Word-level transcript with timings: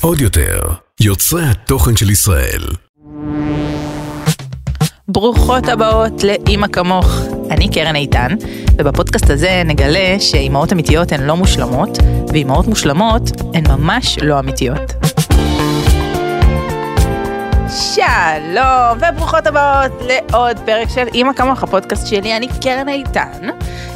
עוד 0.00 0.20
יותר, 0.20 0.60
יוצרי 1.00 1.42
התוכן 1.44 1.96
של 1.96 2.10
ישראל. 2.10 2.62
ברוכות 5.08 5.68
הבאות 5.68 6.24
לאימא 6.24 6.66
כמוך. 6.66 7.20
אני 7.50 7.68
קרן 7.68 7.96
איתן, 7.96 8.28
ובפודקאסט 8.78 9.30
הזה 9.30 9.62
נגלה 9.64 10.16
שאימהות 10.20 10.72
אמיתיות 10.72 11.12
הן 11.12 11.22
לא 11.22 11.36
מושלמות, 11.36 11.98
ואימהות 12.28 12.66
מושלמות 12.66 13.22
הן 13.54 13.64
ממש 13.68 14.18
לא 14.22 14.38
אמיתיות. 14.38 14.92
שלום 18.10 18.98
וברוכות 18.98 19.46
הבאות 19.46 19.92
לעוד 20.00 20.58
פרק 20.66 20.88
של 20.88 21.06
אימא 21.14 21.32
כמוך, 21.32 21.62
הפודקאסט 21.62 22.06
שלי, 22.06 22.36
אני 22.36 22.48
קרן 22.62 22.88
איתן. 22.88 23.48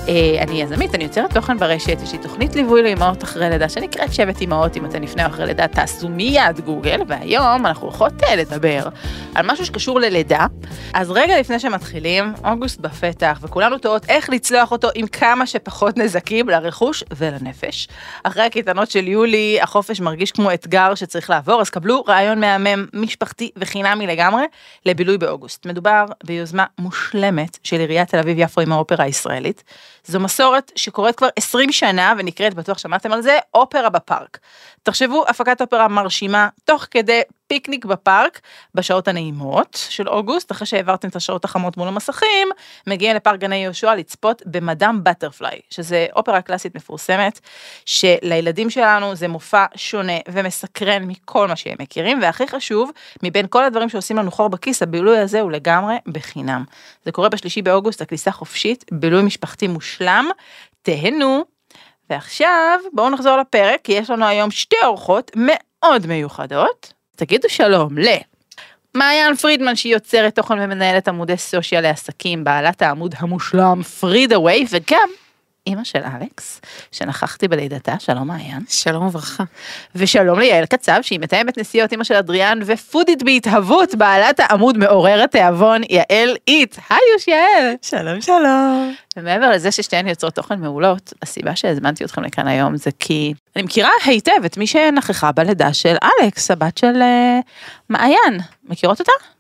אה, 0.09 0.43
אני 0.43 0.63
יזמית, 0.63 0.95
אני 0.95 1.05
יוצרת 1.05 1.35
תוכן 1.35 1.59
ברשת, 1.59 1.99
יש 2.03 2.13
לי 2.13 2.19
תוכנית 2.19 2.57
ליווי 2.57 2.83
לאמהות 2.83 3.25
אחרי 3.25 3.51
לידה 3.51 3.69
שנקראת 3.69 4.15
שבט 4.15 4.43
אמהות, 4.43 4.77
אם 4.77 4.85
אתן 4.85 5.03
לפני 5.03 5.25
או 5.25 5.29
אחרי 5.31 5.47
לידה 5.47 5.69
תעשו 5.69 6.09
מיד 6.09 6.61
גוגל, 6.65 7.01
והיום 7.09 7.67
אנחנו 7.67 7.87
הולכות 7.87 8.13
אה, 8.23 8.37
לדבר 8.37 8.89
על 9.35 9.47
משהו 9.51 9.67
שקשור 9.67 10.01
ללידה. 10.01 10.47
אז 10.95 11.11
רגע 11.11 11.41
לפני 11.41 11.59
שמתחילים, 11.59 12.33
אוגוסט 12.45 12.81
בפתח, 12.81 13.39
וכולנו 13.43 13.79
תוהות 13.79 14.05
איך 14.09 14.31
לצלוח 14.31 14.73
אותו 14.73 14.89
עם 14.95 15.07
כמה 15.07 15.47
שפחות 15.47 15.97
נזקים 15.97 16.49
לרכוש 16.49 17.05
ולנפש. 17.17 17.89
אחרי 18.25 18.43
הקייטנות 18.43 18.91
של 18.91 19.09
יולי, 19.09 19.59
החופש 19.63 20.01
מרגיש 20.01 20.33
כמו 20.33 20.55
אתגר 20.55 20.95
שצריך 20.95 21.31
לעבור, 21.31 21.61
אז 21.61 21.71
קבלו 21.71 22.05
רעיון 22.09 22.41
מהמם, 22.41 22.87
משפחתי 22.93 23.51
וחינמי 23.57 24.04
לגמרי 24.07 24.45
לבילוי 24.87 25.19
באוגוסט. 25.19 25.67
מדובר 25.67 26.05
ביוזמה 26.25 26.65
מושלמת 26.79 27.59
של 27.63 27.81
עיריית 27.81 28.09
תל 28.09 28.19
אביב 28.19 28.39
יפו 28.39 28.61
עם 28.61 28.73
האופרה 28.73 29.05
הישראלית. 29.05 29.65
זו 30.05 30.21
מסורת 30.21 30.73
שקורית 30.77 31.17
כבר 31.17 31.29
20 31.37 31.73
שנה 31.73 32.15
ונקראת, 32.19 32.55
בטוח 32.55 32.79
שמעתם 32.79 33.13
על 33.13 33.23
זה, 33.23 33.39
אופרה 33.55 33.89
בפארק. 33.89 34.39
תחשבו, 34.83 35.25
הפקת 35.29 35.61
אופרה 35.61 35.89
מרשימה, 35.89 36.49
תוך 36.65 36.87
כדי 36.91 37.21
פיקניק 37.55 37.85
בפארק, 37.85 38.41
בשעות 38.75 39.09
הנעימות 39.09 39.87
של 39.89 40.09
אוגוסט, 40.09 40.53
אחרי 40.53 40.67
שהעברתם 40.67 41.09
את 41.09 41.17
השעות 41.17 41.45
החמות 41.45 41.77
מול 41.77 41.89
המסכים, 41.89 42.49
מגיעים 42.87 43.17
לפארק 43.17 43.41
גני 43.41 43.57
יהושע 43.57 43.95
לצפות 43.95 44.43
במדאם 44.47 45.05
בטרפליי, 45.05 45.61
שזה 45.71 46.07
אופרה 46.17 46.43
קלאסית 46.43 46.75
מפורסמת, 46.75 47.41
שלילדים 47.87 48.71
שלנו 48.71 49.15
זה 49.15 49.29
מופע 49.29 49.65
שונה 49.77 50.13
ומסקרן 50.29 51.05
מכל 51.05 51.49
מה 51.49 51.57
שהם 51.57 51.77
מכירים, 51.81 52.19
והכי 52.23 52.49
חשוב, 52.49 52.91
מבין 53.23 53.47
כל 53.51 53.65
הדברים 53.65 53.89
שעושים 53.89 54.17
לנו 54.17 54.31
חור 54.31 54.49
בכיס, 54.49 54.83
הבילוי 54.83 55.19
הזה 55.19 55.41
הוא 55.41 55.53
לגמרי 55.53 55.95
בחינם. 56.07 56.65
זה 57.05 57.13
קורה 57.13 57.29
בשלישי 57.29 57.63
באוגוסט, 57.63 58.01
הכניסה 58.01 58.31
חופשית, 58.31 58.85
בילוי 58.93 59.23
משפחתי 59.23 59.69
מושלם, 59.69 60.27
תהנו. 60.83 61.45
ועכשיו 62.11 62.81
בואו 62.93 63.11
נחזור 63.11 63.37
לפרק, 63.37 63.81
כי 63.85 63.93
יש 63.93 64.11
לנו 64.11 64.27
היום 64.27 64.51
שתי 64.51 64.77
אורחות 64.85 65.31
מאוד 65.37 66.07
מיוחדות. 66.07 66.95
תגידו 67.17 67.49
שלום 67.49 67.99
ל... 67.99 68.07
מעיין 68.95 69.37
פרידמן 69.37 69.77
שהיא 69.77 69.93
יוצרת 69.93 70.35
תוכן 70.35 70.55
ומנהלת 70.61 71.09
עמודי 71.09 71.37
סושיאל 71.37 71.81
לעסקים, 71.81 72.45
בעלת 72.45 72.83
העמוד 72.83 73.15
המושלם 73.19 73.83
פרידה 73.83 74.39
ווי, 74.41 74.67
וגם 74.71 75.09
אימא 75.67 75.85
של 75.85 75.99
אלכס, 75.99 76.61
שנכחתי 76.93 77.49
בלידתה, 77.49 77.95
שלום 77.99 78.29
מעיין. 78.29 78.61
שלום 78.69 79.07
וברכה. 79.07 79.45
ושלום 79.95 80.39
ליעל 80.39 80.67
קצב, 80.67 80.99
שהיא 81.03 81.21
מתאמת 81.21 81.59
נסיעות 81.59 81.93
אימא 81.93 82.05
של 82.05 82.15
אדריאן 82.15 82.59
ופודית 82.67 83.23
בהתהוות, 83.23 83.95
בעלת 83.95 84.41
העמוד 84.41 84.79
מעורר 84.79 85.23
התיאבון, 85.23 85.83
יעל 85.91 86.37
איט. 86.49 86.77
היוש 86.91 87.29
יעל. 87.29 87.75
שלום 87.83 88.21
שלום. 88.21 88.95
ומעבר 89.17 89.51
לזה 89.51 89.71
ששתיהן 89.71 90.09
יוצרות 90.09 90.35
תוכן 90.35 90.61
מעולות, 90.61 91.13
הסיבה 91.23 91.57
שהזמנתי 91.57 92.05
אתכם 92.05 92.23
לכאן 92.23 92.49
היום 92.49 92.77
זה 92.77 92.91
כי 93.01 93.35
אני 93.57 93.65
מכירה 93.65 93.91
היטב 94.05 94.45
את 94.47 94.57
מי 94.57 94.67
שנכחה 94.67 95.33
בלידה 95.33 95.73
של 95.73 95.95
אלכס, 96.23 96.51
הבת 96.51 96.79
של 96.79 97.03
uh, 97.03 97.45
מעיין. 97.89 98.41
מכירות 98.65 99.01
אותה? 99.01 99.34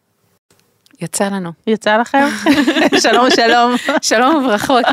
יצא 1.04 1.24
לנו. 1.24 1.52
יצא 1.66 1.96
לכם? 1.96 2.26
שלום 3.04 3.30
שלום. 3.30 3.74
שלום 4.02 4.36
וברכות. 4.36 4.84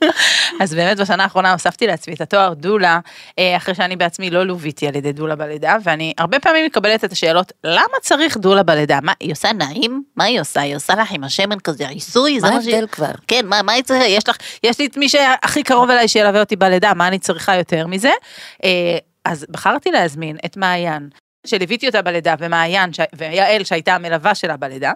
אז 0.60 0.74
באמת 0.74 1.00
בשנה 1.00 1.22
האחרונה 1.22 1.52
הוספתי 1.52 1.86
לעצמי 1.86 2.14
את 2.14 2.20
התואר 2.20 2.54
דולה, 2.54 3.00
אה, 3.38 3.56
אחרי 3.56 3.74
שאני 3.74 3.96
בעצמי 3.96 4.30
לא 4.30 4.46
לוויתי 4.46 4.88
על 4.88 4.96
ידי 4.96 5.12
דולה 5.12 5.36
בלידה, 5.36 5.76
ואני 5.82 6.12
הרבה 6.18 6.40
פעמים 6.40 6.66
מקבלת 6.66 7.04
את 7.04 7.12
השאלות, 7.12 7.52
למה 7.64 7.94
צריך 8.02 8.36
דולה 8.36 8.62
בלידה? 8.62 8.98
מה, 9.02 9.12
היא 9.20 9.32
עושה 9.32 9.52
נעים? 9.52 10.02
מה 10.16 10.24
היא 10.24 10.40
עושה? 10.40 10.60
היא 10.60 10.76
עושה 10.76 10.94
לך 10.94 11.12
עם 11.12 11.24
השמן 11.24 11.58
כזה 11.58 11.88
עיסוי? 11.88 12.38
מה 12.38 12.48
ההבדל 12.48 12.86
כבר? 12.86 13.12
כן, 13.28 13.46
מה, 13.46 13.62
מה 13.62 13.72
היא 13.72 13.82
צריכה? 13.82 14.06
יש 14.06 14.28
לך, 14.28 14.36
יש 14.64 14.78
לי 14.78 14.86
את 14.86 14.96
מי 14.96 15.08
שהכי 15.08 15.62
קרוב 15.62 15.90
אליי 15.90 16.08
שילווה 16.08 16.40
אותי 16.40 16.56
בלידה, 16.56 16.94
מה 16.94 17.08
אני 17.08 17.18
צריכה 17.18 17.56
יותר 17.56 17.86
מזה? 17.86 18.10
אה, 18.64 18.98
אז 19.24 19.46
בחרתי 19.50 19.90
להזמין 19.90 20.36
את 20.44 20.56
מעיין, 20.56 21.08
שליוויתי 21.46 21.86
אותה 21.86 22.02
בלידה, 22.02 22.34
ומעיין, 22.38 22.90
ויעל 23.16 23.64
שהייתה 23.64 23.94
המלווה 23.94 24.34
שלה 24.34 24.56
בלידה. 24.56 24.92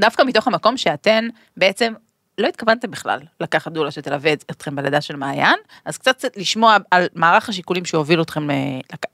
דווקא 0.00 0.22
מתוך 0.22 0.46
המקום 0.46 0.76
שאתן 0.76 1.28
בעצם 1.56 1.92
לא 2.38 2.48
התכוונתם 2.48 2.90
בכלל 2.90 3.20
לקחת 3.40 3.72
דולה 3.72 3.90
שתלווה 3.90 4.32
אתכם 4.32 4.76
בלידה 4.76 5.00
של 5.00 5.16
מעיין, 5.16 5.58
אז 5.84 5.98
קצת 5.98 6.24
לשמוע 6.36 6.76
על 6.90 7.06
מערך 7.14 7.48
השיקולים 7.48 7.84
שהובילו 7.84 8.22
אתכם 8.22 8.48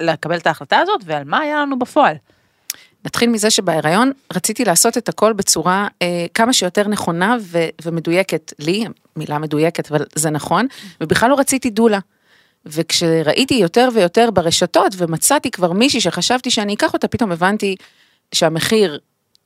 לקבל 0.01 0.37
את 0.37 0.47
ההחלטה 0.47 0.79
הזאת 0.79 1.01
ועל 1.05 1.25
מה 1.25 1.39
היה 1.39 1.61
לנו 1.61 1.79
בפועל. 1.79 2.15
נתחיל 3.05 3.31
מזה 3.31 3.51
שבהיריון 3.51 4.13
רציתי 4.33 4.65
לעשות 4.65 4.99
את 4.99 5.09
הכל 5.09 5.33
בצורה 5.33 5.89
אה, 6.03 6.27
כמה 6.35 6.53
שיותר 6.53 6.89
נכונה 6.89 7.37
ו- 7.41 7.69
ומדויקת 7.85 8.53
לי, 8.59 8.85
מילה 9.17 9.39
מדויקת 9.39 9.91
אבל 9.91 10.05
זה 10.15 10.31
נכון, 10.31 10.67
ובכלל 11.01 11.31
לא 11.31 11.39
רציתי 11.39 11.71
דולה. 11.71 11.99
וכשראיתי 12.67 13.55
יותר 13.55 13.89
ויותר 13.95 14.31
ברשתות 14.31 14.93
ומצאתי 14.97 15.51
כבר 15.51 15.73
מישהי 15.73 16.01
שחשבתי 16.01 16.51
שאני 16.51 16.75
אקח 16.75 16.93
אותה, 16.93 17.09
פתאום 17.09 17.33
הבנתי 17.33 17.77
שהמחיר 18.35 18.99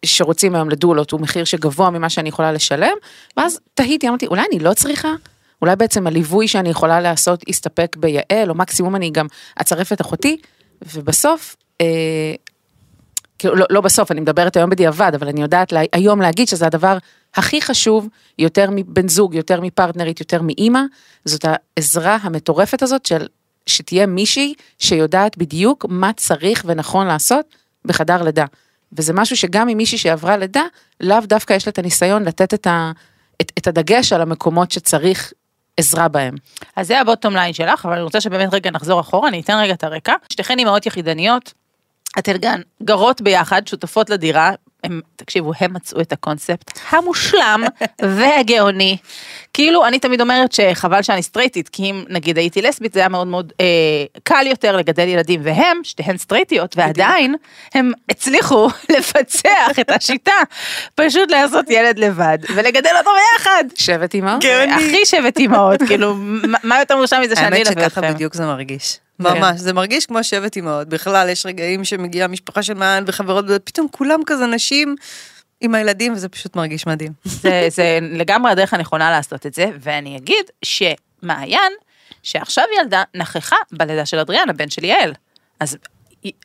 שרוצים 0.05 0.55
היום 0.55 0.71
לדולות 0.71 1.11
הוא 1.11 1.21
מחיר 1.21 1.45
שגבוה 1.45 1.91
ממה 1.91 2.11
שאני 2.11 2.29
יכולה 2.29 2.53
לשלם, 2.53 2.95
ואז 3.37 3.61
תהיתי, 3.75 4.09
אמרתי, 4.09 4.27
אולי 4.27 4.43
אני 4.53 4.59
לא 4.59 4.75
צריכה? 4.75 5.15
אולי 5.63 5.77
בעצם 5.77 6.07
הליווי 6.07 6.49
שאני 6.49 6.69
יכולה 6.69 7.01
לעשות 7.01 7.49
יסתפק 7.49 7.97
ביעל, 8.01 8.51
או 8.51 8.55
מקסימום 8.55 8.97
אני 8.97 9.11
גם 9.11 9.27
אצרף 9.61 9.93
את 9.93 10.01
אחותי, 10.01 10.37
ובסוף, 10.95 11.57
אה, 11.81 11.87
כאילו 13.39 13.55
לא, 13.55 13.67
לא 13.71 13.81
בסוף, 13.81 14.11
אני 14.11 14.21
מדברת 14.21 14.57
היום 14.57 14.71
בדיעבד, 14.71 15.13
אבל 15.15 15.29
אני 15.29 15.43
יודעת 15.43 15.73
לה, 15.73 15.81
היום 15.93 16.21
להגיד 16.21 16.49
שזה 16.49 16.67
הדבר 16.67 16.99
הכי 17.35 17.63
חשוב, 17.63 18.09
יותר 18.39 18.69
מבן 18.71 19.09
זוג, 19.09 19.35
יותר 19.35 19.61
מפרטנרית, 19.61 20.21
יותר 20.21 20.43
מאימא, 20.43 20.81
זאת 21.25 21.45
העזרה 21.45 22.19
המטורפת 22.23 22.83
הזאת 22.83 23.07
של 23.07 23.27
שתהיה 23.67 24.07
מישהי 24.07 24.55
שיודעת 24.79 25.39
בדיוק 25.39 25.87
מה 25.89 26.13
צריך 26.13 26.65
ונכון 26.69 27.07
לעשות 27.07 27.47
בחדר 27.85 28.23
לידה. 28.23 28.45
וזה 28.93 29.13
משהו 29.13 29.37
שגם 29.37 29.69
עם 29.69 29.77
מישהי 29.77 29.99
שעברה 29.99 30.37
לידה, 30.37 30.65
לאו 31.01 31.21
דווקא 31.21 31.53
יש 31.53 31.67
לה 31.67 31.71
את 31.71 31.79
הניסיון 31.79 32.25
לתת 32.25 32.55
את, 32.55 32.67
ה, 32.67 32.93
את, 33.41 33.53
את 33.59 33.67
הדגש 33.67 34.13
על 34.13 34.21
המקומות 34.21 34.71
שצריך 34.71 35.33
עזרה 35.77 36.09
בהם. 36.09 36.35
אז 36.77 36.87
זה 36.87 37.01
הבוטום 37.01 37.35
ליין 37.35 37.53
שלך, 37.53 37.87
אבל 37.87 37.95
אני 37.95 38.03
רוצה 38.03 38.21
שבאמת 38.21 38.55
רגע 38.55 38.71
נחזור 38.71 39.01
אחורה, 39.01 39.29
אני 39.29 39.41
אתן 39.41 39.59
רגע 39.63 39.73
את 39.73 39.85
הרקע. 39.85 40.15
שתיכן 40.29 40.59
אימהות 40.59 40.87
יחידניות, 40.87 41.53
אתן 42.19 42.61
גרות 42.83 43.21
ביחד, 43.21 43.67
שותפות 43.67 44.11
לדירה, 44.11 44.53
הם, 44.85 45.01
תקשיבו, 45.17 45.53
הם 45.61 45.73
מצאו 45.75 46.01
את 46.01 46.13
הקונספט 46.13 46.81
המושלם 46.91 47.65
והגאוני. 48.03 48.97
כאילו, 49.55 49.87
אני 49.87 49.99
תמיד 49.99 50.21
אומרת 50.21 50.53
שחבל 50.53 51.03
שאני 51.03 51.23
סטרייטית, 51.23 51.69
כי 51.69 51.83
אם 51.91 52.05
נגיד 52.09 52.39
הייתי 52.39 52.63
לסבית, 52.63 52.93
זה 52.93 53.01
היה 53.01 53.09
מאוד 53.09 53.27
מאוד 53.27 53.53
אה, 53.61 53.67
קל 54.23 54.47
יותר 54.47 54.77
לגדל 54.77 55.09
ילדים, 55.09 55.41
והם, 55.45 55.81
שתיהן 55.83 56.17
סטרייטיות, 56.17 56.77
ועדיין 56.77 57.35
הם 57.75 57.93
הצליחו 58.09 58.69
לפצח 58.97 59.79
את 59.81 59.91
השיטה, 59.91 60.33
פשוט 60.95 61.31
לעשות 61.31 61.71
ילד 61.71 61.99
לבד, 61.99 62.39
ולגדל 62.55 62.91
אותו 62.99 63.11
ביחד. 63.11 63.65
שבט 63.75 64.15
אימהות? 64.15 64.45
הכי 64.77 65.07
שבט 65.07 65.39
אימהות, 65.39 65.83
כאילו, 65.87 66.15
מה 66.63 66.79
יותר 66.79 66.97
מרושע 66.97 67.21
מזה 67.21 67.37
שאני 67.37 67.47
אלווה 67.47 67.61
אתכם? 67.61 67.81
האמת 67.81 67.91
שככה 67.91 68.13
בדיוק 68.13 68.35
זה 68.35 68.47
מרגיש. 68.47 68.99
ממש, 69.23 69.61
זה 69.61 69.73
מרגיש 69.73 70.07
כמו 70.07 70.25
שבט 70.25 70.57
אימהות. 70.57 70.89
בכלל, 70.89 71.29
יש 71.29 71.47
רגעים 71.47 71.85
שמגיעה 71.85 72.29
משפחה 72.29 72.63
של 72.63 72.75
מען 72.75 73.05
וחברות, 73.07 73.45
ופתאום 73.49 73.87
כולם 73.91 74.21
כזה 74.27 74.47
נשים 74.47 74.97
עם 75.61 75.75
הילדים, 75.75 76.13
וזה 76.13 76.29
פשוט 76.29 76.57
מרגיש 76.57 76.87
מדהים. 76.87 77.13
זה, 77.25 77.67
זה 77.71 77.99
לגמרי 78.03 78.53
הדרך 78.53 78.75
הנכונה 78.75 79.11
לעשות 79.11 79.47
את 79.47 79.55
זה, 79.55 79.71
ואני 79.81 80.17
אגיד 80.17 80.45
שמעיין, 80.63 81.73
שעכשיו 82.23 82.65
ילדה, 82.81 83.03
נכחה 83.15 83.57
בלידה 83.73 84.07
של 84.07 84.19
אדריאן, 84.19 84.51
הבן 84.51 84.71
של 84.71 84.85
יעל. 84.85 85.13
אז 85.61 85.77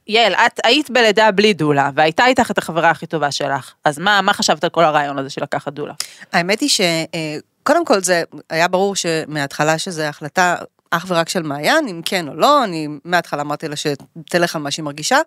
יעל, 0.07 0.33
את 0.33 0.59
היית 0.63 0.89
בלידה 0.89 1.31
בלי 1.31 1.53
דולה, 1.53 1.89
והייתה 1.95 2.25
איתך 2.25 2.51
את 2.51 2.57
החברה 2.57 2.89
הכי 2.89 3.05
טובה 3.05 3.31
שלך, 3.31 3.73
אז 3.85 3.99
מה, 3.99 4.21
מה 4.21 4.33
חשבת 4.33 4.63
על 4.63 4.69
כל 4.69 4.83
הרעיון 4.83 5.17
הזה 5.17 5.29
של 5.29 5.43
לקחת 5.43 5.73
דולה? 5.73 5.93
האמת 6.33 6.59
היא 6.59 6.69
שקודם 6.69 7.85
כל 7.85 8.03
זה 8.03 8.23
היה 8.49 8.67
ברור 8.67 8.95
שמההתחלה 8.95 9.77
שזו 9.77 10.01
החלטה 10.01 10.55
אך 10.91 11.05
ורק 11.07 11.29
של 11.29 11.43
מעיין, 11.43 11.87
אם 11.87 12.01
כן 12.05 12.27
או 12.27 12.35
לא, 12.35 12.63
אני 12.63 12.87
מההתחלה 13.05 13.41
אמרתי 13.41 13.67
לה 13.67 13.75
שתלך 13.75 14.55
על 14.55 14.61
מה 14.61 14.71
שהיא 14.71 14.83
מרגישה, 14.83 15.17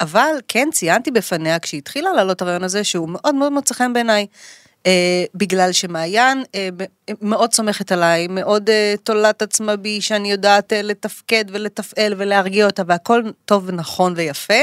אבל 0.00 0.30
כן 0.48 0.68
ציינתי 0.72 1.10
בפניה 1.10 1.58
כשהתחילה 1.58 2.12
לעלות 2.12 2.42
הרעיון 2.42 2.64
הזה 2.64 2.84
שהוא 2.84 3.08
מאוד 3.08 3.34
מאוד 3.34 3.52
מוצא 3.52 3.74
חן 3.74 3.92
בעיניי. 3.92 4.26
אה, 4.86 5.24
בגלל 5.34 5.72
שמעיין 5.72 6.42
אה, 6.54 6.68
מאוד 7.20 7.52
סומכת 7.52 7.92
עליי, 7.92 8.26
מאוד 8.28 8.70
אה, 8.70 8.94
תולת 9.02 9.42
עצמה 9.42 9.76
בי, 9.76 10.00
שאני 10.00 10.30
יודעת 10.30 10.72
אה, 10.72 10.82
לתפקד 10.82 11.44
ולתפעל 11.48 12.14
ולהרגיע 12.16 12.66
אותה, 12.66 12.82
והכל 12.86 13.22
טוב 13.44 13.64
ונכון 13.66 14.12
ויפה, 14.16 14.62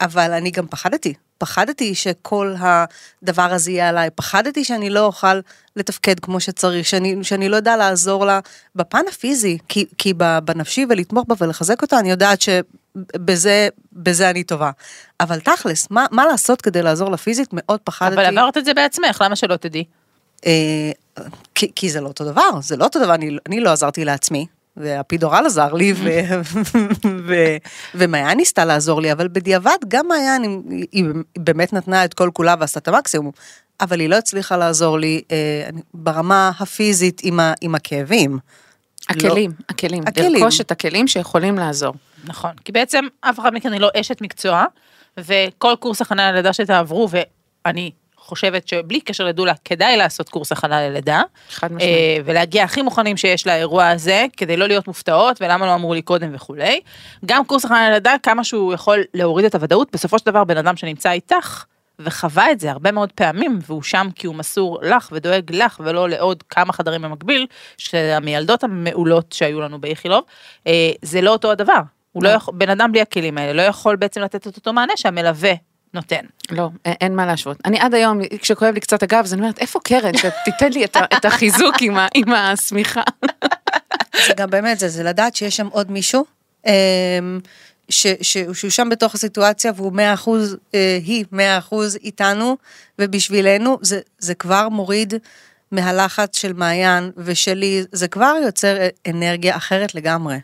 אבל 0.00 0.32
אני 0.32 0.50
גם 0.50 0.66
פחדתי. 0.66 1.14
פחדתי 1.38 1.94
שכל 1.94 2.54
הדבר 2.58 3.42
הזה 3.42 3.70
יהיה 3.70 3.88
עליי, 3.88 4.10
פחדתי 4.10 4.64
שאני 4.64 4.90
לא 4.90 5.04
אוכל 5.04 5.40
לתפקד 5.76 6.20
כמו 6.20 6.40
שצריך, 6.40 6.86
שאני, 6.86 7.16
שאני 7.22 7.48
לא 7.48 7.56
יודע 7.56 7.76
לעזור 7.76 8.24
לה 8.24 8.40
בפן 8.74 9.02
הפיזי, 9.08 9.58
כי, 9.68 9.86
כי 9.98 10.14
בנפשי 10.44 10.86
ולתמוך 10.88 11.24
בה 11.28 11.34
ולחזק 11.38 11.82
אותה, 11.82 11.98
אני 11.98 12.10
יודעת 12.10 12.40
שבזה 12.40 13.68
בזה 13.92 14.30
אני 14.30 14.44
טובה. 14.44 14.70
אבל 15.20 15.40
תכלס, 15.40 15.90
מה, 15.90 16.06
מה 16.10 16.26
לעשות 16.26 16.62
כדי 16.62 16.82
לעזור 16.82 17.10
לה 17.10 17.16
פיזית? 17.16 17.48
מאוד 17.52 17.80
פחדתי. 17.84 18.14
אבל 18.14 18.24
עברת 18.38 18.56
את 18.56 18.64
זה 18.64 18.74
בעצמך, 18.74 19.22
למה 19.24 19.36
שלא 19.36 19.56
תדעי? 19.56 19.84
אה, 20.46 20.90
כי, 21.54 21.72
כי 21.74 21.90
זה 21.90 22.00
לא 22.00 22.08
אותו 22.08 22.24
דבר, 22.24 22.60
זה 22.60 22.76
לא 22.76 22.84
אותו 22.84 22.98
דבר, 23.04 23.14
אני, 23.14 23.36
אני 23.46 23.60
לא 23.60 23.70
עזרתי 23.70 24.04
לעצמי, 24.04 24.46
והפידורל 24.76 25.46
עזר 25.46 25.74
לי, 25.74 25.94
ומעיין 27.94 28.36
ניסתה 28.36 28.64
לעזור 28.64 29.00
לי, 29.00 29.12
אבל 29.12 29.28
בדיעבד 29.28 29.78
גם 29.88 30.08
מעיין, 30.08 30.62
היא 30.92 31.04
באמת 31.38 31.72
נתנה 31.72 32.04
את 32.04 32.14
כל 32.14 32.30
כולה 32.32 32.54
ועשתה 32.60 32.80
את 32.80 32.88
המקסימום, 32.88 33.32
אבל 33.80 34.00
היא 34.00 34.08
לא 34.08 34.16
הצליחה 34.16 34.56
לעזור 34.56 34.98
לי 34.98 35.22
אה, 35.30 35.68
ברמה 35.94 36.50
הפיזית 36.60 37.20
עם, 37.24 37.40
ה, 37.40 37.52
עם 37.60 37.74
הכאבים. 37.74 38.38
הכלים, 39.08 39.50
לא, 39.50 39.64
הכלים, 39.68 40.02
הכלים, 40.06 40.32
לרכוש 40.32 40.60
את 40.60 40.70
הכלים 40.70 41.08
שיכולים 41.08 41.58
לעזור. 41.58 41.94
נכון, 42.24 42.50
כי 42.64 42.72
בעצם 42.72 43.04
אף 43.20 43.40
אחד 43.40 43.54
מכן 43.54 43.72
היא 43.72 43.80
לא 43.80 43.90
אשת 44.00 44.20
מקצוע, 44.20 44.64
וכל 45.18 45.74
קורס 45.78 46.02
הכנה 46.02 46.32
ללידה 46.32 46.52
שתעברו, 46.52 47.08
ואני 47.10 47.90
חושבת 48.26 48.68
שבלי 48.68 49.00
קשר 49.00 49.24
לדולה, 49.24 49.52
כדאי 49.64 49.96
לעשות 49.96 50.28
קורס 50.28 50.52
הכנה 50.52 50.88
ללידה. 50.88 51.22
חד 51.50 51.72
משמעית. 51.72 51.82
אה, 51.82 52.16
ולהגיע 52.24 52.64
הכי 52.64 52.82
מוכנים 52.82 53.16
שיש 53.16 53.46
לאירוע 53.46 53.88
הזה, 53.88 54.26
כדי 54.36 54.56
לא 54.56 54.66
להיות 54.66 54.86
מופתעות, 54.86 55.42
ולמה 55.42 55.66
לא 55.66 55.74
אמרו 55.74 55.94
לי 55.94 56.02
קודם 56.02 56.30
וכולי. 56.34 56.80
גם 57.24 57.44
קורס 57.44 57.64
הכנה 57.64 57.90
ללידה, 57.90 58.14
כמה 58.22 58.44
שהוא 58.44 58.74
יכול 58.74 59.04
להוריד 59.14 59.46
את 59.46 59.54
הוודאות, 59.54 59.88
בסופו 59.92 60.18
של 60.18 60.26
דבר 60.26 60.44
בן 60.44 60.56
אדם 60.56 60.76
שנמצא 60.76 61.10
איתך, 61.10 61.64
וחווה 61.98 62.50
את 62.52 62.60
זה 62.60 62.70
הרבה 62.70 62.92
מאוד 62.92 63.12
פעמים, 63.12 63.58
והוא 63.66 63.82
שם 63.82 64.08
כי 64.14 64.26
הוא 64.26 64.34
מסור 64.34 64.78
לך 64.82 65.08
ודואג 65.12 65.52
לך, 65.54 65.80
ולא 65.84 66.08
לעוד 66.08 66.42
כמה 66.42 66.72
חדרים 66.72 67.02
במקביל, 67.02 67.46
שהמיילדות 67.78 68.64
המעולות 68.64 69.32
שהיו 69.32 69.60
לנו 69.60 69.80
באיכילוב, 69.80 70.24
אה, 70.66 70.90
זה 71.02 71.20
לא 71.20 71.30
אותו 71.30 71.50
הדבר. 71.50 71.80
הוא 72.12 72.22
לא, 72.22 72.30
לא 72.30 72.34
יכול, 72.34 72.54
בן 72.58 72.70
אדם 72.70 72.92
בלי 72.92 73.00
הכלים 73.00 73.38
האלה 73.38 73.52
לא 73.52 73.62
יכול 73.62 73.96
בעצם 73.96 74.20
לתת 74.20 74.46
את 74.46 74.56
אותו 74.56 74.72
מענה 74.72 74.92
שהמלווה 74.96 75.52
נותן. 75.96 76.24
לא, 76.50 76.70
אין 76.84 77.16
מה 77.16 77.26
להשוות. 77.26 77.56
אני 77.64 77.80
עד 77.80 77.94
היום, 77.94 78.20
כשכואב 78.40 78.74
לי 78.74 78.80
קצת 78.80 79.02
הגב, 79.02 79.20
אז 79.24 79.32
אני 79.32 79.40
אומרת, 79.42 79.58
איפה 79.58 79.80
קרן 79.84 80.12
שתיתן 80.16 80.72
לי 80.72 80.84
את 80.84 81.24
החיזוק 81.24 81.74
עם 82.14 82.32
השמיכה. 82.32 83.02
זה 84.26 84.34
גם 84.36 84.50
באמת 84.50 84.78
זה, 84.78 84.88
זה 84.88 85.02
לדעת 85.02 85.36
שיש 85.36 85.56
שם 85.56 85.66
עוד 85.66 85.90
מישהו. 85.90 86.24
אמ, 86.66 86.72
ש, 87.88 88.06
ש, 88.22 88.38
שהוא 88.52 88.70
שם 88.70 88.88
בתוך 88.90 89.14
הסיטואציה 89.14 89.72
והוא 89.76 89.92
מאה 89.92 90.14
אחוז, 90.14 90.56
אה, 90.74 90.98
היא 91.04 91.24
מאה 91.32 91.58
אחוז 91.58 91.96
איתנו 92.04 92.56
ובשבילנו 92.98 93.78
זה, 93.82 94.00
זה 94.18 94.34
כבר 94.34 94.68
מוריד 94.68 95.14
מהלחץ 95.72 96.38
של 96.38 96.52
מעיין 96.52 97.10
ושלי, 97.16 97.84
זה 97.92 98.08
כבר 98.08 98.34
יוצר 98.44 98.76
אנרגיה 99.06 99.56
אחרת 99.56 99.94
לגמרי. 99.94 100.36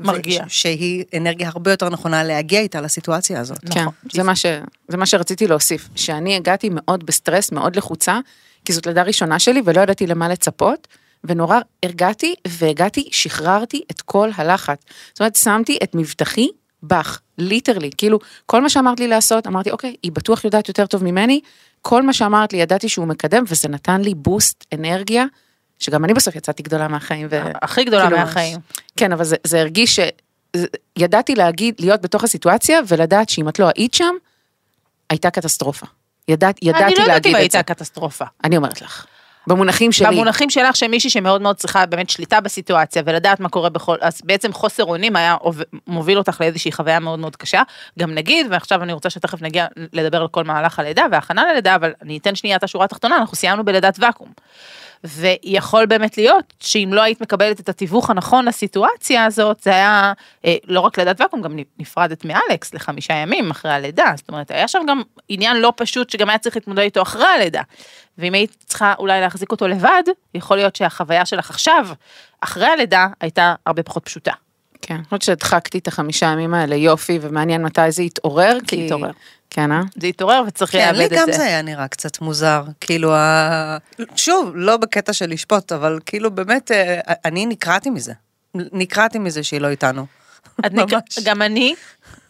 מרגיע. 0.00 0.44
שהיא 0.48 1.04
אנרגיה 1.16 1.48
הרבה 1.48 1.70
יותר 1.70 1.88
נכונה 1.88 2.24
להגיע 2.24 2.60
איתה 2.60 2.80
לסיטואציה 2.80 3.40
הזאת. 3.40 3.58
כן, 3.58 3.80
נכון. 3.80 3.92
זה 4.12 4.22
מה, 4.22 4.36
ש, 4.36 4.46
זה 4.88 4.96
מה 4.96 5.06
שרציתי 5.06 5.46
להוסיף, 5.46 5.88
שאני 5.96 6.36
הגעתי 6.36 6.68
מאוד 6.72 7.06
בסטרס, 7.06 7.52
מאוד 7.52 7.76
לחוצה, 7.76 8.18
כי 8.64 8.72
זאת 8.72 8.86
לידה 8.86 9.02
ראשונה 9.02 9.38
שלי 9.38 9.62
ולא 9.64 9.80
ידעתי 9.80 10.06
למה 10.06 10.28
לצפות, 10.28 10.88
ונורא 11.24 11.58
הרגעתי 11.82 12.34
והגעתי, 12.48 13.08
שחררתי 13.12 13.82
את 13.90 14.00
כל 14.00 14.30
הלחץ. 14.36 14.78
זאת 15.08 15.20
אומרת, 15.20 15.36
שמתי 15.36 15.78
את 15.82 15.94
מבטחי 15.94 16.48
בך, 16.82 17.20
ליטרלי, 17.38 17.90
כאילו, 17.96 18.18
כל 18.46 18.62
מה 18.62 18.68
שאמרת 18.68 19.00
לי 19.00 19.08
לעשות, 19.08 19.46
אמרתי, 19.46 19.70
אוקיי, 19.70 19.96
היא 20.02 20.12
בטוח 20.12 20.44
יודעת 20.44 20.68
יותר 20.68 20.86
טוב 20.86 21.04
ממני, 21.04 21.40
כל 21.82 22.02
מה 22.02 22.12
שאמרת 22.12 22.52
לי 22.52 22.58
ידעתי 22.58 22.88
שהוא 22.88 23.06
מקדם, 23.06 23.44
וזה 23.48 23.68
נתן 23.68 24.00
לי 24.00 24.14
בוסט 24.14 24.64
אנרגיה 24.74 25.24
שגם 25.78 26.04
אני 26.04 26.14
בסוף 26.14 26.36
יצאתי 26.36 26.62
גדולה 26.62 26.88
מהחיים. 26.88 27.26
ו... 27.30 27.42
הכי 27.62 27.84
גדולה 27.84 28.02
כאילו, 28.02 28.18
מהחיים. 28.18 28.58
כן, 28.96 29.12
אבל 29.12 29.24
זה, 29.24 29.36
זה 29.44 29.60
הרגיש 29.60 30.00
שידעתי 30.98 31.34
להגיד, 31.34 31.74
להיות 31.78 32.00
בתוך 32.00 32.24
הסיטואציה 32.24 32.80
ולדעת 32.88 33.28
שאם 33.28 33.48
את 33.48 33.58
לא 33.58 33.68
היית 33.76 33.94
שם, 33.94 34.14
הייתה 35.10 35.30
קטסטרופה. 35.30 35.86
ידעת, 36.28 36.58
ידעתי 36.62 36.80
להגיד 36.80 36.90
את 36.90 36.96
זה. 36.96 37.02
אני 37.02 37.08
לא 37.08 37.14
יודעת 37.14 37.26
אם 37.26 37.34
הייתה 37.34 37.62
קטסטרופה. 37.62 38.24
אני 38.44 38.56
אומרת 38.56 38.82
לך. 38.82 39.06
במונחים 39.46 39.92
שלי. 39.92 40.06
במונחים 40.06 40.50
שלך 40.50 40.76
שמישהי 40.76 41.10
שמאוד 41.10 41.42
מאוד 41.42 41.56
צריכה 41.56 41.86
באמת 41.86 42.10
שליטה 42.10 42.40
בסיטואציה 42.40 43.02
ולדעת 43.06 43.40
מה 43.40 43.48
קורה 43.48 43.68
בכל, 43.68 43.96
אז 44.00 44.20
בעצם 44.24 44.52
חוסר 44.52 44.84
אונים 44.84 45.16
היה 45.16 45.36
מוביל 45.86 46.18
אותך 46.18 46.40
לאיזושהי 46.40 46.72
חוויה 46.72 46.98
מאוד 46.98 47.18
מאוד 47.18 47.36
קשה. 47.36 47.62
גם 47.98 48.14
נגיד, 48.14 48.46
ועכשיו 48.50 48.82
אני 48.82 48.92
רוצה 48.92 49.10
שתכף 49.10 49.42
נגיע 49.42 49.66
לדבר 49.92 50.20
על 50.20 50.28
כל 50.28 50.44
מהלך 50.44 50.78
הלידה 50.78 51.06
והכנה 51.12 51.44
ללידה, 51.52 51.74
אבל 51.74 51.92
אני 52.02 52.18
אתן 52.18 52.34
שנייה 52.34 52.56
את 52.56 52.62
השורה 52.62 52.84
התחתונה, 52.84 53.16
אנחנו 53.16 53.36
סיימנו 53.36 53.64
בלידת 53.64 53.96
ואקום. 54.00 54.28
ויכול 55.04 55.86
באמת 55.86 56.18
להיות 56.18 56.52
שאם 56.60 56.90
לא 56.92 57.02
היית 57.02 57.20
מקבלת 57.20 57.60
את 57.60 57.68
התיווך 57.68 58.10
הנכון 58.10 58.44
לסיטואציה 58.44 59.24
הזאת, 59.24 59.60
זה 59.60 59.70
היה 59.70 60.12
אה, 60.44 60.56
לא 60.64 60.80
רק 60.80 60.98
לידת 60.98 61.20
ואקום, 61.20 61.42
גם 61.42 61.56
נפרדת 61.78 62.24
מאלכס 62.24 62.74
לחמישה 62.74 63.14
ימים 63.14 63.50
אחרי 63.50 63.72
הלידה, 63.72 64.12
זאת 64.16 64.28
אומרת, 64.28 64.50
היה 64.50 64.68
שם 64.68 64.78
גם 64.88 65.02
עניין 65.28 65.56
לא 65.56 65.72
פשוט 65.76 66.10
שגם 66.10 66.28
היה 66.28 66.38
צריך 66.38 66.56
להתמודד 66.56 66.82
איתו 66.82 67.02
אחרי 67.02 67.26
הלידה. 67.26 67.62
ואם 68.18 68.34
היית 68.34 68.56
צריכה 68.66 68.94
אולי 68.98 69.20
להחזיק 69.20 69.52
אותו 69.52 69.68
לבד, 69.68 70.02
יכול 70.34 70.56
להיות 70.56 70.76
שהחוויה 70.76 71.26
שלך 71.26 71.50
עכשיו, 71.50 71.88
אחרי 72.40 72.66
הלידה, 72.66 73.06
הייתה 73.20 73.54
הרבה 73.66 73.82
פחות 73.82 74.04
פשוטה. 74.04 74.43
כן, 74.86 74.94
אני 74.94 75.04
חושבת 75.04 75.22
שהדחקתי 75.22 75.78
את 75.78 75.88
החמישה 75.88 76.26
ימים 76.26 76.54
האלה 76.54 76.74
יופי, 76.74 77.18
ומעניין 77.22 77.62
מתי 77.62 77.90
זה 77.90 78.02
יתעורר, 78.02 78.58
כי... 78.66 78.76
זה 78.76 78.82
יתעורר. 78.82 79.10
כן, 79.50 79.72
אה? 79.72 79.80
זה 79.96 80.06
יתעורר 80.06 80.42
וצריך 80.46 80.72
כן, 80.72 80.78
לאבד 80.78 81.00
את 81.00 81.10
זה. 81.10 81.16
כן, 81.16 81.22
לי 81.26 81.32
גם 81.32 81.38
זה 81.38 81.44
היה 81.44 81.62
נראה 81.62 81.88
קצת 81.88 82.20
מוזר. 82.20 82.64
כאילו, 82.80 83.14
ה... 83.14 83.76
שוב, 84.16 84.52
לא 84.54 84.76
בקטע 84.76 85.12
של 85.12 85.30
לשפוט, 85.30 85.72
אבל 85.72 85.98
כאילו 86.06 86.30
באמת, 86.30 86.70
אה, 86.70 87.00
אני 87.24 87.46
נקרעתי 87.46 87.90
מזה. 87.90 88.12
נקרעתי 88.54 89.18
מזה 89.18 89.42
שהיא 89.42 89.60
לא 89.60 89.68
איתנו. 89.68 90.06
ממש. 90.72 91.18
גם 91.24 91.42
אני, 91.42 91.74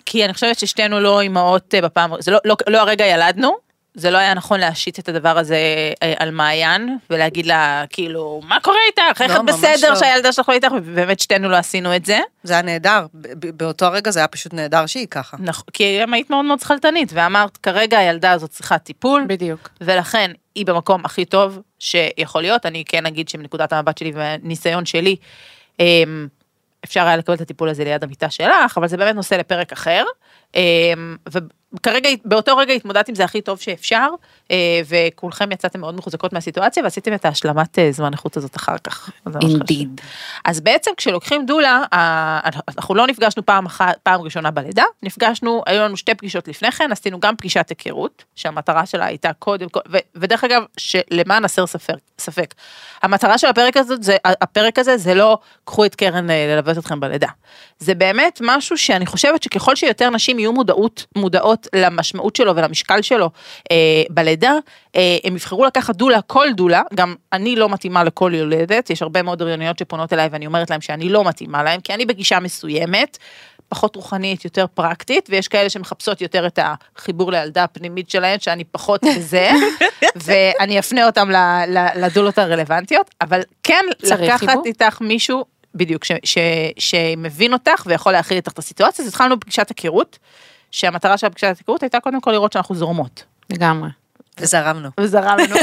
כי 0.06 0.24
אני 0.24 0.34
חושבת 0.34 0.58
ששתינו 0.58 1.00
לא 1.00 1.20
אימהות 1.20 1.74
אה, 1.74 1.80
בפעם, 1.80 2.10
זה 2.20 2.30
לא, 2.30 2.38
לא, 2.44 2.56
לא 2.68 2.80
הרגע 2.80 3.06
ילדנו, 3.06 3.56
זה 3.94 4.10
לא 4.10 4.18
היה 4.18 4.34
נכון 4.34 4.60
להשית 4.60 4.98
את 4.98 5.08
הדבר 5.08 5.38
הזה 5.38 5.56
אה, 6.02 6.14
על 6.18 6.30
מעיין 6.30 6.96
ולהגיד 7.10 7.46
לה 7.46 7.84
כאילו 7.90 8.40
מה 8.44 8.60
קורה 8.62 8.76
איתך 8.86 9.22
איך 9.22 9.30
לא, 9.30 9.36
את 9.36 9.44
בסדר 9.44 9.90
לא. 9.90 9.96
שהילדה 9.96 10.32
שלך 10.32 10.48
לא 10.48 10.54
איתך 10.54 10.68
ובאמת 10.76 11.20
שתינו 11.20 11.48
לא 11.48 11.56
עשינו 11.56 11.96
את 11.96 12.06
זה. 12.06 12.20
זה 12.42 12.52
היה 12.52 12.62
נהדר 12.62 13.06
באותו 13.32 13.92
רגע 13.92 14.10
זה 14.10 14.20
היה 14.20 14.28
פשוט 14.28 14.54
נהדר 14.54 14.86
שהיא 14.86 15.06
ככה. 15.10 15.36
נכון 15.40 15.64
כי 15.72 15.98
גם 16.02 16.14
היית 16.14 16.30
מאוד 16.30 16.44
מאוד 16.44 16.60
שכלתנית 16.60 17.10
ואמרת 17.14 17.56
כרגע 17.56 17.98
הילדה 17.98 18.32
הזאת 18.32 18.50
צריכה 18.50 18.78
טיפול 18.78 19.24
בדיוק 19.28 19.68
ולכן 19.80 20.30
היא 20.54 20.66
במקום 20.66 21.04
הכי 21.04 21.24
טוב 21.24 21.58
שיכול 21.78 22.42
להיות 22.42 22.66
אני 22.66 22.84
כן 22.86 23.06
אגיד 23.06 23.28
שמנקודת 23.28 23.72
המבט 23.72 23.98
שלי 23.98 24.12
והניסיון 24.14 24.86
שלי. 24.86 25.16
אמ, 25.80 26.28
אפשר 26.84 27.06
היה 27.06 27.16
לקבל 27.16 27.34
את 27.34 27.40
הטיפול 27.40 27.68
הזה 27.68 27.84
ליד 27.84 28.04
המיטה 28.04 28.30
שלך 28.30 28.78
אבל 28.78 28.88
זה 28.88 28.96
באמת 28.96 29.14
נושא 29.14 29.34
לפרק 29.34 29.72
אחר. 29.72 30.04
אמ, 30.54 31.16
כרגע, 31.82 32.08
באותו 32.24 32.56
רגע 32.56 32.72
התמודדת 32.74 33.08
עם 33.08 33.14
זה 33.14 33.24
הכי 33.24 33.40
טוב 33.40 33.60
שאפשר, 33.60 34.08
אה, 34.50 34.80
וכולכם 34.88 35.52
יצאתם 35.52 35.80
מאוד 35.80 35.94
מחוזקות 35.94 36.32
מהסיטואציה 36.32 36.82
ועשיתם 36.82 37.14
את 37.14 37.24
ההשלמת 37.24 37.78
אה, 37.78 37.92
זמן 37.92 38.12
איכות 38.12 38.36
הזאת 38.36 38.56
אחר 38.56 38.78
כך. 38.78 39.10
אינדיד. 39.42 40.00
אז 40.44 40.60
בעצם 40.60 40.90
כשלוקחים 40.96 41.46
דולה, 41.46 41.82
אנחנו 42.78 42.94
לא 42.94 43.06
נפגשנו 43.06 43.46
פעם 43.46 43.66
אחת, 43.66 43.98
פעם 44.02 44.20
ראשונה 44.20 44.50
בלידה, 44.50 44.84
נפגשנו, 45.02 45.62
היו 45.66 45.82
לנו 45.82 45.96
שתי 45.96 46.14
פגישות 46.14 46.48
לפני 46.48 46.72
כן, 46.72 46.92
עשינו 46.92 47.20
גם 47.20 47.36
פגישת 47.36 47.68
היכרות, 47.68 48.24
שהמטרה 48.34 48.86
שלה 48.86 49.04
הייתה 49.06 49.32
קודם 49.32 49.68
כל, 49.68 49.80
ודרך 50.14 50.44
אגב, 50.44 50.62
שלמען 50.76 51.44
הסר 51.44 51.66
ספק, 51.66 51.94
ספק, 52.18 52.54
המטרה 53.02 53.38
של 53.38 53.46
הפרק 53.46 53.76
הזה, 53.76 53.94
זה, 54.00 54.16
הפרק 54.24 54.78
הזה 54.78 54.96
זה 54.96 55.14
לא 55.14 55.38
קחו 55.64 55.84
את 55.84 55.94
קרן 55.94 56.30
אה, 56.30 56.46
ללוות 56.48 56.78
אתכם 56.78 57.00
בלידה. 57.00 57.28
זה 57.78 57.94
באמת 57.94 58.40
משהו 58.44 58.78
שאני 58.78 59.06
חושבת 59.06 59.42
שככל 59.42 59.76
שיותר 59.76 60.10
נשים 60.10 60.38
יהיו 60.44 60.52
מודעות, 60.52 61.06
מודעות 61.16 61.66
למשמעות 61.74 62.36
שלו 62.36 62.56
ולמשקל 62.56 63.02
שלו 63.02 63.30
אה, 63.70 64.02
בלידה, 64.10 64.52
אה, 64.96 65.16
הם 65.24 65.36
יבחרו 65.36 65.64
לקחת 65.64 65.96
דולה, 65.96 66.22
כל 66.22 66.48
דולה, 66.52 66.82
גם 66.94 67.14
אני 67.32 67.56
לא 67.56 67.68
מתאימה 67.68 68.04
לכל 68.04 68.32
יולדת, 68.34 68.90
יש 68.90 69.02
הרבה 69.02 69.22
מאוד 69.22 69.42
הריוניות 69.42 69.78
שפונות 69.78 70.12
אליי 70.12 70.28
ואני 70.32 70.46
אומרת 70.46 70.70
להם 70.70 70.80
שאני 70.80 71.08
לא 71.08 71.24
מתאימה 71.24 71.62
להם, 71.62 71.80
כי 71.80 71.94
אני 71.94 72.06
בגישה 72.06 72.40
מסוימת. 72.40 73.18
פחות 73.68 73.96
רוחנית, 73.96 74.44
יותר 74.44 74.66
פרקטית, 74.74 75.26
ויש 75.30 75.48
כאלה 75.48 75.70
שמחפשות 75.70 76.20
יותר 76.20 76.46
את 76.46 76.58
החיבור 76.96 77.32
לילדה 77.32 77.64
הפנימית 77.64 78.10
שלהן, 78.10 78.40
שאני 78.40 78.64
פחות 78.64 79.00
בזה, 79.16 79.50
ואני 80.24 80.78
אפנה 80.78 81.06
אותם 81.06 81.28
לדולות 81.96 82.38
הרלוונטיות, 82.38 83.10
אבל 83.20 83.40
כן 83.62 83.84
לקחת 84.02 84.40
חיבור? 84.40 84.62
איתך 84.66 85.00
מישהו, 85.00 85.44
בדיוק, 85.74 86.04
ש, 86.04 86.12
ש, 86.24 86.38
שמבין 86.78 87.52
אותך 87.52 87.82
ויכול 87.86 88.12
להכיל 88.12 88.36
איתך 88.36 88.52
את 88.52 88.58
הסיטואציה, 88.58 89.04
אז 89.04 89.08
התחלנו 89.08 89.36
בפגישת 89.36 89.68
היכרות. 89.68 90.18
שהמטרה 90.74 91.18
של 91.18 91.26
הפגישת 91.26 91.54
היכרות 91.58 91.82
הייתה 91.82 92.00
קודם 92.00 92.20
כל 92.20 92.30
לראות 92.30 92.52
שאנחנו 92.52 92.74
זורמות. 92.74 93.24
לגמרי. 93.50 93.88
וזרמנו. 94.38 94.88
וזרמנו. 95.00 95.54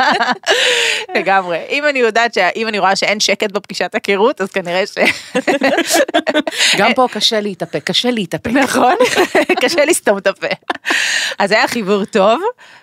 לגמרי. 1.16 1.58
אם 1.68 1.84
אני 1.88 1.98
יודעת, 1.98 2.38
אם 2.56 2.68
אני 2.68 2.78
רואה 2.78 2.96
שאין 2.96 3.20
שקט 3.20 3.52
בפגישת 3.52 3.94
היכרות, 3.94 4.40
אז 4.40 4.50
כנראה 4.50 4.86
ש... 4.86 4.98
גם 6.78 6.94
פה 6.94 7.06
קשה 7.12 7.40
להתאפק, 7.40 7.84
קשה 7.84 8.10
להתאפק. 8.10 8.50
נכון, 8.50 8.94
קשה 9.62 9.84
לסתום 9.84 10.18
את 10.18 10.26
הפה. 10.26 10.46
אז 11.38 11.52
היה 11.52 11.68
חיבור 11.68 12.04
טוב, 12.04 12.40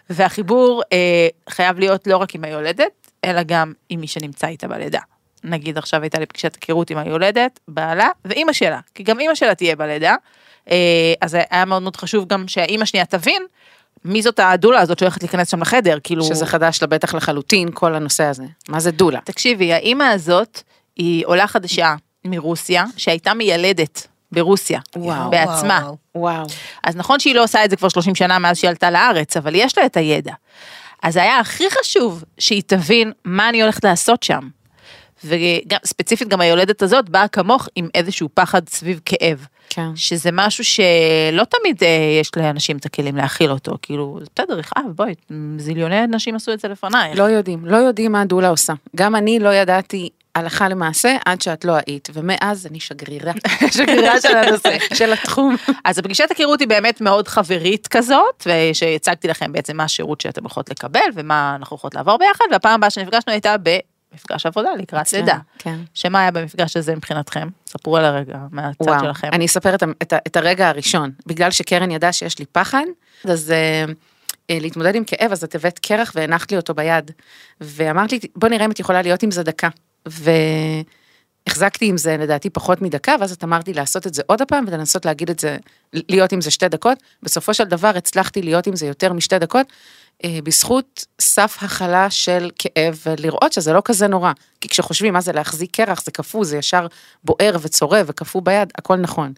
והחיבור 0.09 0.83
אה, 0.93 1.27
חייב 1.49 1.79
להיות 1.79 2.07
לא 2.07 2.17
רק 2.17 2.35
עם 2.35 2.43
היולדת, 2.43 3.11
אלא 3.25 3.43
גם 3.43 3.73
עם 3.89 4.01
מי 4.01 4.07
שנמצא 4.07 4.47
איתה 4.47 4.67
בלידה. 4.67 4.99
נגיד 5.49 5.77
עכשיו 5.77 6.01
הייתה 6.01 6.19
לי 6.19 6.25
פגישת 6.25 6.55
היכרות 6.55 6.89
עם 6.89 6.97
היולדת, 6.97 7.59
בעלה 7.67 8.09
ואימא 8.25 8.53
שלה, 8.53 8.79
כי 8.95 9.03
גם 9.03 9.19
אימא 9.19 9.35
שלה 9.35 9.55
תהיה 9.55 9.75
בלידה. 9.75 10.15
אה, 10.71 11.13
אז 11.21 11.37
היה 11.49 11.65
מאוד 11.65 11.81
מאוד 11.81 11.95
חשוב 11.95 12.27
גם 12.27 12.47
שהאימא 12.47 12.85
שנייה 12.85 13.05
תבין 13.05 13.43
מי 14.05 14.21
זאת 14.21 14.39
הדולה 14.39 14.79
הזאת 14.79 14.99
שהולכת 14.99 15.23
להיכנס 15.23 15.51
שם 15.51 15.61
לחדר, 15.61 15.97
כאילו... 16.03 16.23
שזה 16.23 16.45
חדש 16.45 16.81
לה 16.81 16.87
בטח 16.87 17.15
לחלוטין, 17.15 17.69
כל 17.73 17.95
הנושא 17.95 18.23
הזה. 18.23 18.43
מה 18.69 18.79
זה 18.79 18.91
דולה? 18.91 19.19
תקשיבי, 19.23 19.73
האימא 19.73 20.03
הזאת 20.03 20.61
היא 20.95 21.25
עולה 21.25 21.47
חדשה 21.47 21.95
מרוסיה, 22.25 22.85
שהייתה 22.97 23.33
מיילדת 23.33 24.07
ברוסיה, 24.31 24.79
וואו. 24.95 25.29
בעצמה. 25.29 25.79
וואו, 25.83 25.97
וואו. 26.15 26.45
אז 26.83 26.95
נכון 26.95 27.19
שהיא 27.19 27.35
לא 27.35 27.43
עושה 27.43 27.65
את 27.65 27.69
זה 27.69 27.75
כבר 27.75 27.89
30 27.89 28.15
שנה 28.15 28.39
מאז 28.39 28.57
שהיא 28.57 28.69
עלתה 28.69 28.91
לארץ, 28.91 29.37
אבל 29.37 29.55
יש 29.55 29.77
לה 29.77 29.85
את 29.85 29.97
הידע. 29.97 30.33
אז 31.03 31.17
היה 31.17 31.39
הכי 31.39 31.63
חשוב 31.69 32.23
שהיא 32.37 32.63
תבין 32.67 33.11
מה 33.25 33.49
אני 33.49 33.61
הולכת 33.61 33.83
לעשות 33.83 34.23
שם. 34.23 34.47
וגם, 35.25 35.79
ספציפית 35.85 36.27
גם 36.27 36.41
היולדת 36.41 36.81
הזאת 36.81 37.09
באה 37.09 37.27
כמוך 37.27 37.67
עם 37.75 37.89
איזשהו 37.95 38.29
פחד 38.33 38.69
סביב 38.69 39.01
כאב. 39.05 39.45
כן. 39.69 39.95
שזה 39.95 40.29
משהו 40.33 40.63
שלא 40.63 41.43
תמיד 41.43 41.83
אה, 41.83 42.17
יש 42.21 42.31
לאנשים 42.37 42.77
את 42.77 42.85
הכלים 42.85 43.15
להכיל 43.15 43.51
אותו, 43.51 43.77
כאילו, 43.81 44.19
בסדר, 44.35 44.59
יכאב, 44.59 44.85
בואי, 44.95 45.13
זיליוני 45.57 46.07
נשים 46.07 46.35
עשו 46.35 46.53
את 46.53 46.59
זה 46.59 46.67
לפנייך. 46.67 47.17
לא 47.19 47.23
יודעים, 47.23 47.65
לא 47.65 47.77
יודעים 47.77 48.11
מה 48.11 48.21
הדולה 48.21 48.49
עושה. 48.49 48.73
גם 48.95 49.15
אני 49.15 49.39
לא 49.39 49.53
ידעתי 49.53 50.09
הלכה 50.37 50.69
למעשה 50.69 51.17
עד 51.25 51.41
שאת 51.41 51.65
לא 51.65 51.73
היית, 51.85 52.09
ומאז 52.13 52.67
אני 52.67 52.79
שגרירה. 52.79 53.31
שגרירה 53.77 54.21
של 54.21 54.37
הנושא. 54.37 54.77
של 54.97 55.13
התחום. 55.13 55.55
אז 55.85 55.99
הפגישת 55.99 56.29
היכרות 56.29 56.59
היא 56.59 56.67
באמת 56.67 57.01
מאוד 57.01 57.27
חברית 57.27 57.87
כזאת, 57.87 58.47
ושהצגתי 58.47 59.27
לכם 59.27 59.51
בעצם 59.51 59.77
מה 59.77 59.83
השירות 59.83 60.21
שאתם 60.21 60.45
יכולות 60.45 60.69
לקבל 60.69 61.09
ומה 61.13 61.55
אנחנו 61.55 61.75
יכולות 61.75 61.95
לעבור 61.95 62.17
ביחד, 62.17 62.45
והפעם 62.51 62.73
הבאה 62.73 62.89
שנפגשנו 62.89 63.31
הייתה 63.31 63.55
במפגש 64.11 64.45
עבודה 64.45 64.69
לקראת 64.77 65.13
לידה. 65.13 65.37
כן. 65.59 65.79
שמה 65.93 66.21
היה 66.21 66.31
במפגש 66.31 66.77
הזה 66.77 66.95
מבחינתכם? 66.95 67.47
ספרו 67.67 67.97
על 67.97 68.05
הרגע 68.05 68.37
מהצד 68.51 68.81
וואו, 68.81 68.99
שלכם. 68.99 69.29
אני 69.33 69.45
אספר 69.45 69.75
את, 69.75 69.83
את, 70.01 70.13
את 70.27 70.37
הרגע 70.37 70.69
הראשון. 70.69 71.11
בגלל 71.25 71.51
שקרן 71.51 71.91
ידעה 71.91 72.13
שיש 72.13 72.39
לי 72.39 72.45
פחד, 72.45 72.85
אז 73.23 73.51
אה, 73.51 73.85
להתמודד 74.49 74.95
עם 74.95 75.03
כאב, 75.03 75.31
אז 75.31 75.43
את 75.43 75.55
הבאת 75.55 75.79
קרח 75.79 76.11
והנחת 76.15 76.51
לי 76.51 76.57
אותו 76.57 76.73
ביד. 76.73 77.11
ואמרת 77.61 78.11
לי, 78.11 78.19
בוא 78.35 78.49
נראה 78.49 78.65
אם 78.65 78.71
את 78.71 78.79
יכולה 78.79 79.01
להיות 79.01 79.23
עם 79.23 79.31
זה 79.31 79.43
דקה. 79.43 79.69
והחזקתי 81.47 81.85
עם 81.85 81.97
זה 81.97 82.17
לדעתי 82.17 82.49
פחות 82.49 82.81
מדקה, 82.81 83.15
ואז 83.19 83.31
את 83.31 83.43
אמרת 83.43 83.67
לי 83.67 83.73
לעשות 83.73 84.07
את 84.07 84.13
זה 84.13 84.21
עוד 84.25 84.41
הפעם 84.41 84.65
ולנסות 84.67 85.05
להגיד 85.05 85.29
את 85.29 85.39
זה, 85.39 85.57
להיות 85.93 86.31
עם 86.31 86.41
זה 86.41 86.51
שתי 86.51 86.69
דקות. 86.69 86.97
בסופו 87.23 87.53
של 87.53 87.63
דבר 87.63 87.91
הצלחתי 87.95 88.41
להיות 88.41 88.67
עם 88.67 88.75
זה 88.75 88.85
יותר 88.85 89.13
משתי 89.13 89.39
דקות, 89.39 89.67
בזכות 90.25 91.05
סף 91.21 91.57
הכלה 91.61 92.09
של 92.09 92.49
כאב 92.59 93.01
ולראות 93.05 93.53
שזה 93.53 93.73
לא 93.73 93.81
כזה 93.85 94.07
נורא. 94.07 94.31
כי 94.61 94.69
כשחושבים 94.69 95.13
מה 95.13 95.21
זה 95.21 95.31
להחזיק 95.31 95.75
קרח, 95.75 96.01
זה 96.01 96.11
קפוא, 96.11 96.45
זה 96.45 96.57
ישר 96.57 96.87
בוער 97.23 97.57
וצורב 97.61 98.05
וקפוא 98.09 98.41
ביד, 98.41 98.71
הכל 98.75 98.95
נכון. 98.95 99.33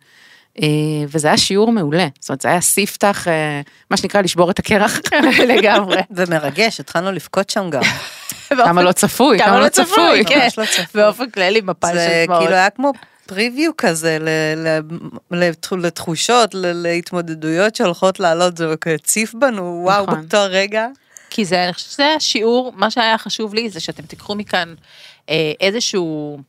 אה, 0.61 0.67
וזה 1.07 1.27
היה 1.27 1.37
שיעור 1.37 1.71
מעולה, 1.71 2.07
זאת 2.19 2.29
אומרת 2.29 2.41
זה 2.41 2.47
היה 2.47 2.61
ספתח, 2.61 3.27
אה, 3.27 3.61
מה 3.91 3.97
שנקרא 3.97 4.21
לשבור 4.21 4.51
את 4.51 4.59
הקרח. 4.59 4.99
לגמרי. 5.55 5.97
ומרגש, 6.15 6.79
התחלנו 6.79 7.11
לבכות 7.11 7.49
שם 7.49 7.69
גם. 7.69 7.81
כמה 8.49 8.83
לא 8.83 8.91
צפוי, 8.91 9.39
כמה 9.39 9.59
לא 9.59 9.69
צפוי, 9.69 10.25
כן. 10.25 10.39
ממש 10.43 10.59
לא 10.59 10.65
צפוי. 10.65 11.01
באופן 11.01 11.29
כללי 11.29 11.61
מפל 11.61 11.87
של 11.87 11.93
זה 11.95 12.23
דמעות. 12.27 12.41
כאילו 12.41 12.55
היה 12.55 12.69
כמו 12.69 12.91
פריוויו 13.29 13.71
כזה 13.77 14.17
ל- 14.19 14.29
ל- 14.67 14.79
לתח- 15.31 15.73
לתחושות, 15.73 16.53
ל- 16.55 16.73
להתמודדויות 16.73 17.75
שהולכות 17.75 18.19
לעלות, 18.19 18.57
זה 18.57 18.73
הציף 18.95 19.33
בנו, 19.33 19.81
וואו, 19.83 20.03
נכון. 20.03 20.19
באותו 20.21 20.37
רגע. 20.49 20.87
כי 21.29 21.45
זה, 21.45 21.63
אני 21.63 21.73
חושבת 21.73 21.91
שזה 21.91 22.13
השיעור, 22.17 22.73
מה 22.75 22.91
שהיה 22.91 23.17
חשוב 23.17 23.53
לי 23.53 23.69
זה 23.69 23.79
שאתם 23.79 24.03
תיקחו 24.03 24.35
מכאן 24.35 24.73
אה, 25.29 25.51
איזשהו 25.61 26.39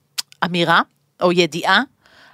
אמירה 0.45 0.81
או 1.23 1.33
ידיעה 1.33 1.83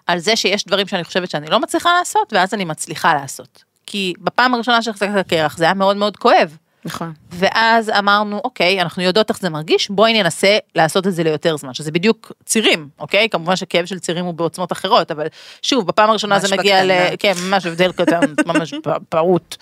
על 0.07 0.19
זה 0.19 0.37
שיש 0.37 0.67
דברים 0.67 0.87
שאני 0.89 1.05
חושבת 1.05 1.31
שאני 1.31 1.47
לא 1.47 1.61
מצליחה 1.61 1.91
לעשות, 1.99 2.33
ואז 2.33 2.55
אני 2.55 2.65
מצליחה 2.65 3.15
לעשות. 3.15 3.65
כי 3.87 4.13
בפעם 4.21 4.55
הראשונה 4.55 4.83
שהחזקת 4.83 5.11
את 5.15 5.27
הקרח 5.27 5.57
זה 5.57 5.65
היה 5.65 5.75
מאוד 5.75 5.97
מאוד 5.97 6.17
כואב. 6.17 6.57
נכון. 6.87 7.13
ואז 7.31 7.91
אמרנו, 7.91 8.41
אוקיי, 8.45 8.83
אנחנו 8.83 9.03
יודעות 9.03 9.31
איך 9.31 9.41
זה 9.41 9.51
מרגיש, 9.51 9.91
בואי 9.91 10.23
ננסה 10.23 10.59
לעשות 10.75 11.07
את 11.07 11.15
זה 11.15 11.23
ליותר 11.23 11.57
זמן, 11.57 11.75
שזה 11.75 11.91
בדיוק 11.91 12.33
צירים, 12.45 12.89
אוקיי? 12.99 13.29
כמובן 13.29 13.57
שכאב 13.57 13.87
של 13.87 13.99
צירים 13.99 14.25
הוא 14.25 14.35
בעוצמות 14.35 14.73
אחרות, 14.73 15.11
אבל 15.11 15.27
שוב, 15.63 15.87
בפעם 15.87 16.11
הראשונה 16.11 16.39
זה 16.39 16.57
מגיע 16.57 16.85
ל... 16.85 16.91
כן, 17.19 17.33
ממש 17.43 17.67
הבדל 17.67 17.93
קטן, 17.93 18.21
ממש 18.47 18.75
פעוט. 19.09 19.57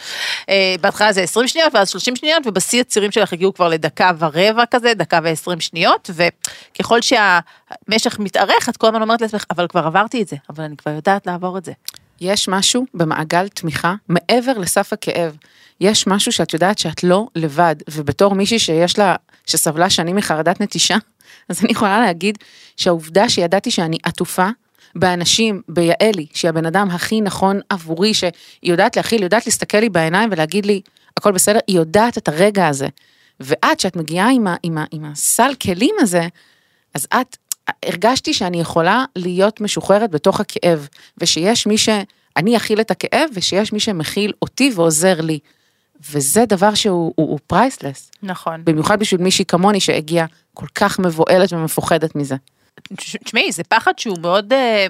אה, 0.48 0.74
בהתחלה 0.80 1.12
זה 1.12 1.22
20 1.22 1.48
שניות, 1.48 1.74
ואז 1.74 1.88
30 1.88 2.16
שניות, 2.16 2.42
ובשיא 2.46 2.80
הצירים 2.80 3.10
שלך 3.10 3.32
הגיעו 3.32 3.54
כבר 3.54 3.68
לדקה 3.68 4.10
ורבע 4.18 4.64
כזה, 4.70 4.94
דקה 4.94 5.18
ו-20 5.22 5.60
שניות, 5.60 6.10
וככל 6.14 6.98
שהמשך 7.02 8.18
מתארך, 8.18 8.68
את 8.68 8.76
כל 8.76 8.86
הזמן 8.86 9.02
אומרת 9.02 9.20
לעצמך, 9.20 9.44
אבל 9.50 9.66
כבר 9.68 9.86
עברתי 9.86 10.22
את 10.22 10.28
זה, 10.28 10.36
אבל 10.50 10.64
אני 10.64 10.76
כבר 10.76 10.90
יודעת 10.90 11.26
לעבור 11.26 11.58
את 11.58 11.64
זה. 11.64 11.72
יש 12.20 12.48
משהו 12.48 12.86
במעגל 12.94 13.48
תמיכה 13.48 13.94
מעבר 14.08 14.58
לסף 14.58 14.92
הכאב. 14.92 15.36
יש 15.80 16.06
משהו 16.06 16.32
שאת 16.32 16.52
יודעת 16.52 16.78
שאת 16.78 17.04
לא 17.04 17.26
לבד, 17.36 17.76
ובתור 17.90 18.34
מישהי 18.34 18.58
שיש 18.58 18.98
לה, 18.98 19.16
שסבלה 19.46 19.90
שנים 19.90 20.16
מחרדת 20.16 20.60
נטישה, 20.60 20.96
אז 21.48 21.64
אני 21.64 21.72
יכולה 21.72 22.00
להגיד 22.00 22.38
שהעובדה 22.76 23.28
שידעתי 23.28 23.70
שאני 23.70 23.98
עטופה 24.02 24.48
באנשים, 24.94 25.62
ביעלי, 25.68 26.26
שהיא 26.34 26.48
הבן 26.48 26.66
אדם 26.66 26.90
הכי 26.90 27.20
נכון 27.20 27.60
עבורי, 27.68 28.14
שהיא 28.14 28.32
יודעת 28.62 28.96
להכיל, 28.96 29.22
יודעת 29.22 29.46
להסתכל 29.46 29.78
לי 29.78 29.88
בעיניים 29.88 30.28
ולהגיד 30.32 30.66
לי, 30.66 30.80
הכל 31.16 31.32
בסדר, 31.32 31.58
היא 31.66 31.76
יודעת 31.76 32.18
את 32.18 32.28
הרגע 32.28 32.68
הזה. 32.68 32.88
ואת, 33.40 33.80
שאת 33.80 33.96
מגיעה 33.96 34.30
עם, 34.30 34.46
ה, 34.46 34.56
עם, 34.62 34.78
ה, 34.78 34.84
עם 34.90 35.04
הסל 35.04 35.50
כלים 35.62 35.94
הזה, 36.00 36.28
אז 36.94 37.06
את, 37.20 37.36
הרגשתי 37.82 38.34
שאני 38.34 38.60
יכולה 38.60 39.04
להיות 39.16 39.60
משוחררת 39.60 40.10
בתוך 40.10 40.40
הכאב, 40.40 40.88
ושיש 41.18 41.66
מי 41.66 41.78
ש... 41.78 41.88
אני 42.36 42.56
אכיל 42.56 42.80
את 42.80 42.90
הכאב, 42.90 43.30
ושיש 43.32 43.72
מי 43.72 43.80
שמכיל 43.80 44.32
אותי 44.42 44.72
ועוזר 44.74 45.20
לי. 45.20 45.38
וזה 46.10 46.44
דבר 46.46 46.74
שהוא 46.74 47.12
הוא, 47.16 47.28
הוא 47.30 47.38
פרייסלס, 47.46 48.10
נכון. 48.22 48.64
במיוחד 48.64 49.00
בשביל 49.00 49.20
מישהי 49.20 49.44
כמוני 49.44 49.80
שהגיעה 49.80 50.26
כל 50.54 50.66
כך 50.74 50.98
מבוהלת 50.98 51.52
ומפוחדת 51.52 52.14
מזה. 52.14 52.36
תשמעי, 53.24 53.52
זה 53.52 53.64
פחד 53.64 53.98
שהוא 53.98 54.18
מאוד, 54.20 54.52
אה, 54.52 54.86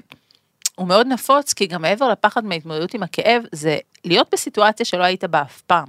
הוא 0.75 0.89
מאוד 0.89 1.07
נפוץ, 1.07 1.53
כי 1.53 1.67
גם 1.67 1.83
מעבר 1.83 2.09
לפחד 2.09 2.45
מההתמודדות 2.45 2.95
עם 2.95 3.03
הכאב, 3.03 3.43
זה 3.53 3.79
להיות 4.05 4.29
בסיטואציה 4.33 4.87
שלא 4.87 5.03
היית 5.03 5.25
בה 5.25 5.43
אף 5.43 5.61
פעם. 5.61 5.87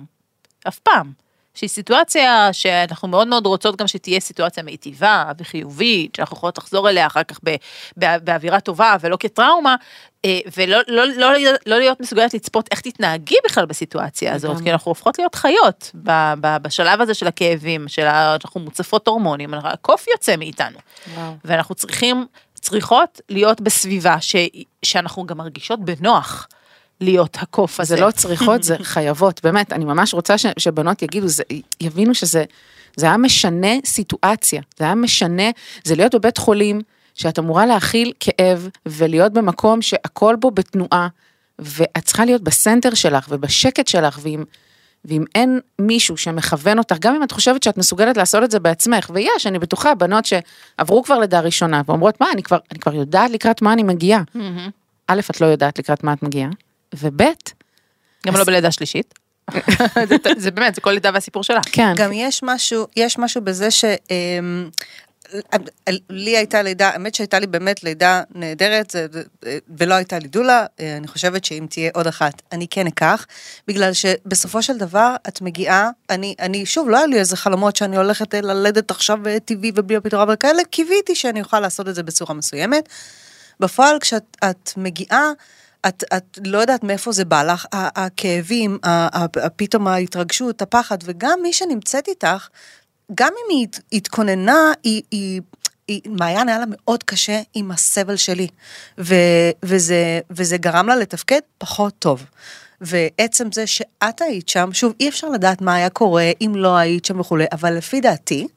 אף 0.67 0.79
פעם. 0.79 1.24
שהיא 1.55 1.69
סיטואציה 1.69 2.53
שאנחנו 2.53 3.07
מאוד 3.07 3.27
מאוד 3.27 3.45
רוצות 3.45 3.75
גם 3.75 3.87
שתהיה 3.87 4.19
סיטואציה 4.19 4.63
מיטיבה 4.63 5.31
וחיובית, 5.37 6.15
שאנחנו 6.15 6.37
יכולות 6.37 6.57
לחזור 6.57 6.89
אליה 6.89 7.07
אחר 7.07 7.23
כך 7.23 7.39
ב, 7.43 7.55
באווירה 7.97 8.59
טובה 8.59 8.95
ולא 9.01 9.17
כטראומה, 9.19 9.75
אה, 10.25 10.39
ולא 10.57 10.77
לא, 10.87 11.05
לא, 11.07 11.27
לא 11.65 11.79
להיות 11.79 11.99
מסוגלת 11.99 12.33
לצפות 12.33 12.67
איך 12.71 12.81
תתנהגי 12.81 13.35
בכלל 13.45 13.65
בסיטואציה 13.65 14.33
הזאת. 14.33 14.61
כי 14.63 14.71
אנחנו 14.71 14.89
הופכות 14.89 15.19
להיות 15.19 15.35
חיות 15.35 15.91
ב, 16.03 16.33
ב, 16.41 16.57
בשלב 16.61 17.01
הזה 17.01 17.13
של 17.13 17.27
הכאבים, 17.27 17.87
של 17.87 18.05
שאנחנו 18.05 18.61
מוצפות 18.61 19.07
הורמונים, 19.07 19.53
הקוף 19.53 20.07
יוצא 20.07 20.35
מאיתנו. 20.35 20.77
וואו. 21.15 21.33
ואנחנו 21.45 21.75
צריכים, 21.75 22.25
צריכות 22.53 23.21
להיות 23.29 23.61
בסביבה 23.61 24.21
ש, 24.21 24.35
שאנחנו 24.83 25.25
גם 25.25 25.37
מרגישות 25.37 25.79
בנוח 25.79 26.47
להיות 27.01 27.37
הקוף 27.41 27.79
הזה. 27.79 27.95
זה 27.95 28.01
לא 28.01 28.11
צריכות, 28.11 28.63
זה 28.63 28.75
חייבות, 28.93 29.41
באמת, 29.43 29.73
אני 29.73 29.85
ממש 29.85 30.13
רוצה 30.13 30.37
ש, 30.37 30.45
שבנות 30.57 31.01
יגידו, 31.01 31.27
זה, 31.27 31.43
יבינו 31.81 32.15
שזה 32.15 32.43
זה 32.95 33.05
היה 33.05 33.17
משנה 33.17 33.67
סיטואציה, 33.85 34.61
זה 34.77 34.85
היה 34.85 34.95
משנה, 34.95 35.49
זה 35.83 35.95
להיות 35.95 36.15
בבית 36.15 36.37
חולים, 36.37 36.81
שאת 37.15 37.39
אמורה 37.39 37.65
להכיל 37.65 38.13
כאב, 38.19 38.69
ולהיות 38.85 39.33
במקום 39.33 39.81
שהכל 39.81 40.35
בו 40.35 40.51
בתנועה, 40.51 41.07
ואת 41.59 42.05
צריכה 42.05 42.25
להיות 42.25 42.41
בסנטר 42.41 42.93
שלך 42.93 43.27
ובשקט 43.29 43.87
שלך, 43.87 44.19
ואם, 44.21 44.43
ואם 45.05 45.23
אין 45.35 45.59
מישהו 45.79 46.17
שמכוון 46.17 46.77
אותך, 46.77 46.95
גם 46.99 47.15
אם 47.15 47.23
את 47.23 47.31
חושבת 47.31 47.63
שאת 47.63 47.77
מסוגלת 47.77 48.17
לעשות 48.17 48.43
את 48.43 48.51
זה 48.51 48.59
בעצמך, 48.59 49.09
ויש, 49.13 49.47
אני 49.47 49.59
בטוחה, 49.59 49.95
בנות 49.95 50.25
שעברו 50.25 51.03
כבר 51.03 51.19
לידה 51.19 51.39
ראשונה, 51.39 51.81
ואומרות, 51.85 52.21
מה, 52.21 52.27
אני 52.33 52.43
כבר, 52.43 52.57
אני 52.71 52.79
כבר 52.79 52.95
יודעת 52.95 53.31
לקראת 53.31 53.61
מה 53.61 53.73
אני 53.73 53.83
מגיעה. 53.83 54.21
א', 55.07 55.19
את 55.31 55.41
לא 55.41 55.45
יודעת 55.45 55.79
לקראת 55.79 56.03
מה 56.03 56.13
את 56.13 56.23
מגיעה, 56.23 56.49
וב', 56.99 57.21
גם 58.27 58.35
לא 58.35 58.43
בלידה 58.43 58.71
שלישית. 58.71 59.13
זה- 60.09 60.15
זה 60.37 60.51
באמת, 60.51 60.75
זה 60.75 60.81
כל 60.81 60.91
לידה 60.91 61.09
והסיפור 61.13 61.43
שלה. 61.43 61.59
כן, 61.71 61.93
גם 61.97 62.11
יש 62.13 62.39
משהו, 62.43 62.87
יש 62.95 63.17
משהו 63.19 63.41
בזה 63.41 63.71
ש... 63.71 63.85
אמ, 64.11 64.69
לי 66.09 66.37
הייתה 66.37 66.61
לידה, 66.61 66.89
האמת 66.89 67.15
שהייתה 67.15 67.39
לי 67.39 67.47
באמת 67.47 67.83
לידה 67.83 68.21
נהדרת, 68.35 68.89
זה- 68.89 69.05
ולא 69.77 69.93
הייתה 69.93 70.19
לי 70.19 70.27
דולה, 70.27 70.65
אה, 70.79 70.97
אני 70.97 71.07
חושבת 71.07 71.45
שאם 71.45 71.65
תהיה 71.69 71.91
עוד 71.93 72.07
אחת, 72.07 72.41
אני 72.51 72.67
כן 72.67 72.87
אקח, 72.87 73.25
בגלל 73.67 73.93
שבסופו 73.93 74.61
של 74.61 74.77
דבר 74.77 75.15
את 75.27 75.41
מגיעה, 75.41 75.89
אני, 76.09 76.35
אני 76.39 76.65
שוב, 76.65 76.89
לא 76.89 76.97
היה 76.97 77.05
לי 77.07 77.19
איזה 77.19 77.37
חלומות 77.37 77.75
שאני 77.75 77.97
הולכת 77.97 78.35
אה, 78.35 78.41
ללדת 78.41 78.91
עכשיו 78.91 79.27
אה, 79.27 79.39
טבעי 79.39 79.71
ובלי 79.75 79.95
הפתרון 79.97 80.27
וכאלה, 80.33 80.63
קיוויתי 80.63 81.15
שאני 81.15 81.41
אוכל 81.41 81.59
לעשות 81.59 81.87
את 81.89 81.95
זה 81.95 82.03
בצורה 82.03 82.33
מסוימת. 82.33 82.89
בפועל 83.59 83.99
כשאת 83.99 84.37
את 84.43 84.71
מגיעה, 84.77 85.29
את, 85.87 86.03
את 86.17 86.39
לא 86.45 86.57
יודעת 86.57 86.83
מאיפה 86.83 87.11
זה 87.11 87.25
בא 87.25 87.43
לך, 87.43 87.65
הכאבים, 87.71 88.77
פתאום 89.55 89.87
ההתרגשות, 89.87 90.61
הפחד, 90.61 90.97
וגם 91.03 91.39
מי 91.41 91.53
שנמצאת 91.53 92.07
איתך, 92.07 92.47
גם 93.15 93.31
אם 93.37 93.57
היא 93.57 93.67
הת- 93.67 93.79
התכוננה, 93.93 94.71
היא, 94.83 95.01
היא, 95.11 95.41
היא, 95.87 96.01
מעיין 96.05 96.49
היה 96.49 96.59
לה 96.59 96.65
מאוד 96.69 97.03
קשה 97.03 97.41
עם 97.53 97.71
הסבל 97.71 98.15
שלי, 98.15 98.47
ו, 98.97 99.15
וזה, 99.63 100.19
וזה 100.29 100.57
גרם 100.57 100.87
לה 100.87 100.95
לתפקד 100.95 101.39
פחות 101.57 101.93
טוב. 101.99 102.23
ועצם 102.81 103.51
זה 103.53 103.67
שאת 103.67 104.21
היית 104.21 104.49
שם, 104.49 104.69
שוב, 104.73 104.93
אי 104.99 105.09
אפשר 105.09 105.29
לדעת 105.29 105.61
מה 105.61 105.75
היה 105.75 105.89
קורה 105.89 106.31
אם 106.41 106.51
לא 106.55 106.75
היית 106.75 107.05
שם 107.05 107.19
וכולי, 107.19 107.45
אבל 107.51 107.73
לפי 107.77 108.01
דעתי, 108.01 108.47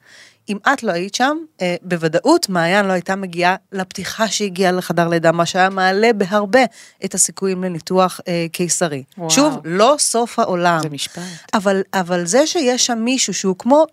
אם 0.49 0.59
את 0.73 0.83
לא 0.83 0.93
היית 0.93 1.15
שם, 1.15 1.37
אה, 1.63 1.77
בוודאות 1.83 2.49
מעיין 2.49 2.87
לא 2.87 2.93
הייתה 2.93 3.17
מגיעה 3.17 3.57
לפתיחה 3.73 4.29
שהגיעה 4.29 4.73
לחדר 4.73 5.09
לידה, 5.09 5.33
מה 5.33 5.47
שהיה 5.47 5.71
מעלה 5.71 6.13
בהרבה 6.13 6.61
את 7.05 7.15
הסיכויים 7.15 7.65
לניתוח 7.65 8.21
אה, 8.29 8.47
קיסרי. 8.53 9.05
וואו. 9.19 9.31
שוב, 9.31 9.59
לא 9.65 9.97
סוף 9.99 10.39
העולם. 10.39 10.81
זה 10.83 10.89
משפט. 10.89 11.23
אבל, 11.55 11.83
אבל 11.95 12.27
זה 12.27 12.47
שיש 12.47 12.87
שם 12.87 12.99
מישהו 12.99 13.35
שהוא 13.35 13.57
כמו, 13.59 13.87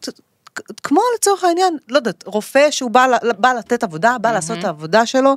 כמו 0.83 1.01
לצורך 1.15 1.43
העניין, 1.43 1.77
לא 1.89 1.97
יודעת, 1.97 2.23
רופא 2.25 2.71
שהוא 2.71 2.91
בא, 2.91 3.07
בא 3.37 3.53
לתת 3.53 3.83
עבודה, 3.83 4.17
בא 4.21 4.31
לעשות 4.31 4.59
את 4.59 4.63
העבודה 4.63 5.05
שלו, 5.05 5.35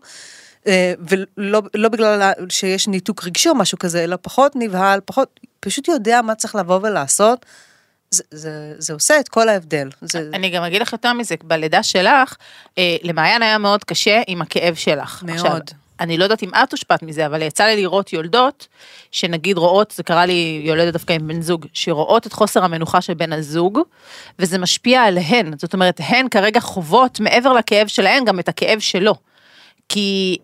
אה, 0.66 0.92
ולא 1.08 1.62
לא 1.74 1.88
בגלל 1.88 2.32
שיש 2.48 2.88
ניתוק 2.88 3.24
רגשי 3.24 3.48
או 3.48 3.54
משהו 3.54 3.78
כזה, 3.78 4.04
אלא 4.04 4.16
פחות 4.22 4.52
נבהל, 4.56 5.00
פחות, 5.04 5.40
פשוט 5.60 5.88
יודע 5.88 6.22
מה 6.22 6.34
צריך 6.34 6.54
לבוא 6.54 6.80
ולעשות, 6.82 7.46
זה, 8.10 8.22
זה, 8.30 8.74
זה 8.78 8.92
עושה 8.92 9.20
את 9.20 9.28
כל 9.28 9.48
ההבדל. 9.48 9.88
זה, 10.00 10.30
אני 10.34 10.50
גם 10.50 10.62
אגיד 10.62 10.82
לך 10.82 10.92
יותר 10.92 11.12
מזה, 11.12 11.34
בלידה 11.44 11.82
שלך, 11.82 12.36
אה, 12.78 12.96
למעיין 13.02 13.42
היה 13.42 13.58
מאוד 13.58 13.84
קשה 13.84 14.22
עם 14.26 14.42
הכאב 14.42 14.74
שלך. 14.74 15.22
מאוד. 15.22 15.36
עכשיו, 15.36 15.58
אני 16.00 16.18
לא 16.18 16.24
יודעת 16.24 16.42
אם 16.42 16.50
את 16.62 16.72
הושפעת 16.72 17.02
מזה, 17.02 17.26
אבל 17.26 17.42
יצא 17.42 17.64
לי 17.64 17.76
לראות 17.76 18.12
יולדות, 18.12 18.66
שנגיד 19.10 19.58
רואות, 19.58 19.90
זה 19.96 20.02
קרה 20.02 20.26
לי 20.26 20.62
יולדת 20.64 20.92
דווקא 20.92 21.12
עם 21.12 21.28
בן 21.28 21.42
זוג, 21.42 21.66
שרואות 21.72 22.26
את 22.26 22.32
חוסר 22.32 22.64
המנוחה 22.64 23.00
של 23.00 23.14
בן 23.14 23.32
הזוג, 23.32 23.78
וזה 24.38 24.58
משפיע 24.58 25.02
עליהן. 25.02 25.52
זאת 25.58 25.74
אומרת, 25.74 26.00
הן 26.04 26.28
כרגע 26.28 26.60
חוות 26.60 27.20
מעבר 27.20 27.52
לכאב 27.52 27.86
שלהן 27.86 28.24
גם 28.24 28.38
את 28.38 28.48
הכאב 28.48 28.78
שלו. 28.78 29.14
כי 29.88 30.36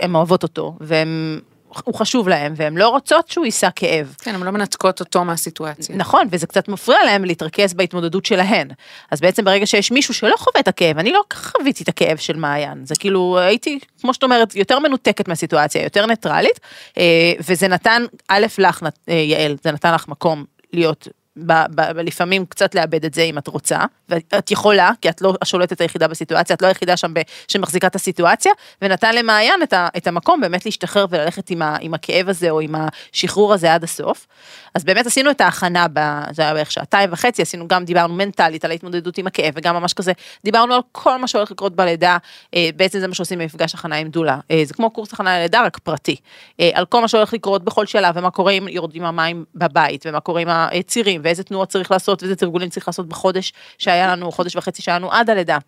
הן 0.00 0.14
אוהבות 0.14 0.42
אותו, 0.42 0.76
והן... 0.80 1.40
הוא 1.84 1.94
חשוב 1.94 2.28
להם, 2.28 2.52
והן 2.56 2.76
לא 2.76 2.88
רוצות 2.88 3.28
שהוא 3.28 3.44
יישא 3.44 3.68
כאב. 3.76 4.14
כן, 4.22 4.34
הן 4.34 4.42
לא 4.42 4.50
מנתקות 4.50 5.00
אותו 5.00 5.24
מהסיטואציה. 5.24 5.96
נכון, 5.96 6.28
וזה 6.30 6.46
קצת 6.46 6.68
מפריע 6.68 7.04
להם 7.04 7.24
להתרכז 7.24 7.74
בהתמודדות 7.74 8.26
שלהן. 8.26 8.68
אז 9.10 9.20
בעצם 9.20 9.44
ברגע 9.44 9.66
שיש 9.66 9.90
מישהו 9.90 10.14
שלא 10.14 10.36
חווה 10.38 10.60
את 10.60 10.68
הכאב, 10.68 10.98
אני 10.98 11.12
לא 11.12 11.22
חוויתי 11.32 11.82
את 11.82 11.88
הכאב 11.88 12.16
של 12.16 12.36
מעיין, 12.36 12.84
זה 12.84 12.94
כאילו 12.98 13.38
הייתי, 13.38 13.78
כמו 14.00 14.14
שאת 14.14 14.22
אומרת, 14.22 14.54
יותר 14.54 14.78
מנותקת 14.78 15.28
מהסיטואציה, 15.28 15.82
יותר 15.82 16.06
ניטרלית, 16.06 16.60
אה, 16.98 17.32
וזה 17.48 17.68
נתן, 17.68 18.02
א' 18.28 18.46
לך, 18.58 18.82
אה, 19.08 19.14
יעל, 19.14 19.56
זה 19.64 19.72
נתן 19.72 19.94
לך 19.94 20.08
מקום 20.08 20.44
להיות... 20.72 21.08
ב, 21.36 21.52
ב, 21.52 21.92
ב, 21.92 21.98
לפעמים 21.98 22.46
קצת 22.46 22.74
לאבד 22.74 23.04
את 23.04 23.14
זה 23.14 23.22
אם 23.22 23.38
את 23.38 23.46
רוצה, 23.46 23.78
ואת 24.08 24.50
יכולה, 24.50 24.90
כי 25.00 25.08
את 25.08 25.22
לא 25.22 25.34
השולטת 25.42 25.80
היחידה 25.80 26.08
בסיטואציה, 26.08 26.56
את 26.56 26.62
לא 26.62 26.66
היחידה 26.66 26.96
שם 26.96 27.14
ב, 27.14 27.20
שמחזיקה 27.48 27.86
את 27.86 27.94
הסיטואציה, 27.94 28.52
ונתן 28.82 29.14
למעיין 29.14 29.62
את, 29.62 29.72
ה, 29.72 29.88
את 29.96 30.06
המקום 30.06 30.40
באמת 30.40 30.66
להשתחרר 30.66 31.06
וללכת 31.10 31.50
עם, 31.50 31.62
ה, 31.62 31.76
עם 31.80 31.94
הכאב 31.94 32.28
הזה 32.28 32.50
או 32.50 32.60
עם 32.60 32.74
השחרור 32.74 33.54
הזה 33.54 33.74
עד 33.74 33.84
הסוף. 33.84 34.26
אז 34.74 34.84
באמת 34.84 35.06
עשינו 35.06 35.30
את 35.30 35.40
ההכנה, 35.40 35.86
ב, 35.92 36.00
זה 36.30 36.42
היה 36.42 36.54
בערך 36.54 36.72
שעתיים 36.72 37.12
וחצי, 37.12 37.42
עשינו 37.42 37.68
גם, 37.68 37.84
דיברנו 37.84 38.14
מנטלית 38.14 38.64
על 38.64 38.70
ההתמודדות 38.70 39.18
עם 39.18 39.26
הכאב, 39.26 39.52
וגם 39.56 39.76
ממש 39.76 39.92
כזה, 39.92 40.12
דיברנו 40.44 40.74
על 40.74 40.80
כל 40.92 41.16
מה 41.16 41.28
שהולך 41.28 41.50
לקרות 41.50 41.76
בלידה, 41.76 42.16
אה, 42.54 42.68
בעצם 42.76 43.00
זה 43.00 43.08
מה 43.08 43.14
שעושים 43.14 43.38
במפגש 43.38 43.74
הכנה 43.74 43.96
עם 43.96 44.08
דולה, 44.08 44.38
אה, 44.50 44.62
זה 44.64 44.74
כמו 44.74 44.90
קורס 44.90 45.12
הכנה 45.12 45.38
ללידה, 45.38 45.62
רק 45.62 45.78
פרטי, 45.78 46.16
אה, 46.60 46.70
על 46.74 46.84
כל 46.86 47.00
מה 47.00 47.08
שהולך 47.08 47.32
לקרות 47.32 47.64
בכל 47.64 47.86
שלב, 47.86 48.14
ומה 48.16 48.30
קורה 48.30 48.52
אם 48.52 48.68
יורדים 48.68 49.04
המים 49.04 49.44
בבית, 49.54 50.06
ומה 50.06 50.20
קורה 50.20 50.40
עם 50.40 50.48
הצירים, 50.50 51.20
ואיזה 51.30 51.42
תנועות 51.42 51.68
צריך 51.68 51.90
לעשות, 51.90 52.22
ואיזה 52.22 52.36
תרגולים 52.36 52.68
צריך 52.68 52.88
לעשות 52.88 53.08
בחודש 53.08 53.52
שהיה 53.78 54.06
לנו, 54.06 54.32
חודש 54.32 54.56
וחצי 54.56 54.82
שהיה 54.82 54.98
לנו 54.98 55.12
עד 55.12 55.30
הלידה. 55.30 55.58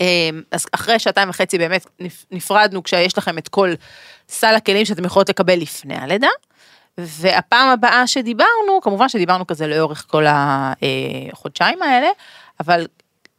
אה, 0.00 0.30
אז 0.50 0.66
אחרי 0.72 0.98
שעתיים 0.98 1.28
וחצי 1.30 1.58
באמת 1.58 1.86
נפ- 2.00 2.24
נפרדנו 2.30 2.82
כשיש 2.82 3.18
לכם 3.18 3.38
את 3.38 3.48
כל 3.48 3.74
סל 4.28 4.54
הכלים 4.54 4.84
שאתם 4.84 5.04
יכולות 5.04 5.28
לקבל 5.28 5.58
לפני 5.58 5.96
הלידה. 5.96 6.28
והפעם 6.98 7.68
הבאה 7.68 8.06
שדיברנו, 8.06 8.80
כמובן 8.82 9.08
שדיברנו 9.08 9.46
כזה 9.46 9.66
לאורך 9.66 10.04
כל 10.08 10.24
החודשיים 10.28 11.82
האלה, 11.82 12.08
אבל 12.60 12.86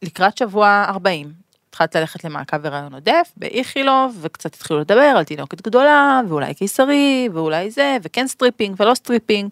לקראת 0.01 0.37
שבוע 0.37 0.85
40, 0.87 1.31
התחלת 1.69 1.95
ללכת 1.95 2.23
למעקב 2.23 2.65
הריון 2.65 2.93
עודף 2.93 3.31
באיכילוב, 3.37 4.17
וקצת 4.21 4.55
התחילו 4.55 4.79
לדבר 4.79 5.13
על 5.17 5.23
תינוקת 5.23 5.61
גדולה, 5.61 6.21
ואולי 6.27 6.53
קיסרי, 6.53 7.29
ואולי 7.33 7.71
זה, 7.71 7.97
וכן 8.03 8.27
stripping 8.27 8.75
ולא 8.79 8.93
stripping. 8.93 9.49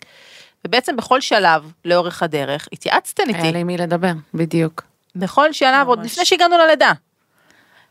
ובעצם 0.65 0.95
בכל 0.95 1.21
שלב 1.21 1.71
לאורך 1.85 2.23
הדרך 2.23 2.67
התייעצת 2.73 3.37
איתי, 3.37 3.51
לי 3.51 3.63
מי 3.63 3.77
לדבר, 3.77 4.11
בדיוק. 4.33 4.83
בכל 5.15 5.53
שלב, 5.53 5.87
עוד 5.87 6.05
לפני 6.05 6.25
שהגענו 6.25 6.57
ללידה. 6.57 6.91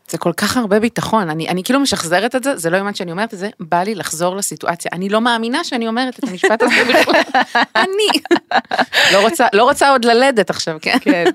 זה 0.09 0.17
כל 0.17 0.33
כך 0.33 0.57
הרבה 0.57 0.79
ביטחון, 0.79 1.29
אני, 1.29 1.49
אני 1.49 1.63
כאילו 1.63 1.79
משחזרת 1.79 2.35
את 2.35 2.43
זה, 2.43 2.55
זה 2.55 2.69
לא 2.69 2.77
יאמן 2.77 2.93
שאני 2.93 3.11
אומרת 3.11 3.33
את 3.33 3.39
זה, 3.39 3.49
בא 3.59 3.83
לי 3.83 3.95
לחזור 3.95 4.35
לסיטואציה. 4.35 4.91
אני 4.93 5.09
לא 5.09 5.21
מאמינה 5.21 5.63
שאני 5.63 5.87
אומרת 5.87 6.19
את 6.19 6.23
המשפט 6.23 6.63
הזה 6.63 6.75
בכלל. 6.89 7.41
אני. 7.83 8.21
לא 9.13 9.21
רוצה, 9.21 9.47
לא 9.53 9.63
רוצה 9.63 9.89
עוד 9.91 10.05
ללדת 10.05 10.49
עכשיו, 10.49 10.77
כן? 10.81 10.97
כן. 11.01 11.25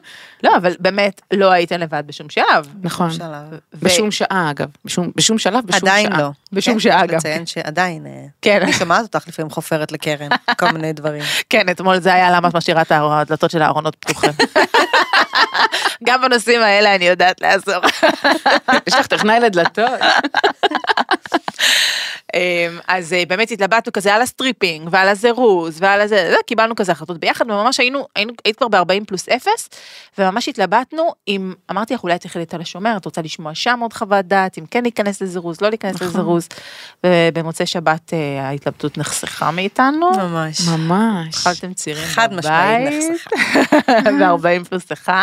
לא, 0.43 0.57
אבל 0.57 0.73
באמת, 0.81 1.21
לא 1.33 1.51
הייתן 1.51 1.81
לבד 1.81 2.03
בשום 2.07 2.29
שלב. 2.29 2.69
נכון. 2.83 3.11
שלב. 3.11 3.45
ו- 3.53 3.57
בשום 3.73 4.11
שעה 4.11 4.51
אגב, 4.51 4.69
בשום, 4.85 5.11
בשום 5.17 5.39
שלב, 5.39 5.67
בשום 5.67 5.81
שעה. 5.81 5.91
עדיין 5.99 6.13
לא. 6.13 6.31
בשום 6.53 6.75
כן, 6.75 6.81
שעה 6.81 7.07
גם. 7.07 7.17
לציין 7.17 7.47
שעדיין, 7.47 8.07
אה, 8.07 8.25
כן. 8.43 8.63
אני 8.63 8.73
שומעת 8.73 9.03
אותך 9.03 9.29
לפעמים 9.29 9.51
חופרת 9.51 9.93
לקרן, 9.93 10.29
כל 10.59 10.71
מיני 10.71 10.93
דברים. 11.01 11.23
כן, 11.51 11.69
אתמול 11.71 11.99
זה 12.01 12.15
היה 12.15 12.31
למה 12.31 12.49
את 12.49 12.55
משאירה 12.55 12.83
את 12.83 12.93
הדלתות 12.95 13.51
של 13.51 13.63
הארונות 13.63 13.97
פתוחים. 13.97 14.31
גם 16.07 16.23
בנושאים 16.23 16.61
האלה 16.61 16.95
אני 16.95 17.05
יודעת 17.05 17.41
לעזור. 17.41 17.83
יש 18.87 18.95
לך 18.95 19.07
טכנאי 19.07 19.41
לדלתות. 19.41 19.91
אמ, 22.35 22.79
אז 22.89 23.13
אה, 23.13 23.23
באמת 23.29 23.51
התלבטנו 23.51 23.93
כזה 23.93 24.15
על 24.15 24.23
ה 24.23 24.29
stripping 24.29 24.89
ועל 24.93 25.09
הזירוז 25.09 25.77
ועל 25.81 26.01
הזה, 26.01 26.31
זה, 26.31 26.37
קיבלנו 26.47 26.77
כזה 26.77 26.93
החלטות 26.93 27.19
ביחד 27.19 27.51
וממש 27.51 27.81
היינו, 27.81 28.07
היית 28.45 28.57
כבר 28.57 28.69
ב-40 28.69 29.05
פלוס 29.07 29.29
0 29.29 29.69
וממש 30.31 30.49
התלבטנו 30.49 31.13
אם, 31.29 31.55
אמרתי 31.71 31.95
לך 31.95 32.03
אולי 32.03 32.19
תלכי 32.19 32.39
לתל 32.39 32.61
השומר, 32.61 32.97
את 32.97 33.05
רוצה 33.05 33.23
לשמוע 33.23 33.55
שם 33.55 33.79
עוד 33.83 33.93
חוות 33.93 34.27
דעת, 34.27 34.59
אם 34.59 34.67
כן 34.71 34.83
להיכנס 34.83 35.23
לזירוז, 35.23 35.61
לא 35.61 35.69
להיכנס 35.69 35.95
נכון. 35.95 36.09
לזירוז. 36.09 36.49
ובמוצאי 37.07 37.67
שבת 37.67 38.15
אה, 38.15 38.49
ההתלבטות 38.49 38.99
נחסכה 38.99 39.51
מאיתנו. 39.51 40.11
ממש. 40.11 40.61
ממש. 40.69 41.35
התחלת 41.47 41.75
צירים 41.75 42.05
חד 42.07 42.35
משמעית 42.35 42.89
נחסכה. 42.93 43.31
ב-40 44.21 44.65
פלוס 44.69 44.93
1. 44.93 45.15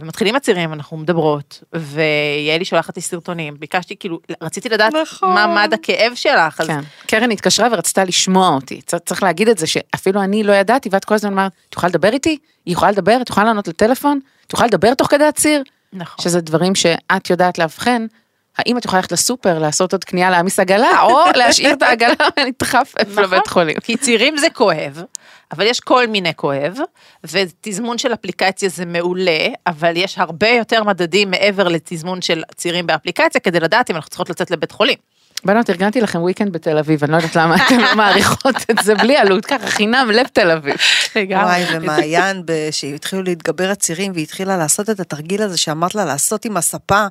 ומתחילים 0.00 0.36
הצירים, 0.36 0.72
אנחנו 0.72 0.96
מדברות, 0.96 1.62
ויעלי 1.72 2.64
שולחת 2.64 2.96
לי 2.96 3.02
סרטונים, 3.02 3.56
ביקשתי 3.58 3.96
כאילו, 3.96 4.18
רציתי 4.42 4.68
לדעת 4.68 4.94
נכון. 4.94 5.34
מה 5.34 5.46
מד 5.46 5.74
הכאב 5.74 6.14
שלך, 6.14 6.60
אז 6.60 6.66
כן. 6.66 6.80
קרן 7.06 7.30
התקשרה 7.30 7.68
ורצתה 7.72 8.04
לשמוע 8.04 8.48
אותי. 8.48 8.80
צריך 8.82 9.22
להגיד 9.22 9.48
את 9.48 9.58
זה 9.58 9.66
שאפילו 9.66 10.22
אני 10.22 10.42
לא 10.42 10.52
ידעתי, 10.52 10.88
ואת 10.92 11.04
כל 11.04 11.14
הזמן 11.14 11.32
אמרת, 11.32 11.52
את 11.68 11.74
יכולה 11.74 11.88
לדבר 11.90 12.12
איתי? 12.12 12.38
היא 12.66 12.72
יכולה 12.72 12.90
לדבר? 12.90 13.18
את 13.22 13.28
יכולה 13.28 13.46
לענות 13.46 13.68
לטלפון? 13.68 14.20
את 14.46 14.52
יכולה 14.52 14.66
לדבר 14.66 14.94
תוך 14.94 15.10
כדי 15.10 15.24
הציר? 15.24 15.62
נכון. 15.92 16.22
שזה 16.22 16.40
דברים 16.40 16.74
שאת 16.74 17.30
יודעת 17.30 17.58
לאבחן. 17.58 18.06
האם 18.58 18.78
את 18.78 18.84
יכולה 18.84 19.00
ללכת 19.00 19.12
לסופר, 19.12 19.58
לעשות 19.58 19.92
עוד 19.92 20.04
קנייה, 20.04 20.30
להעמיס 20.30 20.58
עגלה, 20.58 21.02
או 21.02 21.24
להשאיר 21.34 21.72
את 21.72 21.82
העגלה 21.82 22.14
ולדחף 22.36 22.92
איפה 22.98 23.20
לבית 23.20 23.46
חולים. 23.46 23.76
כי 23.82 23.96
צירים 23.96 24.36
זה 24.36 24.46
כואב, 24.50 25.02
אבל 25.52 25.66
יש 25.66 25.80
כל 25.80 26.06
מיני 26.06 26.34
כואב, 26.34 26.78
ותזמון 27.24 27.98
של 27.98 28.14
אפליקציה 28.14 28.68
זה 28.68 28.86
מעולה, 28.86 29.46
אבל 29.66 29.96
יש 29.96 30.18
הרבה 30.18 30.48
יותר 30.48 30.84
מדדים 30.84 31.30
מעבר 31.30 31.68
לתזמון 31.68 32.22
של 32.22 32.42
צירים 32.54 32.86
באפליקציה, 32.86 33.40
כדי 33.40 33.60
לדעת 33.60 33.90
אם 33.90 33.96
אנחנו 33.96 34.10
צריכות 34.10 34.30
לצאת 34.30 34.50
לבית 34.50 34.72
חולים. 34.72 34.98
בנות, 35.44 35.70
ארגנתי 35.70 36.00
לכם 36.00 36.22
וויקנד 36.22 36.52
בתל 36.52 36.78
אביב, 36.78 37.04
אני 37.04 37.12
לא 37.12 37.16
יודעת 37.16 37.36
למה 37.36 37.56
אתן 37.66 37.80
לא 37.80 37.94
מעריכות 37.96 38.54
את 38.70 38.76
זה 38.82 38.94
בלי 38.94 39.16
עלות, 39.16 39.46
ככה 39.46 39.66
חינם 39.66 40.10
לב 40.10 40.26
תל 40.26 40.50
אביב. 40.50 40.74
וואי, 41.16 41.64
ומעיין, 41.72 42.42
שהתחילו 42.70 43.22
להתגבר 43.22 43.70
הצירים 43.70 44.12
והיא 44.12 44.22
התחילה 44.24 44.56
לעשות 44.56 44.90
את 44.90 45.00
התרגיל 45.00 45.42
הזה 45.42 45.56
שאמרת 45.58 45.94
לה 45.94 46.04
לעשות 46.04 46.44
עם 46.44 46.56
הספה. 46.56 47.06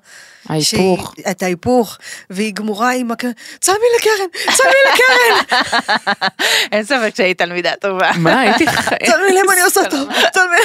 ההיפוך. 0.49 1.13
שהיא- 1.15 1.31
את 1.31 1.43
ההיפוך, 1.43 1.97
והיא 2.29 2.53
גמורה 2.53 2.91
עם 2.93 3.11
הקרן, 3.11 3.31
צלמי 3.59 3.77
לקרן, 3.99 4.55
צלמי 4.55 4.71
לקרן, 4.93 5.59
אין 6.71 6.83
ספק 6.83 7.15
שהיית 7.15 7.37
תלמידה 7.37 7.71
טובה. 7.81 8.11
מה, 8.17 8.39
הייתי 8.39 8.67
חייבת. 8.67 9.03
צלמי 9.11 9.31
לי 9.33 9.41
מה 9.47 9.53
אני 9.53 9.61
עושה 9.61 9.81
טוב, 9.89 10.09
צלמי. 10.33 10.55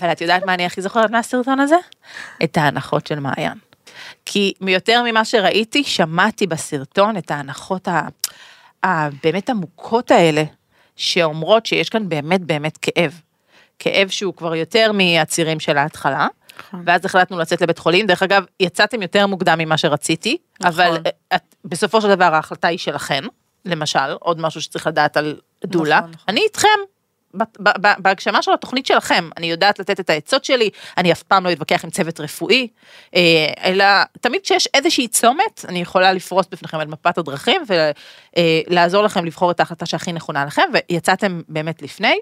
אבל 0.00 0.12
את 0.12 0.20
יודעת 0.20 0.44
מה 0.46 0.54
אני 0.54 0.66
הכי 0.66 0.82
זוכרת 0.82 1.10
מהסרטון 1.10 1.60
הזה? 1.60 1.76
את 2.44 2.56
ההנחות 2.56 3.06
של 3.06 3.20
מעיין. 3.20 3.67
כי 4.24 4.52
מיותר 4.60 5.02
ממה 5.06 5.24
שראיתי, 5.24 5.84
שמעתי 5.84 6.46
בסרטון 6.46 7.16
את 7.16 7.30
ההנחות 7.30 7.88
ה... 7.88 8.00
ה... 8.84 9.08
באמת 9.22 9.50
עמוקות 9.50 10.10
האלה, 10.10 10.42
שאומרות 10.96 11.66
שיש 11.66 11.88
כאן 11.88 12.08
באמת 12.08 12.40
באמת 12.40 12.76
כאב. 12.76 13.20
כאב 13.78 14.08
שהוא 14.08 14.34
כבר 14.34 14.54
יותר 14.54 14.92
מהצירים 14.92 15.60
של 15.60 15.78
ההתחלה. 15.78 16.26
ואז 16.84 17.04
החלטנו 17.04 17.38
לצאת 17.38 17.60
לבית 17.60 17.78
חולים, 17.78 18.06
דרך 18.06 18.22
אגב, 18.22 18.44
יצאתם 18.60 19.02
יותר 19.02 19.26
מוקדם 19.26 19.58
ממה 19.58 19.78
שרציתי, 19.78 20.36
אבל 20.64 20.98
אה, 21.06 21.36
את, 21.36 21.54
בסופו 21.64 22.00
של 22.00 22.14
דבר 22.14 22.34
ההחלטה 22.34 22.68
היא 22.68 22.78
שלכם, 22.78 23.24
למשל, 23.64 24.12
עוד 24.20 24.40
משהו 24.40 24.60
שצריך 24.60 24.86
לדעת 24.86 25.16
על 25.16 25.36
דולה, 25.66 25.98
נכון, 25.98 26.10
נכון. 26.10 26.24
אני 26.28 26.40
איתכם, 26.40 26.68
בהגשמה 27.98 28.42
של 28.42 28.52
התוכנית 28.52 28.86
שלכם, 28.86 29.28
אני 29.36 29.50
יודעת 29.50 29.78
לתת 29.78 30.00
את 30.00 30.10
העצות 30.10 30.44
שלי, 30.44 30.70
אני 30.98 31.12
אף 31.12 31.22
פעם 31.22 31.44
לא 31.44 31.52
אתווכח 31.52 31.84
עם 31.84 31.90
צוות 31.90 32.20
רפואי, 32.20 32.68
אה, 33.14 33.20
אלא 33.64 33.84
תמיד 34.20 34.40
כשיש 34.42 34.68
איזושהי 34.74 35.08
צומת, 35.08 35.64
אני 35.68 35.80
יכולה 35.80 36.12
לפרוס 36.12 36.46
בפניכם 36.50 36.80
את 36.80 36.88
מפת 36.88 37.18
הדרכים 37.18 37.62
ולעזור 38.68 39.02
לכם 39.02 39.24
לבחור 39.24 39.50
את 39.50 39.60
ההחלטה 39.60 39.86
שהכי 39.86 40.12
נכונה 40.12 40.44
לכם, 40.44 40.62
ויצאתם 40.72 41.40
באמת 41.48 41.82
לפני. 41.82 42.18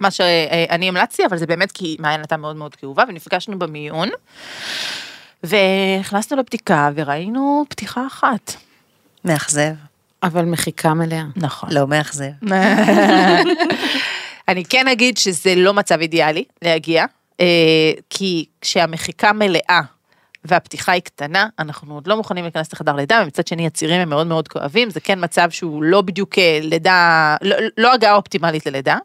מה 0.00 0.10
שאני 0.10 0.88
המלצתי, 0.88 1.26
אבל 1.26 1.36
זה 1.36 1.46
באמת 1.46 1.72
כי 1.72 1.96
מעיין 1.98 2.20
הייתה 2.20 2.36
מאוד 2.36 2.56
מאוד 2.56 2.74
כאובה, 2.74 3.04
ונפגשנו 3.08 3.58
במיון, 3.58 4.08
והכנסנו 5.42 6.36
לבדיקה 6.36 6.90
וראינו 6.94 7.64
פתיחה 7.68 8.06
אחת. 8.06 8.52
מאכזב. 9.24 9.74
אבל 10.22 10.44
מחיקה 10.44 10.94
מלאה. 10.94 11.24
נכון. 11.36 11.68
לא 11.72 11.86
מאכזב. 11.86 12.30
אני 14.50 14.64
כן 14.64 14.88
אגיד 14.88 15.18
שזה 15.18 15.54
לא 15.56 15.74
מצב 15.74 16.00
אידיאלי 16.00 16.44
להגיע, 16.62 17.04
אה, 17.40 17.92
כי 18.10 18.44
כשהמחיקה 18.60 19.32
מלאה 19.32 19.80
והפתיחה 20.44 20.92
היא 20.92 21.02
קטנה, 21.02 21.46
אנחנו 21.58 21.94
עוד 21.94 22.06
לא 22.06 22.16
מוכנים 22.16 22.44
להיכנס 22.44 22.72
לחדר 22.72 22.92
לידה, 22.96 23.20
ומצד 23.24 23.46
שני 23.46 23.66
הצירים 23.66 24.00
הם 24.00 24.08
מאוד 24.08 24.26
מאוד 24.26 24.48
כואבים, 24.48 24.90
זה 24.90 25.00
כן 25.00 25.24
מצב 25.24 25.50
שהוא 25.50 25.82
לא 25.82 26.00
בדיוק 26.00 26.38
אה, 26.38 26.58
לידה, 26.62 27.36
לא, 27.42 27.56
לא 27.78 27.92
הגעה 27.92 28.14
אופטימלית 28.14 28.66
ללידה, 28.66 28.98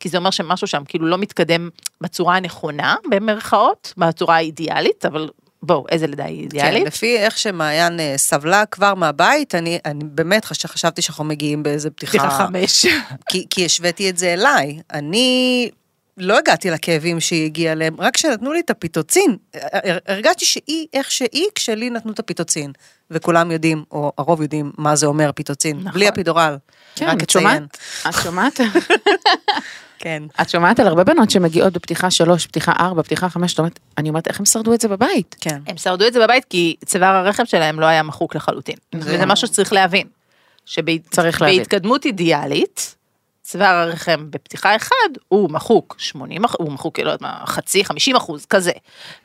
כי 0.00 0.08
זה 0.08 0.18
אומר 0.18 0.30
שמשהו 0.30 0.66
שם 0.66 0.82
כאילו 0.88 1.06
לא 1.06 1.18
מתקדם 1.18 1.68
בצורה 2.00 2.36
הנכונה, 2.36 2.96
במרכאות, 3.10 3.92
בצורה 3.96 4.36
האידיאלית, 4.36 5.06
אבל 5.06 5.28
בואו, 5.62 5.84
איזה 5.88 6.06
לידה 6.06 6.24
היא 6.24 6.38
כן, 6.38 6.42
אידיאלית? 6.44 6.86
לפי 6.86 7.18
איך 7.18 7.38
שמעיין 7.38 8.00
אה, 8.00 8.14
סבלה 8.16 8.66
כבר 8.66 8.94
מהבית, 8.94 9.54
אני, 9.54 9.78
אני 9.84 10.04
באמת 10.04 10.44
חש, 10.44 10.66
חשבתי 10.66 11.02
שאנחנו 11.02 11.24
מגיעים 11.24 11.62
באיזה 11.62 11.90
פתיחה, 11.90 12.18
פתיחה 12.18 12.30
חמש. 12.30 12.86
כי, 13.30 13.46
כי 13.50 13.64
השוויתי 13.64 14.10
את 14.10 14.18
זה 14.18 14.32
אליי. 14.32 14.78
אני 14.92 15.70
לא 16.18 16.38
הגעתי 16.38 16.70
לכאבים 16.70 17.20
שהיא 17.20 17.44
הגיעה 17.44 17.72
אליהם, 17.72 17.96
רק 17.98 18.14
כשנתנו 18.14 18.52
לי 18.52 18.60
את 18.60 18.70
הפיטוצין, 18.70 19.36
הר- 19.54 19.98
הרגשתי 20.08 20.44
שהיא 20.44 20.86
איך 20.94 21.10
שהיא, 21.10 21.46
כשלי 21.54 21.90
נתנו 21.90 22.12
את 22.12 22.18
הפיטוצין. 22.18 22.72
וכולם 23.10 23.50
יודעים, 23.50 23.84
או 23.90 24.12
הרוב 24.18 24.42
יודעים, 24.42 24.72
מה 24.78 24.96
זה 24.96 25.06
אומר 25.06 25.30
פיטוצין, 25.34 25.76
נכון. 25.78 25.92
בלי 25.92 26.08
אפידורל. 26.08 26.56
כן, 26.96 27.06
רק 27.06 27.16
את 27.16 27.22
אציין. 27.22 27.44
שומעת? 27.44 27.78
את 28.08 28.22
שומעת? 28.22 28.60
כן. 29.98 30.22
את 30.40 30.50
שומעת 30.50 30.80
על 30.80 30.86
הרבה 30.86 31.04
בנות 31.04 31.30
שמגיעות 31.30 31.72
בפתיחה 31.72 32.10
שלוש, 32.10 32.46
פתיחה 32.46 32.72
ארבע, 32.80 33.02
פתיחה 33.02 33.28
חמש, 33.28 33.50
זאת 33.50 33.58
אומרת, 33.58 33.78
אני 33.98 34.08
אומרת, 34.08 34.28
איך 34.28 34.38
הם 34.40 34.46
שרדו 34.46 34.74
את 34.74 34.80
זה 34.80 34.88
בבית? 34.88 35.36
כן. 35.40 35.58
הם 35.66 35.76
שרדו 35.76 36.06
את 36.06 36.12
זה 36.12 36.20
בבית 36.20 36.44
כי 36.44 36.76
צוואר 36.86 37.14
הרחם 37.14 37.46
שלהם 37.46 37.80
לא 37.80 37.86
היה 37.86 38.02
מחוק 38.02 38.34
לחלוטין. 38.36 38.74
וזה 38.94 39.26
משהו 39.26 39.46
שצריך 39.48 39.72
להבין. 39.72 40.06
צריך 41.10 41.42
להבין. 41.42 41.56
שבהתקדמות 41.56 42.04
אידיאלית, 42.06 42.94
צוואר 43.42 43.74
הרחם 43.76 44.30
בפתיחה 44.30 44.76
אחד 44.76 45.08
הוא 45.28 45.50
מחוק 45.50 45.96
80 45.98 46.44
אחוז, 46.44 46.56
הוא 46.60 46.72
מחוק, 46.72 46.98
לא 46.98 47.04
יודעת 47.04 47.22
מה, 47.22 47.42
חצי, 47.46 47.84
50 47.84 48.16
אחוז, 48.16 48.46
כזה. 48.46 48.72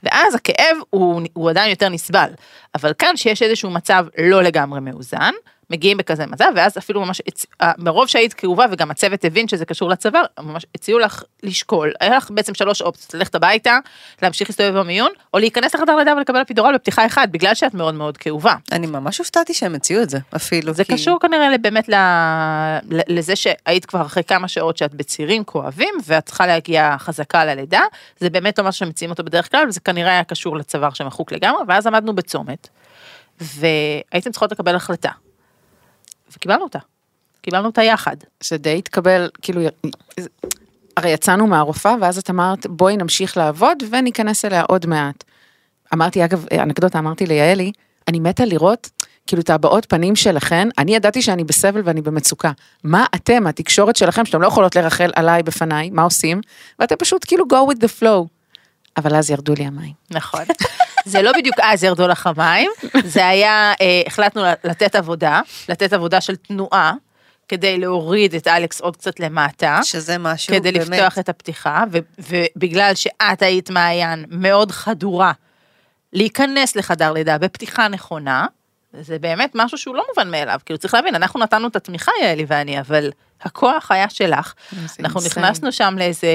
ואז 0.03 0.35
הכאב 0.35 0.77
הוא, 0.89 1.21
הוא 1.33 1.49
עדיין 1.49 1.69
יותר 1.69 1.89
נסבל. 1.89 2.29
אבל 2.75 2.93
כאן 2.99 3.17
שיש 3.17 3.41
איזשהו 3.41 3.69
מצב 3.69 4.05
לא 4.17 4.43
לגמרי 4.43 4.79
מאוזן, 4.79 5.31
מגיעים 5.69 5.97
בכזה 5.97 6.25
מצב, 6.25 6.45
ואז 6.55 6.77
אפילו 6.77 7.01
ממש, 7.05 7.21
אה, 7.61 7.71
מרוב 7.77 8.07
שהיית 8.07 8.33
כאובה 8.33 8.65
וגם 8.71 8.91
הצוות 8.91 9.25
הבין 9.25 9.47
שזה 9.47 9.65
קשור 9.65 9.89
לצוואר, 9.89 10.23
ממש 10.39 10.65
הציעו 10.75 10.99
לך 10.99 11.23
לשקול, 11.43 11.93
היה 11.99 12.17
לך 12.17 12.31
בעצם 12.31 12.53
שלוש 12.53 12.81
אופציות, 12.81 13.13
ללכת 13.13 13.35
הביתה, 13.35 13.77
להמשיך 14.21 14.49
להסתובב 14.49 14.77
במיון, 14.79 15.11
או 15.33 15.39
להיכנס 15.39 15.75
לחדר 15.75 15.95
לידה 15.95 16.13
ולקבל 16.17 16.41
אפידורל 16.41 16.75
בפתיחה 16.75 17.05
אחת, 17.05 17.29
בגלל 17.29 17.55
שאת 17.55 17.73
מאוד 17.73 17.93
מאוד 17.93 18.17
כאובה. 18.17 18.55
אני 18.71 18.87
ממש 18.87 19.17
הופתעתי 19.17 19.53
שהם 19.53 19.75
הציעו 19.75 20.03
את 20.03 20.09
זה, 20.09 20.17
אפילו. 20.35 20.73
זה 20.73 20.83
כי- 20.83 20.93
קשור 20.93 21.19
כנראה 21.19 21.57
באמת. 21.57 21.89
ל- 21.89 21.95
לזה 23.07 23.35
שהיית 23.35 23.85
כבר 23.85 24.01
אחרי 24.01 24.23
כמה 24.23 24.47
שעות 24.47 24.77
שאת 24.77 24.93
בצירים 24.93 25.43
כואבים 25.43 25.93
ואת 26.05 26.25
צריכה 26.25 26.47
להגיע 26.47 26.95
חזקה 26.99 27.45
ללידה, 27.45 27.81
זה 28.19 28.29
באמת 28.29 28.59
לא 28.59 28.65
משהו 28.65 28.85
שמציעים 28.85 29.11
אותו 29.11 29.23
בדרך 29.23 29.51
כלל, 29.51 29.65
וזה 29.67 29.79
כנראה 29.79 30.11
היה 30.11 30.23
קשור 30.23 30.57
לצוואר 30.57 30.93
שמחוק 30.93 31.31
לגמרי, 31.31 31.61
ואז 31.67 31.87
עמדנו 31.87 32.15
בצומת, 32.15 32.67
והייתם 33.41 34.31
צריכות 34.31 34.51
לקבל 34.51 34.75
החלטה. 34.75 35.09
וקיבלנו 36.35 36.63
אותה. 36.63 36.79
קיבלנו 37.41 37.65
אותה 37.65 37.83
יחד. 37.83 38.15
שדי 38.41 38.77
התקבל, 38.77 39.29
כאילו, 39.41 39.61
הרי 40.97 41.09
יצאנו 41.09 41.47
מהרופאה, 41.47 41.95
ואז 42.01 42.17
את 42.17 42.29
אמרת, 42.29 42.67
בואי 42.67 42.97
נמשיך 42.97 43.37
לעבוד 43.37 43.83
וניכנס 43.91 44.45
אליה 44.45 44.61
עוד 44.61 44.85
מעט. 44.85 45.23
אמרתי, 45.93 46.25
אגב, 46.25 46.45
אנקדוטה, 46.53 46.99
אמרתי 46.99 47.25
ליעלי, 47.25 47.71
אני 48.07 48.19
מתה 48.19 48.45
לראות, 48.45 48.89
כאילו, 49.27 49.41
את 49.41 49.49
הבעות 49.49 49.85
פנים 49.85 50.15
שלכן, 50.15 50.67
אני 50.77 50.95
ידעתי 50.95 51.21
שאני 51.21 51.43
בסבל 51.43 51.81
ואני 51.83 52.01
במצוקה. 52.01 52.51
מה 52.83 53.05
אתם, 53.15 53.47
התקשורת 53.47 53.95
שלכם, 53.95 54.25
שאתם 54.25 54.41
לא 54.41 54.47
יכולות 54.47 54.75
לרחל 54.75 55.11
עליי 55.15 55.43
בפניי, 55.43 55.89
מה 55.89 56.01
עושים? 56.01 56.41
ואתם 56.79 56.95
פשוט 56.95 57.25
כאילו 57.27 57.45
go 57.45 57.73
with 57.73 57.77
the 57.77 58.01
flow. 58.01 58.36
אבל 58.97 59.15
אז 59.15 59.29
ירדו 59.29 59.53
לי 59.53 59.65
המים. 59.65 59.93
נכון. 60.11 60.43
זה 61.05 61.21
לא 61.21 61.31
בדיוק 61.37 61.55
אז 61.61 61.83
ירדו 61.83 62.07
לך 62.07 62.27
המים, 62.27 62.71
זה 63.03 63.27
היה, 63.27 63.73
אה, 63.81 64.01
החלטנו 64.07 64.41
לתת 64.63 64.95
עבודה, 64.95 65.41
לתת 65.69 65.93
עבודה 65.93 66.21
של 66.21 66.35
תנועה, 66.35 66.93
כדי 67.47 67.77
להוריד 67.77 68.35
את 68.35 68.47
אלכס 68.47 68.81
עוד 68.81 68.97
קצת 68.97 69.19
למטה. 69.19 69.79
שזה 69.83 70.17
משהו 70.17 70.53
כדי 70.55 70.71
באמת... 70.71 70.89
לפתוח 70.89 71.17
את 71.19 71.29
הפתיחה, 71.29 71.83
ו- 71.91 71.97
ובגלל 72.19 72.91
שאת 72.95 73.41
היית 73.41 73.69
מעיין 73.69 74.25
מאוד 74.29 74.71
חדורה 74.71 75.31
להיכנס 76.13 76.75
לחדר 76.75 77.13
לידה 77.13 77.37
בפתיחה 77.37 77.87
נכונה, 77.87 78.45
זה 78.93 79.19
באמת 79.19 79.51
משהו 79.55 79.77
שהוא 79.77 79.95
לא 79.95 80.03
מובן 80.09 80.31
מאליו, 80.31 80.59
כאילו 80.65 80.77
צריך 80.77 80.93
להבין, 80.93 81.15
אנחנו 81.15 81.39
נתנו 81.39 81.67
את 81.67 81.75
התמיכה 81.75 82.11
יעלי 82.21 82.45
ואני, 82.47 82.79
אבל 82.79 83.09
הכוח 83.41 83.91
היה 83.91 84.09
שלך, 84.09 84.53
אנחנו 84.99 85.19
insane. 85.19 85.25
נכנסנו 85.25 85.71
שם 85.71 85.95
לאיזה 85.97 86.27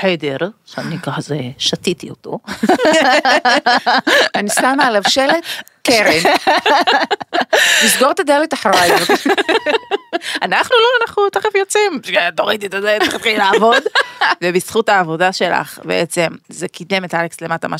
חדר, 0.00 0.36
שאני 0.64 0.96
כזה 1.02 1.38
שתיתי 1.58 2.10
אותו, 2.10 2.38
אני 4.34 4.50
שמה 4.50 4.86
עליו 4.86 5.02
שלט, 5.08 5.44
קרן. 5.82 6.32
לסגור 7.84 8.10
את 8.10 8.20
הדלת 8.20 8.54
אחריי. 8.54 8.90
אנחנו 10.42 10.74
לא, 10.76 10.88
אנחנו 11.04 11.30
תכף 11.30 11.54
יוצאים, 11.54 12.00
תורידי 12.36 12.66
את 12.66 12.74
זה, 12.82 12.98
תתחילי 13.10 13.36
לעבוד. 13.36 13.82
ובזכות 14.42 14.88
העבודה 14.88 15.32
שלך, 15.32 15.78
בעצם, 15.84 16.26
זה 16.48 16.68
קידם 16.68 17.04
את 17.04 17.14
אלכס 17.14 17.40
למטה, 17.40 17.68
מה 17.68 17.76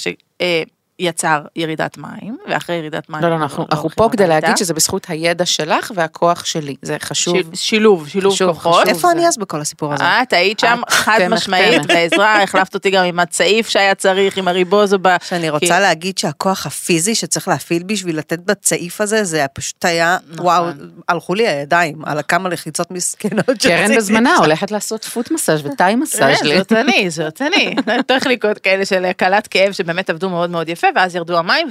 שיצר 1.00 1.40
ירידת 1.56 1.98
מים, 1.98 2.36
ואחרי 2.48 2.76
ירידת 2.76 3.10
מים... 3.10 3.22
לא, 3.22 3.30
לא, 3.30 3.34
אנחנו 3.34 3.66
אנחנו 3.72 3.90
פה 3.90 4.08
כדי 4.12 4.26
להגיד 4.26 4.56
שזה 4.56 4.74
בזכות 4.74 5.06
הידע 5.08 5.46
שלך 5.46 5.92
והכוח 5.94 6.44
שלי, 6.44 6.74
זה 6.82 6.96
חשוב. 7.00 7.34
שיל- 7.36 7.54
שילוב, 7.54 8.08
שילוב 8.08 8.32
חשוב, 8.34 8.48
כוחות. 8.52 8.74
חשוב. 8.74 8.88
איפה 8.88 9.08
זה- 9.08 9.12
אני 9.14 9.28
אז 9.28 9.36
בכל 9.38 9.60
הסיפור 9.60 9.92
הזה? 9.94 10.04
את 10.04 10.32
היית 10.32 10.58
שם 10.58 10.80
חד 10.88 11.18
משמעית. 11.30 11.86
בעזרה, 11.86 12.42
החלפת 12.42 12.74
אותי 12.74 12.90
גם 12.90 13.04
עם 13.04 13.18
הצעיף 13.20 13.68
שהיה 13.68 13.94
צריך, 13.94 14.36
עם 14.38 14.48
הריבוזו. 14.48 14.98
ב- 15.02 15.16
שאני 15.24 15.50
רוצה 15.50 15.66
כי- 15.66 15.70
להגיד 15.82 16.18
שהכוח 16.18 16.66
הפיזי 16.66 17.14
שצריך 17.14 17.48
להפעיל 17.48 17.82
בשביל 17.82 18.18
לתת 18.18 18.38
בצעיף 18.38 19.00
הזה, 19.00 19.24
זה 19.24 19.46
פשוט 19.54 19.84
היה, 19.84 20.18
נכון. 20.30 20.44
וואו, 20.46 20.64
הלכו 21.08 21.34
לי 21.34 21.48
הידיים 21.48 22.04
על 22.04 22.20
כמה 22.28 22.48
לחיצות 22.48 22.90
מסכנות 22.90 23.44
קרן 23.46 23.56
שעשיתי 23.60 23.96
בזמנה. 23.96 24.36
הולכת 24.36 24.70
לעשות 24.70 25.04
פוט 25.04 25.30
מסאז' 25.30 25.66
וטאי 25.66 25.94
מסאז' 25.94 26.22
אה, 26.42 26.48
לי. 26.48 26.58
זאת 26.58 26.72
אני, 26.72 27.10
זאת 27.10 27.42
אני. 27.42 27.74
טכניקות 28.06 28.58
כאלה 28.58 28.84
של 28.84 29.12
קלת 29.16 29.46
כאב 29.46 29.72
שבאמת 29.72 30.10
עבדו 30.10 30.30
מאוד 30.30 30.50
מאוד 30.50 30.68
יפה, 30.68 30.83
ואז 30.94 31.16
ירדו 31.16 31.38
המים, 31.38 31.68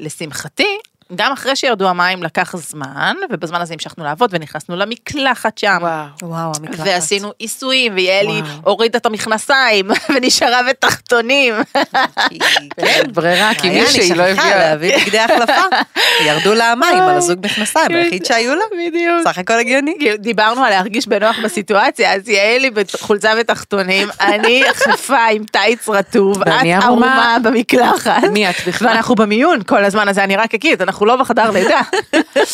ולשמחתי, 0.00 0.78
גם 1.14 1.32
אחרי 1.32 1.56
שירדו 1.56 1.88
המים 1.88 2.22
לקח 2.22 2.56
זמן, 2.56 3.16
ובזמן 3.30 3.60
הזה 3.60 3.74
המשכנו 3.74 4.04
לעבוד 4.04 4.30
ונכנסנו 4.32 4.76
למקלחת 4.76 5.58
שם. 5.58 5.78
וואו. 5.80 6.06
וואו, 6.22 6.52
המקלחת. 6.56 6.86
ועשינו 6.86 7.32
עיסויים, 7.38 7.94
ויעלי. 7.94 8.42
הורידה 8.64 8.98
את 8.98 9.06
המכנסיים, 9.06 9.90
ונשארה 10.14 10.60
בתחתונים. 10.70 11.54
כן, 12.76 13.02
ברירה, 13.12 13.54
כי 13.54 13.70
מישהי 13.70 14.14
לא 14.14 14.22
הביאה. 14.22 14.58
להביא 14.58 14.96
בגדי 14.96 15.18
החלפה. 15.18 15.76
ירדו 16.24 16.54
לה 16.54 16.72
המים 16.72 17.02
על 17.02 17.16
הזוג 17.16 17.38
מכנסיים, 17.44 17.90
היחיד 17.90 18.24
שהיו 18.24 18.54
לה. 18.54 18.62
בדיוק. 18.72 19.22
סך 19.24 19.38
הכל 19.38 19.58
הגיוני. 19.58 19.94
דיברנו 20.18 20.64
על 20.64 20.70
להרגיש 20.70 21.08
בנוח 21.08 21.36
בסיטואציה, 21.44 22.14
אז 22.14 22.28
יעלי 22.28 22.70
בחולצה 22.70 23.32
ותחתונים, 23.40 24.08
אני 24.20 24.62
חפה 24.74 25.26
עם 25.26 25.44
טייץ 25.44 25.88
רטוב, 25.88 26.42
את. 26.42 26.48
ערומה 26.82 27.36
במקלחת. 27.42 28.24
מי 28.32 28.50
את 28.50 28.54
בכלל? 28.66 28.88
ואנחנו 28.88 29.14
במיון 29.14 29.62
כל 29.62 29.84
הזמן 29.84 30.08
הזה, 30.08 30.24
אני 30.24 30.36
רק 30.36 30.54
אגיד, 30.54 30.82
אנחנו 30.82 31.01
לא 31.06 31.16
בחדר 31.16 31.50
לידה. 31.50 31.80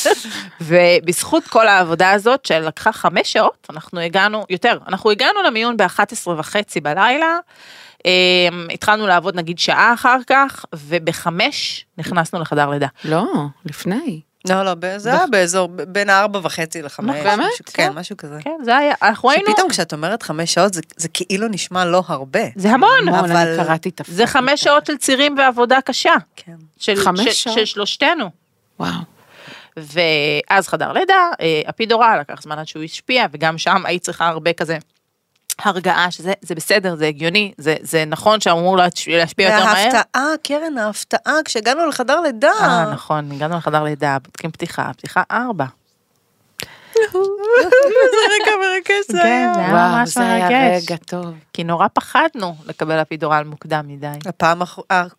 ובזכות 0.61 1.44
כל 1.44 1.68
העבודה 1.68 2.11
הזאת, 2.11 2.46
שלקחה 2.46 2.92
חמש 2.92 3.32
שעות, 3.32 3.66
אנחנו 3.70 4.00
הגענו, 4.00 4.44
יותר, 4.50 4.78
אנחנו 4.88 5.11
הגענו 5.11 5.42
למיון 5.42 5.76
ב-11 5.76 6.28
וחצי 6.28 6.80
בלילה, 6.80 7.38
אמ, 8.04 8.66
התחלנו 8.72 9.06
לעבוד 9.06 9.37
נגיד 9.37 9.58
שעה 9.58 9.94
אחר 9.94 10.18
כך, 10.26 10.64
ובחמש 10.74 11.87
נכנסנו 11.98 12.40
לחדר 12.40 12.70
לידה. 12.70 12.88
לא, 13.04 13.24
לפני. 13.64 14.20
לא, 14.54 14.62
לא, 14.62 14.98
זה 14.98 15.12
היה 15.12 15.26
באזור, 15.26 15.68
בין 15.68 16.11
הארבע 16.11 16.40
וחצי 16.42 16.82
לחמש. 16.82 17.16
באמת? 17.22 17.38
משהו- 17.52 17.64
כן, 17.72 17.92
משהו 17.94 18.16
כזה. 18.16 18.38
כן, 18.40 18.56
זה 18.64 18.76
היה, 18.76 18.94
אנחנו 19.02 19.30
היינו, 19.30 19.50
שפתאום 19.50 19.70
כשאת 19.70 19.92
אומרת 19.92 20.22
חמש 20.22 20.54
שעות, 20.54 20.74
זה- 20.74 20.80
זה 20.96 21.08
כאילו 21.08 21.48
נשמע 21.48 21.84
לא 21.84 22.02
הרבה. 22.06 22.40
זה 22.56 22.70
המון, 22.70 22.90
המון, 23.08 23.18
אבל- 23.30 23.37
אני 23.37 23.56
קראתי 23.64 23.88
את 23.88 24.00
הפרק. 24.00 24.14
זה 24.14 24.26
חמש 24.26 24.61
שעות 24.64 24.87
של 24.87 24.96
צירים 24.96 25.38
ועבודה 25.38 25.78
קשה. 25.84 26.14
כן. 26.37 26.52
של, 26.78 26.96
חמש 26.96 27.28
שעות? 27.28 27.54
של 27.58 27.64
שלושתנו. 27.64 28.30
וואו. 28.80 28.90
ואז 29.76 30.68
חדר 30.68 30.92
לידה, 30.92 31.14
אה, 31.40 31.61
אפידורל, 31.70 32.18
לקח 32.20 32.42
זמן 32.42 32.58
עד 32.58 32.66
שהוא 32.68 32.84
השפיע, 32.84 33.26
וגם 33.32 33.58
שם 33.58 33.87
היית 33.87 34.02
צריכה 34.02 34.28
הרבה 34.28 34.52
כזה 34.52 34.78
הרגעה, 35.64 36.11
שזה 36.11 36.33
זה 36.40 36.55
בסדר, 36.55 36.94
זה 36.97 37.07
הגיוני, 37.07 37.53
זה, 37.59 37.75
זה 37.81 38.05
נכון 38.07 38.40
שאמור 38.40 38.77
להש- 38.77 39.09
להשפיע 39.09 39.49
יותר 39.49 39.64
מהר. 39.64 39.75
וההפתעה, 39.92 40.25
קרן, 40.42 40.79
ההפתעה, 40.79 41.35
כשהגענו 41.44 41.87
לחדר 41.87 42.21
לידה. 42.21 42.51
אה, 42.61 42.90
נכון, 42.92 43.33
הגענו 43.33 43.57
לחדר 43.57 43.83
לידה, 43.83 44.16
בודקים 44.25 44.51
פתיחה, 44.51 44.90
פתיחה 44.97 45.23
ארבע. 45.31 45.64
איזה 47.04 48.16
רגע 48.34 48.52
מרגש 48.61 49.06
זה 49.08 49.18
כן, 49.22 49.24
היה. 49.24 49.54
זה 49.54 49.61
היה 49.61 49.72
ממש 49.72 50.14
זה 50.14 50.32
היה 50.32 50.48
מרגש. 50.48 50.84
רגע 50.84 50.96
טוב. 50.96 51.26
כי 51.52 51.64
נורא 51.64 51.87
פחדנו 51.92 52.54
לקבל 52.66 53.02
אפידורל 53.02 53.42
מוקדם 53.44 53.84
מדי. 53.88 54.06
הפעם 54.26 54.62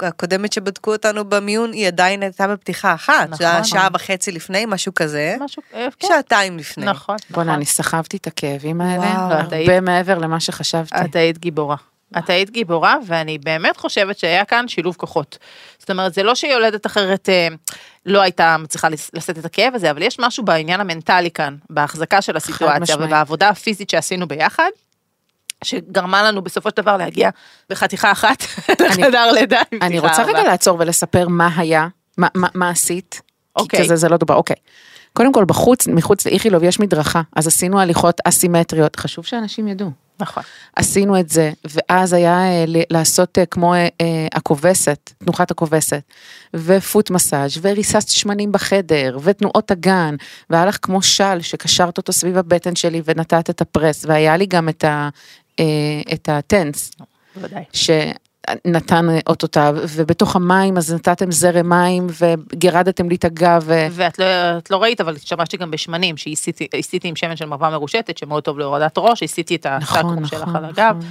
הקודמת 0.02 0.54
שבדקו 0.54 0.92
אותנו 0.92 1.26
במיון, 1.26 1.72
היא 1.72 1.88
עדיין 1.88 2.24
הייתה 2.24 2.48
בפתיחה 2.48 2.94
אחת. 2.94 3.34
זה 3.34 3.44
היה 3.44 3.60
נכון. 3.60 3.64
שעה 3.64 3.88
וחצי 3.94 4.32
לפני, 4.32 4.66
משהו 4.68 4.94
כזה. 4.96 5.36
משהו, 5.40 5.62
אה, 5.74 5.88
כן. 6.00 6.08
שעתיים 6.08 6.58
לפני. 6.58 6.86
נכון, 6.86 7.16
בוא'נה, 7.30 7.44
נכון. 7.44 7.56
אני 7.56 7.66
סחבתי 7.66 8.18
את 8.18 8.28
הכאבים 8.28 8.82
האלה, 8.82 9.04
וואו. 9.04 9.34
הרבה 9.34 9.82
מעבר 9.82 10.18
למה 10.18 10.40
שחשבתי. 10.40 10.96
את 11.06 11.16
היית 11.16 11.38
גיבורה. 11.38 11.76
את 12.18 12.30
היית 12.30 12.50
גיבורה, 12.50 12.98
ואני 13.06 13.38
באמת 13.38 13.78
חושבת 13.78 14.20
שהיה 14.20 14.46
כאן 14.46 14.68
שילוב 14.68 14.96
כוחות. 14.96 15.38
זאת 15.80 15.90
אומרת, 15.90 16.14
זה 16.14 16.24
לא 16.24 16.36
שיולדת 16.36 16.86
אחרת 16.86 17.30
אה, 17.30 17.48
לא 18.06 18.22
הייתה 18.22 18.58
מצליחה 18.58 18.88
לשאת 19.14 19.38
את 19.38 19.46
הכאב 19.46 19.76
הזה, 19.76 19.92
אבל 19.92 20.02
יש 20.02 20.20
משהו 20.20 20.46
בעניין 20.46 20.82
המנטלי 20.82 21.32
כאן, 21.32 21.56
בהחזקה 21.70 22.22
של 22.22 22.38
הסיטואציה. 22.38 22.96
ובעבודה 23.00 23.50
הפיזית 23.50 23.90
שעשינו 23.90 24.28
ביחד, 24.28 24.70
שגרמה 25.64 26.24
לנו 26.24 26.42
בסופו 26.42 26.70
של 26.70 26.82
דבר 26.82 26.98
להגיע 26.98 27.30
בחתיכה 27.70 28.12
אחת 28.12 28.44
לחדר 28.86 29.32
לידה. 29.32 29.62
אני 29.82 30.00
רוצה. 30.00 30.24
רגע 30.24 30.44
לעצור 30.44 30.78
ולספר 30.80 31.28
מה 31.28 31.50
היה, 31.58 31.88
מה, 32.18 32.28
מה, 32.36 32.48
מה 32.54 32.70
עשית. 32.70 33.22
אוקיי. 33.56 33.80
כי 33.80 33.86
כזה 33.86 33.96
זה 33.96 34.10
לא 34.10 34.18
דובר, 34.18 34.36
אוקיי. 34.36 34.56
קודם 35.14 35.34
כל 35.34 35.46
בחוץ, 35.46 35.88
מחוץ 35.88 36.26
לאיכילוב 36.26 36.64
יש 36.64 36.80
מדרכה, 36.80 37.22
אז 37.36 37.48
עשינו 37.48 37.80
הליכות 37.80 38.22
אסימטריות, 38.26 38.96
חשוב 38.96 39.26
שאנשים 39.26 39.68
ידעו. 39.68 40.09
נכון. 40.20 40.44
עשינו 40.76 41.20
את 41.20 41.30
זה, 41.30 41.52
ואז 41.66 42.14
היה 42.14 42.40
אה, 42.40 42.66
לעשות 42.68 43.38
אה, 43.38 43.46
כמו 43.46 43.74
אה, 43.74 43.88
הכובסת, 44.34 45.14
תנוחת 45.18 45.52
הכובסת, 45.52 46.02
ופוט 46.54 47.10
מסאז' 47.10 47.60
וריססת 47.62 48.10
שמנים 48.10 48.52
בחדר, 48.52 49.18
ותנועות 49.24 49.72
הגן, 49.72 50.16
והיה 50.50 50.66
לך 50.66 50.78
כמו 50.82 51.02
של 51.02 51.42
שקשרת 51.42 51.98
אותו 51.98 52.14
סביב 52.14 52.38
הבטן 52.38 52.76
שלי 52.76 53.02
ונתת 53.06 53.50
את 53.50 53.62
הפרס, 53.62 54.06
והיה 54.06 54.38
לי 54.38 54.46
גם 54.46 54.70
את, 54.70 54.84
ה, 54.84 55.10
את 56.14 56.30
הטנס, 56.30 56.92
בוודאי. 57.36 57.64
שנתן 58.68 59.08
אותותיו, 59.28 59.76
ובתוך 59.96 60.36
המים 60.36 60.78
אז 60.78 60.94
נתתם 60.94 61.32
זרם 61.32 61.70
מים, 61.70 62.08
וגירדתם 62.20 63.10
לי 63.10 63.16
את 63.16 63.26
הגב, 63.26 63.64
ו... 63.66 63.88
ואת 63.92 64.20
לא, 64.20 64.26
את 64.58 64.72
לא 64.72 64.84
ראית, 64.84 65.02
אבל 65.02 65.16
השתמשתי 65.16 65.58
גם 65.58 65.72
בשמנים, 65.72 66.18
שהסיתי 66.18 67.08
עם 67.08 67.16
שמן 67.16 67.36
של 67.36 67.46
מרווה 67.46 67.70
מרושטת, 67.70 68.18
שמאוד 68.18 68.44
טוב 68.44 68.60
להורדת 68.60 68.94
ראש, 68.98 69.24
הסיתי 69.24 69.56
את 69.56 69.66
נכון, 69.66 70.00
הסקרום 70.00 70.26
שלך 70.26 70.42
נכון, 70.42 70.56
על 70.56 70.66
הגב. 70.66 70.96
נכון. 70.98 71.10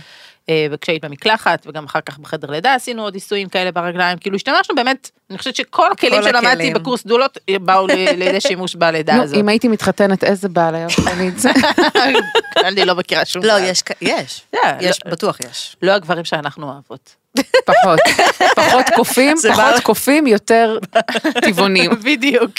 אה, 0.48 0.66
וכשהיית 0.70 1.05
במקלחת, 1.05 1.66
וגם 1.66 1.85
אחר 1.85 2.01
כך 2.01 2.18
בחדר 2.18 2.51
לידה 2.51 2.74
עשינו 2.74 3.03
עוד 3.03 3.14
עיסויים 3.14 3.48
כאלה 3.48 3.72
ברגליים, 3.72 4.18
כאילו 4.18 4.37
השתמשנו 4.37 4.74
באמת, 4.74 5.11
אני 5.31 5.38
חושבת 5.38 5.57
שכל 5.57 5.92
הכלים 5.92 6.22
כל 6.22 6.29
שלמדתי. 6.29 6.74
בקורס 6.74 7.07
דולות 7.07 7.38
אה, 7.48 7.59
באו 7.59 7.87
לידי 8.16 8.40
שימוש 8.40 8.74
בלידה 8.74 9.16
נו, 9.16 9.22
הזאת. 9.22 9.37
אם 9.37 9.48
הייתי 9.48 9.68
מתחתנת, 9.68 10.24
איזה 10.24 10.48
בעל 10.48 10.74
היה 10.74 10.87
לי 11.18 11.29
את 11.29 11.38
זה? 11.38 11.51
אני 12.68 12.85
לא 12.85 12.94
מכירה 12.94 13.24
שום 13.24 13.44
לא, 13.44 13.55
בעיה. 13.55 13.68
יש, 13.68 13.83
יש, 14.81 15.01
לא- 15.05 15.12
בטוח 15.12 15.40
יש. 15.40 15.77
לא 15.83 15.92
הגברים 15.92 16.24
שאנחנו 16.24 16.72
אוהבות. 16.72 17.17
פחות, 17.66 18.01
פחות 18.57 18.87
קופים, 18.96 19.37
פחות 19.51 19.83
קופים, 19.83 20.27
יותר 20.27 20.79
טבעונים. 21.42 21.90
בדיוק. 22.05 22.53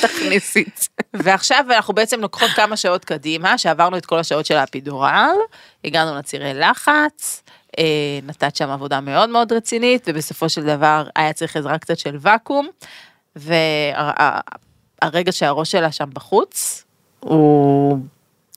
תכניסי 0.00 0.62
את 0.62 0.78
זה. 0.78 0.88
ועכשיו 1.14 1.64
אנחנו 1.70 1.94
בעצם 1.94 2.20
לוקחות 2.20 2.50
כמה 2.50 2.76
שעות 2.76 3.04
קדימה, 3.04 3.58
שעברנו 3.58 3.96
את 3.96 4.06
כל 4.06 4.18
השעות 4.18 4.46
של 4.46 4.56
האפידורל, 4.56 5.36
הגענו 5.84 6.18
לצירי 6.18 6.54
לחץ, 6.54 7.42
אה, 7.78 7.84
נתת 8.26 8.56
שם 8.56 8.70
עבודה 8.70 9.00
מאוד 9.00 9.30
מאוד 9.30 9.52
רצינית, 9.52 10.04
ובסופו 10.06 10.48
של 10.48 10.62
דבר 10.62 11.04
היה 11.16 11.32
צריך 11.32 11.56
עזרה 11.56 11.78
קצת 11.78 11.98
של 11.98 12.16
ואקום, 12.20 12.68
והרגע 13.36 15.32
שהראש 15.32 15.70
שלה 15.70 15.92
שם 15.92 16.10
בחוץ, 16.12 16.84
הוא, 17.20 17.98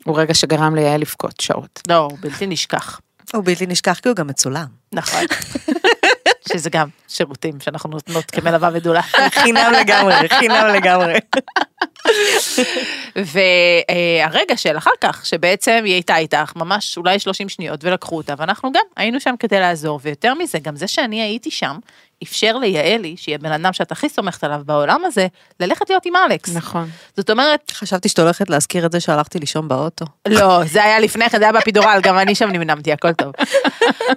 הוא 0.05 0.19
רגע 0.19 0.33
שגרם 0.33 0.75
ליעל 0.75 1.01
לבכות 1.01 1.39
שעות. 1.41 1.81
לא, 1.87 1.97
הוא 1.97 2.17
בלתי 2.21 2.47
נשכח. 2.47 2.99
הוא 3.33 3.43
בלתי 3.45 3.65
נשכח 3.65 3.99
כי 3.99 4.09
הוא 4.09 4.15
גם 4.15 4.27
מצולם. 4.27 4.65
נכון. 4.95 5.25
שזה 6.49 6.69
גם 6.69 6.87
שירותים 7.07 7.59
שאנחנו 7.59 7.89
נותנות 7.89 8.31
כמלווה 8.31 8.69
ודולה. 8.73 9.01
חינם 9.29 9.73
לגמרי, 9.79 10.13
חינם 10.29 10.67
לגמרי. 10.75 11.13
והרגע 13.15 14.57
של 14.57 14.77
אחר 14.77 14.91
כך, 15.01 15.25
שבעצם 15.25 15.81
היא 15.85 15.93
הייתה 15.93 16.17
איתך 16.17 16.51
ממש 16.55 16.97
אולי 16.97 17.19
30 17.19 17.49
שניות 17.49 17.83
ולקחו 17.83 18.17
אותה, 18.17 18.33
ואנחנו 18.37 18.71
גם 18.71 18.83
היינו 18.95 19.19
שם 19.19 19.35
כדי 19.39 19.59
לעזור, 19.59 19.99
ויותר 20.03 20.33
מזה, 20.33 20.59
גם 20.59 20.75
זה 20.75 20.87
שאני 20.87 21.21
הייתי 21.21 21.51
שם, 21.51 21.77
אפשר 22.23 22.57
ליעלי, 22.57 23.17
שהיא 23.17 23.35
הבן 23.35 23.51
אדם 23.51 23.73
שאת 23.73 23.91
הכי 23.91 24.09
סומכת 24.09 24.43
עליו 24.43 24.61
בעולם 24.65 25.01
הזה, 25.05 25.27
ללכת 25.59 25.89
להיות 25.89 26.05
עם 26.05 26.15
אלכס. 26.15 26.55
נכון. 26.55 26.89
זאת 27.17 27.29
אומרת, 27.29 27.71
חשבתי 27.71 28.09
שאת 28.09 28.19
הולכת 28.19 28.49
להזכיר 28.49 28.85
את 28.85 28.91
זה 28.91 28.99
שהלכתי 28.99 29.39
לישון 29.39 29.67
באוטו. 29.67 30.05
לא, 30.27 30.63
זה 30.65 30.83
היה 30.83 30.99
לפני 30.99 31.29
כן, 31.29 31.37
זה 31.37 31.43
היה 31.43 31.53
באפידורל, 31.53 31.99
גם 32.03 32.17
אני 32.17 32.35
שם 32.35 32.49
נמנמתי, 32.49 32.93
הכל 32.93 33.13
טוב. 33.13 33.33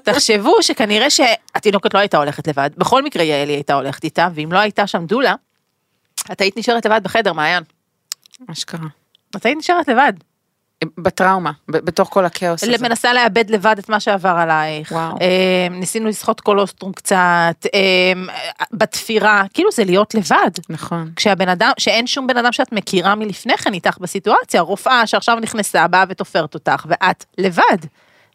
תחשבו 0.05 0.63
שכנראה 0.63 1.11
שהתינוקת 1.11 1.95
לא 1.95 1.99
הייתה 1.99 2.19
הולכת 2.19 2.49
לבד, 2.49 2.71
בכל 2.77 3.03
מקרה 3.03 3.23
יעלי 3.23 3.53
הייתה 3.53 3.75
הולכת 3.75 4.05
איתה, 4.05 4.29
ואם 4.35 4.53
לא 4.53 4.59
הייתה 4.59 4.87
שם 4.87 5.07
דולה, 5.07 5.35
את 6.33 6.41
היית 6.41 6.57
נשארת 6.57 6.87
לבד 6.87 7.01
בחדר, 7.03 7.33
מעיין. 7.33 7.63
מה 8.49 8.55
שקרה. 8.55 8.89
את 9.37 9.47
היית 9.47 9.59
נשארת 9.59 9.89
לבד. 9.89 10.13
בטראומה, 10.99 11.51
בתוך 11.69 12.09
כל 12.09 12.25
הכאוס 12.25 12.63
הזה. 12.63 12.89
מנסה 12.89 13.13
לאבד 13.13 13.51
לבד 13.51 13.77
את 13.79 13.89
מה 13.89 14.01
שעבר 14.01 14.29
עלייך. 14.29 14.93
וואו. 14.93 15.17
אה, 15.21 15.67
ניסינו 15.71 16.09
לסחוט 16.09 16.41
קולוסטרום 16.41 16.93
קצת, 16.93 17.67
אה, 17.75 18.13
בתפירה, 18.73 19.43
כאילו 19.55 19.73
זה 19.73 19.85
להיות 19.85 20.15
לבד. 20.15 20.51
נכון. 20.69 21.11
כשהבן 21.17 21.49
אדם, 21.49 21.71
שאין 21.79 22.07
שום 22.07 22.27
בן 22.27 22.37
אדם 22.37 22.53
שאת 22.53 22.73
מכירה 22.73 23.15
מלפני 23.15 23.57
כן 23.57 23.75
איתך 23.75 23.99
בסיטואציה, 23.99 24.61
רופאה 24.61 25.07
שעכשיו 25.07 25.39
נכנסה, 25.41 25.89
באה 25.89 26.05
ותופרת 26.09 26.55
אותך, 26.55 26.87
ואת 26.89 27.25
לבד. 27.39 27.79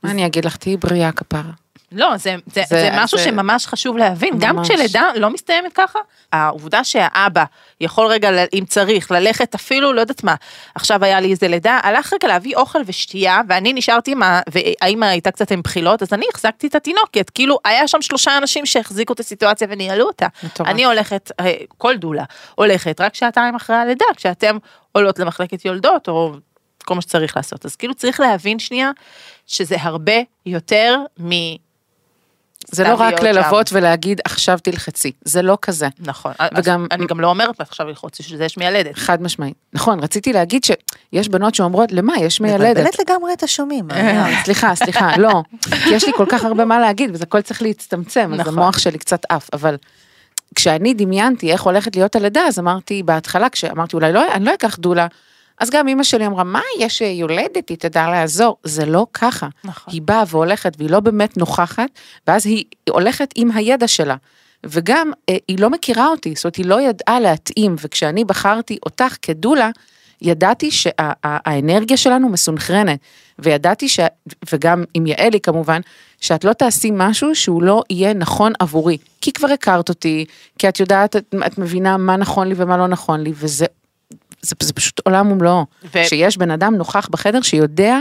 מה 0.03 0.11
אני 0.11 0.25
אגיד 0.25 0.45
לך, 0.45 0.55
תהיי 0.57 0.77
בריאה 0.77 1.11
כפרה. 1.11 1.62
לא, 1.95 2.17
זה, 2.17 2.35
זה, 2.53 2.61
זה, 2.69 2.75
זה- 2.75 2.89
משהו 2.93 3.17
זה- 3.17 3.23
שממש 3.23 3.67
חשוב 3.67 3.97
להבין, 3.97 4.33
גם 4.39 4.55
ממש. 4.55 4.71
כשלידה 4.71 5.09
לא 5.15 5.29
מסתיימת 5.29 5.73
ככה, 5.73 5.99
העובדה 6.31 6.83
שהאבא 6.83 7.43
יכול 7.81 8.07
רגע, 8.07 8.29
אם 8.53 8.63
צריך, 8.67 9.11
ללכת 9.11 9.55
אפילו, 9.55 9.93
לא 9.93 10.01
יודעת 10.01 10.23
מה, 10.23 10.35
עכשיו 10.75 11.03
היה 11.03 11.19
לי 11.19 11.31
איזה 11.31 11.47
לידה, 11.47 11.79
הלך 11.83 12.13
רגע 12.13 12.27
להביא 12.27 12.55
אוכל 12.55 12.79
ושתייה, 12.85 13.41
ואני 13.49 13.73
נשארתי 13.73 14.11
עם 14.11 14.23
ה... 14.23 14.41
והאימא 14.51 15.05
הייתה 15.05 15.31
קצת 15.31 15.51
עם 15.51 15.61
בחילות, 15.61 16.01
אז 16.01 16.13
אני 16.13 16.25
החזקתי 16.33 16.67
את 16.67 16.75
התינוקת, 16.75 17.29
כאילו, 17.29 17.57
היה 17.65 17.87
שם 17.87 18.01
שלושה 18.01 18.37
אנשים 18.37 18.65
שהחזיקו 18.65 19.13
את 19.13 19.19
הסיטואציה 19.19 19.67
וניהלו 19.71 20.05
אותה. 20.07 20.27
מטורף. 20.43 20.69
אני 20.69 20.85
הולכת, 20.85 21.31
אה, 21.39 21.53
כל 21.77 21.97
דולה, 21.97 22.23
הולכת 22.55 23.01
רק 23.01 23.15
שעתיים 23.15 23.55
אחרי 23.55 23.75
הלידה, 23.75 24.05
כשאתם 24.15 24.57
עולות 24.91 25.19
למחלקת 25.19 25.65
יולדות, 25.65 26.07
או 26.07 26.33
כל 26.85 26.95
מה 26.95 27.01
שצריך 27.01 27.37
לעשות. 27.37 27.65
אז 27.65 27.75
כאילו 27.75 27.93
צריך 27.93 28.19
להבין 28.19 28.59
שנייה, 28.59 28.91
שזה 29.47 29.75
הרבה 29.79 30.13
יותר 30.45 30.97
מ... 31.19 31.29
זה 32.71 32.83
לא 32.83 32.93
רק 32.93 32.99
להיות 33.01 33.19
שם. 33.19 33.25
ללוות 33.25 33.69
ולהגיד 33.73 34.21
עכשיו 34.25 34.59
תלחצי, 34.63 35.11
זה 35.25 35.41
לא 35.41 35.57
כזה. 35.61 35.87
נכון, 35.99 36.31
וגם- 36.57 36.87
אני 36.91 37.05
גם 37.05 37.19
לא 37.19 37.27
אומרת 37.27 37.59
לך 37.59 37.67
עכשיו 37.67 37.87
ללחוץ, 37.87 38.19
בשביל 38.21 38.37
זה 38.37 38.45
יש 38.45 38.57
מיילדת. 38.57 38.95
חד 38.95 39.21
משמעית. 39.21 39.53
נכון, 39.73 39.99
רציתי 39.99 40.33
להגיד 40.33 40.61
שיש 40.63 41.29
בנות 41.29 41.55
שאומרות, 41.55 41.91
למה, 41.91 42.13
יש 42.19 42.41
מיילדת. 42.41 42.77
מבלבלת 42.77 42.99
לגמרי 42.99 43.33
את 43.33 43.43
השומעים. 43.43 43.87
מעיין. 43.87 44.43
סליחה, 44.43 44.75
סליחה, 44.75 45.17
לא. 45.17 45.43
כי 45.83 45.89
יש 45.93 46.03
לי 46.03 46.11
כל 46.17 46.25
כך 46.29 46.43
הרבה 46.45 46.65
מה 46.65 46.79
להגיד, 46.79 47.09
וזה 47.13 47.23
הכל 47.23 47.41
צריך 47.41 47.61
להצטמצם, 47.61 48.29
אז 48.33 48.39
נכון. 48.39 48.53
המוח 48.53 48.77
שלי 48.77 48.97
קצת 48.97 49.21
עף, 49.29 49.49
אבל 49.53 49.75
כשאני 50.55 50.93
דמיינתי 50.93 51.51
איך 51.51 51.61
הולכת 51.61 51.95
להיות 51.95 52.15
הלידה, 52.15 52.41
אז 52.41 52.59
אמרתי 52.59 53.03
בהתחלה, 53.03 53.49
כשאמרתי 53.49 53.95
אולי 53.95 54.13
לא, 54.13 54.33
אני 54.33 54.45
לא 54.45 54.53
אקח 54.53 54.75
דולה, 54.75 55.07
אז 55.63 55.69
גם 55.69 55.87
אימא 55.87 56.03
שלי 56.03 56.25
אמרה, 56.25 56.43
מה, 56.43 56.61
יש 56.79 57.01
אה, 57.01 57.07
יולדת, 57.07 57.69
היא 57.69 57.77
תדע 57.77 58.09
לעזור. 58.09 58.57
זה 58.63 58.85
לא 58.85 59.07
ככה. 59.13 59.47
נכון. 59.63 59.93
היא 59.93 60.01
באה 60.01 60.23
והולכת 60.27 60.73
והיא 60.77 60.89
לא 60.89 60.99
באמת 60.99 61.37
נוכחת, 61.37 61.89
ואז 62.27 62.45
היא 62.45 62.63
הולכת 62.89 63.33
עם 63.35 63.51
הידע 63.51 63.87
שלה. 63.87 64.15
וגם 64.65 65.11
אה, 65.29 65.37
היא 65.47 65.59
לא 65.59 65.69
מכירה 65.69 66.07
אותי, 66.07 66.33
זאת 66.35 66.43
אומרת 66.43 66.55
היא 66.55 66.65
לא 66.65 66.81
ידעה 66.81 67.19
להתאים, 67.19 67.75
וכשאני 67.81 68.25
בחרתי 68.25 68.77
אותך 68.85 69.15
כדולה, 69.21 69.69
ידעתי 70.21 70.71
שהאנרגיה 70.71 71.97
שלנו 71.97 72.29
מסונכרנת, 72.29 72.99
וידעתי, 73.39 73.89
ש... 73.89 73.99
וגם 74.53 74.83
עם 74.93 75.07
יעלי 75.07 75.39
כמובן, 75.39 75.81
שאת 76.21 76.43
לא 76.43 76.53
תעשי 76.53 76.91
משהו 76.93 77.35
שהוא 77.35 77.63
לא 77.63 77.83
יהיה 77.89 78.13
נכון 78.13 78.53
עבורי, 78.59 78.97
כי 79.21 79.31
כבר 79.33 79.51
הכרת 79.51 79.89
אותי, 79.89 80.25
כי 80.59 80.69
את 80.69 80.79
יודעת, 80.79 81.15
את, 81.15 81.35
את 81.45 81.57
מבינה 81.57 81.97
מה 81.97 82.17
נכון 82.17 82.47
לי 82.47 82.53
ומה 82.57 82.77
לא 82.77 82.87
נכון 82.87 83.21
לי, 83.21 83.33
וזה 83.35 83.65
זה, 84.43 84.55
זה 84.63 84.73
פשוט 84.73 84.99
עולם 84.99 85.31
ומלואו. 85.31 85.65
ו- 85.83 86.05
שיש 86.05 86.37
בן 86.37 86.51
אדם 86.51 86.75
נוכח 86.75 87.07
בחדר 87.11 87.41
שיודע 87.41 87.97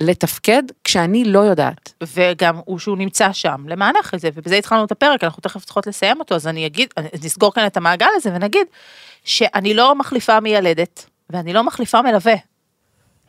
לתפקד 0.00 0.62
כשאני 0.84 1.24
לא 1.24 1.38
יודעת. 1.38 1.92
וגם 2.14 2.56
הוא 2.64 2.78
שהוא 2.78 2.98
נמצא 2.98 3.32
שם 3.32 3.64
למענך 3.68 4.14
את 4.14 4.20
זה, 4.20 4.28
ובזה 4.34 4.56
התחלנו 4.56 4.84
את 4.84 4.92
הפרק, 4.92 5.24
אנחנו 5.24 5.40
תכף 5.40 5.64
צריכות 5.64 5.86
לסיים 5.86 6.20
אותו, 6.20 6.34
אז 6.34 6.46
אני 6.46 6.66
אגיד, 6.66 6.88
נסגור 7.24 7.54
כאן 7.54 7.66
את 7.66 7.76
המעגל 7.76 8.06
הזה 8.16 8.30
ונגיד 8.34 8.66
שאני 9.24 9.74
לא 9.74 9.94
מחליפה 9.94 10.40
מיילדת, 10.40 11.06
ואני 11.30 11.52
לא 11.52 11.64
מחליפה 11.64 12.02
מלווה. 12.02 12.34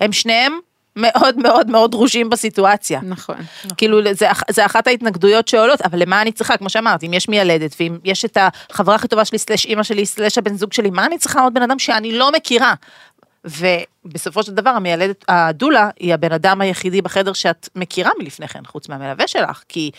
הם 0.02 0.12
שניהם 0.12 0.60
מאוד 0.98 1.38
מאוד 1.38 1.70
מאוד 1.70 1.92
דרושים 1.92 2.30
בסיטואציה. 2.30 3.00
נכון. 3.04 3.36
כאילו 3.78 4.00
זה, 4.14 4.28
זה 4.50 4.66
אחת 4.66 4.88
ההתנגדויות 4.88 5.48
שעולות, 5.48 5.82
אבל 5.82 6.02
למה 6.02 6.22
אני 6.22 6.32
צריכה, 6.32 6.58
כמו 6.58 6.70
שאמרת, 6.70 7.04
אם 7.04 7.14
יש 7.14 7.30
מיילדת, 7.30 7.76
ואם 7.80 7.98
יש 8.04 8.26
את 8.26 8.38
החברה 8.70 8.96
הכי 8.96 9.08
טובה 9.08 9.26
שלי, 9.26 9.38
סלש 9.38 9.66
אימא 9.66 9.84
שלי, 9.84 10.06
סלש 10.06 10.38
הבן 10.38 10.58
זוג 10.58 10.74
שלי, 10.74 10.90
מה 10.90 11.06
אני 11.06 11.18
צריכה 11.18 11.42
עוד 11.42 11.54
בן 11.54 11.62
אדם 11.62 11.80
שאני 11.80 12.12
לא 12.12 12.32
מכירה? 12.32 12.74
ובסופו 13.46 14.44
של 14.44 14.52
דבר 14.52 14.70
המיילדת, 14.70 15.26
הדולה 15.28 15.90
היא 16.00 16.14
הבן 16.14 16.32
אדם 16.32 16.62
היחידי 16.62 17.02
בחדר 17.02 17.34
שאת 17.34 17.70
מכירה 17.76 18.12
מלפני 18.20 18.48
כן, 18.48 18.66
חוץ 18.66 18.90
מהמלווה 18.90 19.28
שלך, 19.28 19.64
כי 19.70 19.92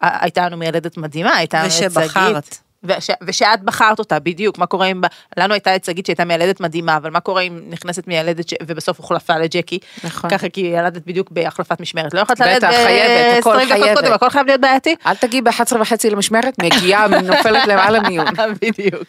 הייתה 0.00 0.46
לנו 0.46 0.56
מיילדת 0.56 0.96
מדהימה, 0.96 1.36
הייתה 1.36 1.58
לנו 1.58 1.66
את 1.66 1.72
שגית. 1.72 1.90
ושבחרת. 1.90 2.58
וש, 2.84 3.10
ושאת 3.22 3.62
בחרת 3.62 3.98
אותה, 3.98 4.18
בדיוק, 4.18 4.58
מה 4.58 4.66
קורה 4.66 4.86
אם, 4.86 5.00
ב- 5.00 5.06
לנו 5.36 5.54
הייתה 5.54 5.76
את 5.76 5.84
שגית 5.84 6.06
שהייתה 6.06 6.24
מיילדת 6.24 6.60
מדהימה, 6.60 6.96
אבל 6.96 7.10
מה 7.10 7.20
קורה 7.20 7.42
אם 7.42 7.60
נכנסת 7.70 8.08
מיילדת 8.08 8.48
ש... 8.48 8.54
ובסוף 8.66 8.98
הוחלפה 8.98 9.38
לג'קי, 9.38 9.78
נכון. 10.04 10.30
ככה 10.30 10.48
כי 10.48 10.60
ילדת 10.60 11.06
בדיוק 11.06 11.30
בהחלפת 11.30 11.80
משמרת, 11.80 12.14
לא 12.14 12.20
יכולת 12.20 12.40
בטח, 12.40 12.48
ללדת 12.48 12.64
חייבת, 12.64 13.38
הכל 13.38 13.50
20 13.50 13.68
דקות 13.68 13.82
חייבת. 13.82 13.98
קודם, 14.00 14.12
הכל 14.12 14.30
חייב 14.30 14.46
להיות 14.46 14.60
בעייתי. 14.60 14.94
אל 15.06 15.14
תגיעי 15.14 15.42
ב-11 15.42 15.76
וחצי 15.80 16.10
למשמרת, 16.10 16.54
מגיעה, 16.62 17.08
נופלת 17.08 17.66
למעלה 17.66 18.00
מיון. 18.00 18.26
בדיוק. 18.62 19.08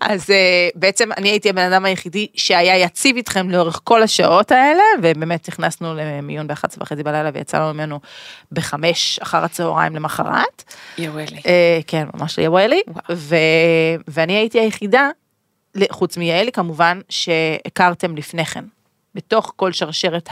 אז 0.00 0.30
אה, 0.30 0.68
בעצם 0.74 1.12
אני 1.16 1.28
הייתי 1.28 1.50
הבן 1.50 1.72
אדם 1.72 1.84
היחידי 1.84 2.26
שהיה 2.34 2.78
יציב 2.78 3.16
איתכם 3.16 3.50
לאורך 3.50 3.80
כל 3.84 4.02
השעות 4.02 4.52
האלה, 4.52 4.82
ובאמת 5.02 5.48
נכנסנו 5.48 5.94
למיון 5.94 6.46
ב-11 6.46 6.76
וחצי 6.80 7.02
בלילה 7.02 7.30
ויצאנו 7.34 7.74
ממנו 7.74 8.00
בחמש 8.52 9.18
אחר 9.22 9.44
הצהריים 9.44 9.96
למחרת. 9.96 10.64
יואלי. 10.98 11.40
אה, 11.46 11.80
כן, 11.86 12.06
ממש. 12.14 12.38
ו- 13.12 13.36
ואני 14.08 14.32
הייתי 14.32 14.60
היחידה, 14.60 15.10
חוץ 15.90 16.16
מיעלי 16.16 16.52
כמובן, 16.52 17.00
שהכרתם 17.08 18.16
לפני 18.16 18.44
כן, 18.44 18.64
בתוך 19.14 19.52
כל 19.56 19.72
שרשרת 19.72 20.28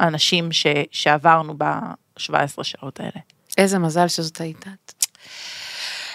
האנשים 0.00 0.52
ש- 0.52 0.66
שעברנו 0.90 1.54
ב-17 1.58 2.62
שעות 2.62 3.00
האלה. 3.00 3.20
איזה 3.58 3.78
מזל 3.78 4.08
שזאת 4.08 4.40
היית 4.40 4.64
את. 4.68 4.92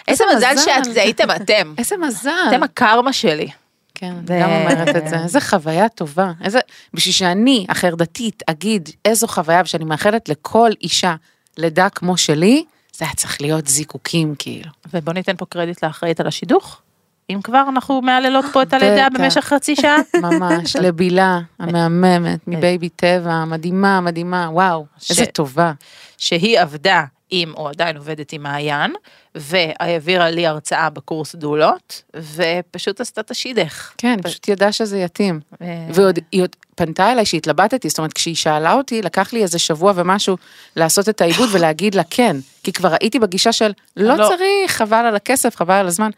איזה 0.07 0.23
מזל. 0.35 0.55
שאת 0.65 0.93
זה 0.93 1.01
הייתם 1.01 1.31
אתם. 1.31 1.73
איזה 1.77 1.97
מזל. 1.97 2.31
אתם 2.49 2.63
הקרמה 2.63 3.13
שלי. 3.13 3.47
כן, 3.95 4.13
זה- 4.27 4.33
אני 4.33 4.43
גם 4.43 4.71
אומרת 4.71 4.95
את 4.95 5.07
זה. 5.07 5.15
איזה 5.23 5.41
חוויה 5.41 5.89
טובה. 5.89 6.31
איזה... 6.43 6.59
בשביל 6.93 7.13
שאני, 7.13 7.65
החרדתית, 7.69 8.43
אגיד 8.49 8.89
איזו 9.05 9.27
חוויה, 9.27 9.61
ושאני 9.65 9.85
מאחלת 9.85 10.29
לכל 10.29 10.69
אישה 10.81 11.15
לידה 11.57 11.89
כמו 11.89 12.17
שלי, 12.17 12.63
זה 12.97 13.05
היה 13.05 13.13
צריך 13.13 13.41
להיות 13.41 13.67
זיקוקים, 13.67 14.35
כאילו. 14.39 14.69
ובוא 14.93 15.13
ניתן 15.13 15.35
פה 15.37 15.45
קרדיט 15.45 15.83
לאחראית 15.83 16.19
על 16.19 16.27
השידוך. 16.27 16.81
אם 17.29 17.39
כבר 17.43 17.63
אנחנו 17.69 18.01
מהללות 18.01 18.45
פה 18.53 18.61
את 18.61 18.73
הלידה. 18.73 19.07
במשך 19.13 19.41
חצי 19.41 19.75
שעה. 19.75 19.97
ממש, 20.23 20.75
לבילה 20.75 21.39
המהממת, 21.59 22.39
מבייבי 22.47 22.89
טבע, 22.89 23.45
מדהימה, 23.45 24.01
מדהימה, 24.01 24.47
וואו, 24.51 24.85
איזה 25.09 25.25
טובה. 25.25 25.71
שהיא 26.17 26.59
עבדה 26.59 27.03
עם, 27.29 27.53
או 27.53 27.69
עדיין 27.69 27.97
עובדת 27.97 28.33
עם 28.33 28.43
מעיין, 28.43 28.93
והעבירה 29.35 30.29
לי 30.29 30.47
הרצאה 30.47 30.89
בקורס 30.89 31.35
דולות, 31.35 32.03
ופשוט 32.15 33.01
עשתה 33.01 33.21
את 33.21 33.31
השידך. 33.31 33.91
כן, 33.97 34.15
היא 34.17 34.23
פשוט 34.23 34.47
ידעה 34.47 34.71
שזה 34.71 34.97
יתאים. 34.97 35.39
אה, 35.61 35.87
ועוד 35.93 36.19
היא 36.31 36.41
עוד 36.41 36.55
פנתה 36.75 37.11
אליי 37.11 37.25
שהתלבטתי, 37.25 37.89
זאת 37.89 37.97
אומרת 37.97 38.13
כשהיא 38.13 38.35
שאלה 38.35 38.73
אותי, 38.73 39.01
לקח 39.01 39.33
לי 39.33 39.43
איזה 39.43 39.59
שבוע 39.59 39.93
ומשהו 39.95 40.37
לעשות 40.75 41.09
את 41.09 41.21
העיבוד 41.21 41.49
ולהגיד 41.51 41.95
לה 41.95 42.03
כן, 42.09 42.37
כי 42.63 42.73
כבר 42.73 42.93
הייתי 43.01 43.19
בגישה 43.19 43.51
של 43.51 43.71
לא, 43.97 44.15
לא. 44.15 44.27
צריך, 44.27 44.71
חבל 44.71 45.05
על 45.05 45.15
הכסף, 45.15 45.55
חבל 45.55 45.73
על 45.73 45.87
הזמן. 45.87 46.09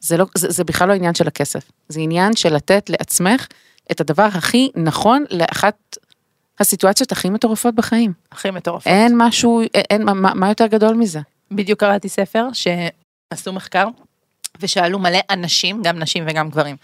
זה, 0.00 0.16
לא, 0.16 0.26
זה, 0.34 0.50
זה 0.50 0.64
בכלל 0.64 0.88
לא 0.88 0.92
עניין 0.92 1.14
של 1.14 1.28
הכסף, 1.28 1.70
זה 1.88 2.00
עניין 2.00 2.36
של 2.36 2.54
לתת 2.54 2.90
לעצמך 2.90 3.46
את 3.90 4.00
הדבר 4.00 4.28
הכי 4.32 4.70
נכון 4.74 5.24
לאחת 5.30 5.96
הסיטואציות 6.60 7.12
הכי 7.12 7.30
מטורפות 7.30 7.74
בחיים. 7.74 8.12
הכי 8.32 8.50
מטורפות. 8.50 8.86
אין 8.86 9.12
משהו, 9.16 9.62
אין, 9.74 10.04
מה, 10.04 10.14
מה- 10.14 10.48
יותר 10.48 10.66
גדול 10.66 10.94
מזה? 10.94 11.20
בדיוק 11.50 11.80
קראתי 11.80 12.08
ספר 12.08 12.46
שעשו 12.52 13.52
מחקר 13.52 13.86
ושאלו 14.60 14.98
מלא 14.98 15.18
אנשים, 15.30 15.82
גם 15.82 15.98
נשים 15.98 16.24
וגם 16.28 16.50
גברים, 16.50 16.76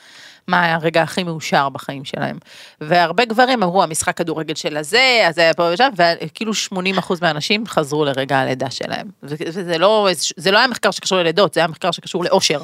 מה 0.48 0.62
היה 0.62 0.74
הרגע 0.74 1.02
הכי 1.02 1.22
מאושר 1.22 1.68
בחיים 1.68 2.04
שלהם. 2.04 2.38
והרבה 2.80 3.24
גברים 3.24 3.62
אמרו 3.62 3.82
המשחק 3.82 4.16
כדורגל 4.16 4.54
של 4.54 4.76
הזה, 4.76 5.24
אז 5.28 5.38
היה 5.38 5.54
פה 5.54 5.70
ושם, 5.72 5.88
וכאילו 6.22 6.52
80% 6.52 7.12
מהאנשים 7.22 7.66
חזרו 7.66 8.04
לרגע 8.04 8.38
הלידה 8.38 8.70
שלהם. 8.70 9.06
וזה 9.22 9.78
לא, 9.78 10.08
זה 10.36 10.50
לא 10.50 10.58
היה 10.58 10.66
מחקר 10.66 10.90
שקשור 10.90 11.18
ללידות, 11.18 11.54
זה 11.54 11.60
היה 11.60 11.66
מחקר 11.66 11.90
שקשור 11.90 12.24
לאושר. 12.24 12.60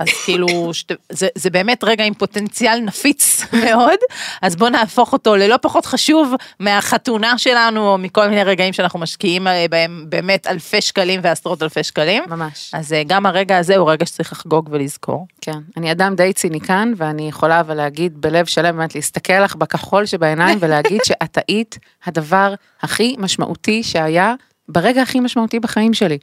אז 0.00 0.08
כאילו, 0.24 0.74
שת, 0.74 0.92
זה, 1.12 1.28
זה 1.34 1.50
באמת 1.50 1.84
רגע 1.84 2.04
עם 2.04 2.14
פוטנציאל 2.14 2.80
נפיץ 2.80 3.44
מאוד, 3.64 3.98
אז 4.42 4.56
בוא 4.56 4.68
נהפוך 4.68 5.12
אותו 5.12 5.36
ללא 5.36 5.56
פחות 5.62 5.86
חשוב 5.86 6.34
מהחתונה 6.60 7.38
שלנו, 7.38 7.88
או 7.88 7.98
מכל 7.98 8.28
מיני 8.28 8.44
רגעים 8.44 8.72
שאנחנו 8.72 8.98
משקיעים 8.98 9.46
אה, 9.46 9.66
בהם 9.70 10.04
באמת 10.08 10.46
אלפי 10.46 10.80
שקלים 10.80 11.20
ועשרות 11.22 11.62
אלפי 11.62 11.82
שקלים. 11.82 12.22
ממש. 12.26 12.70
אז 12.74 12.92
אה, 12.92 13.02
גם 13.06 13.26
הרגע 13.26 13.58
הזה 13.58 13.76
הוא 13.76 13.90
רגע 13.90 14.06
שצריך 14.06 14.32
לחגוג 14.32 14.68
ולזכור. 14.72 15.26
כן, 15.40 15.58
אני 15.76 15.92
אדם 15.92 16.14
די 16.14 16.32
ציניקן, 16.32 16.92
ואני 16.96 17.28
יכולה 17.28 17.60
אבל 17.60 17.74
להגיד 17.74 18.20
בלב 18.20 18.46
שלם, 18.46 18.76
באמת 18.76 18.94
להסתכל 18.94 19.40
לך 19.40 19.56
בכחול 19.56 20.06
שבעיניים 20.06 20.58
ולהגיד 20.62 21.00
שאת 21.04 21.38
היית 21.48 21.78
הדבר 22.06 22.54
הכי 22.82 23.16
משמעותי 23.18 23.82
שהיה 23.82 24.34
ברגע 24.68 25.02
הכי 25.02 25.20
משמעותי 25.20 25.60
בחיים 25.60 25.94
שלי. 25.94 26.18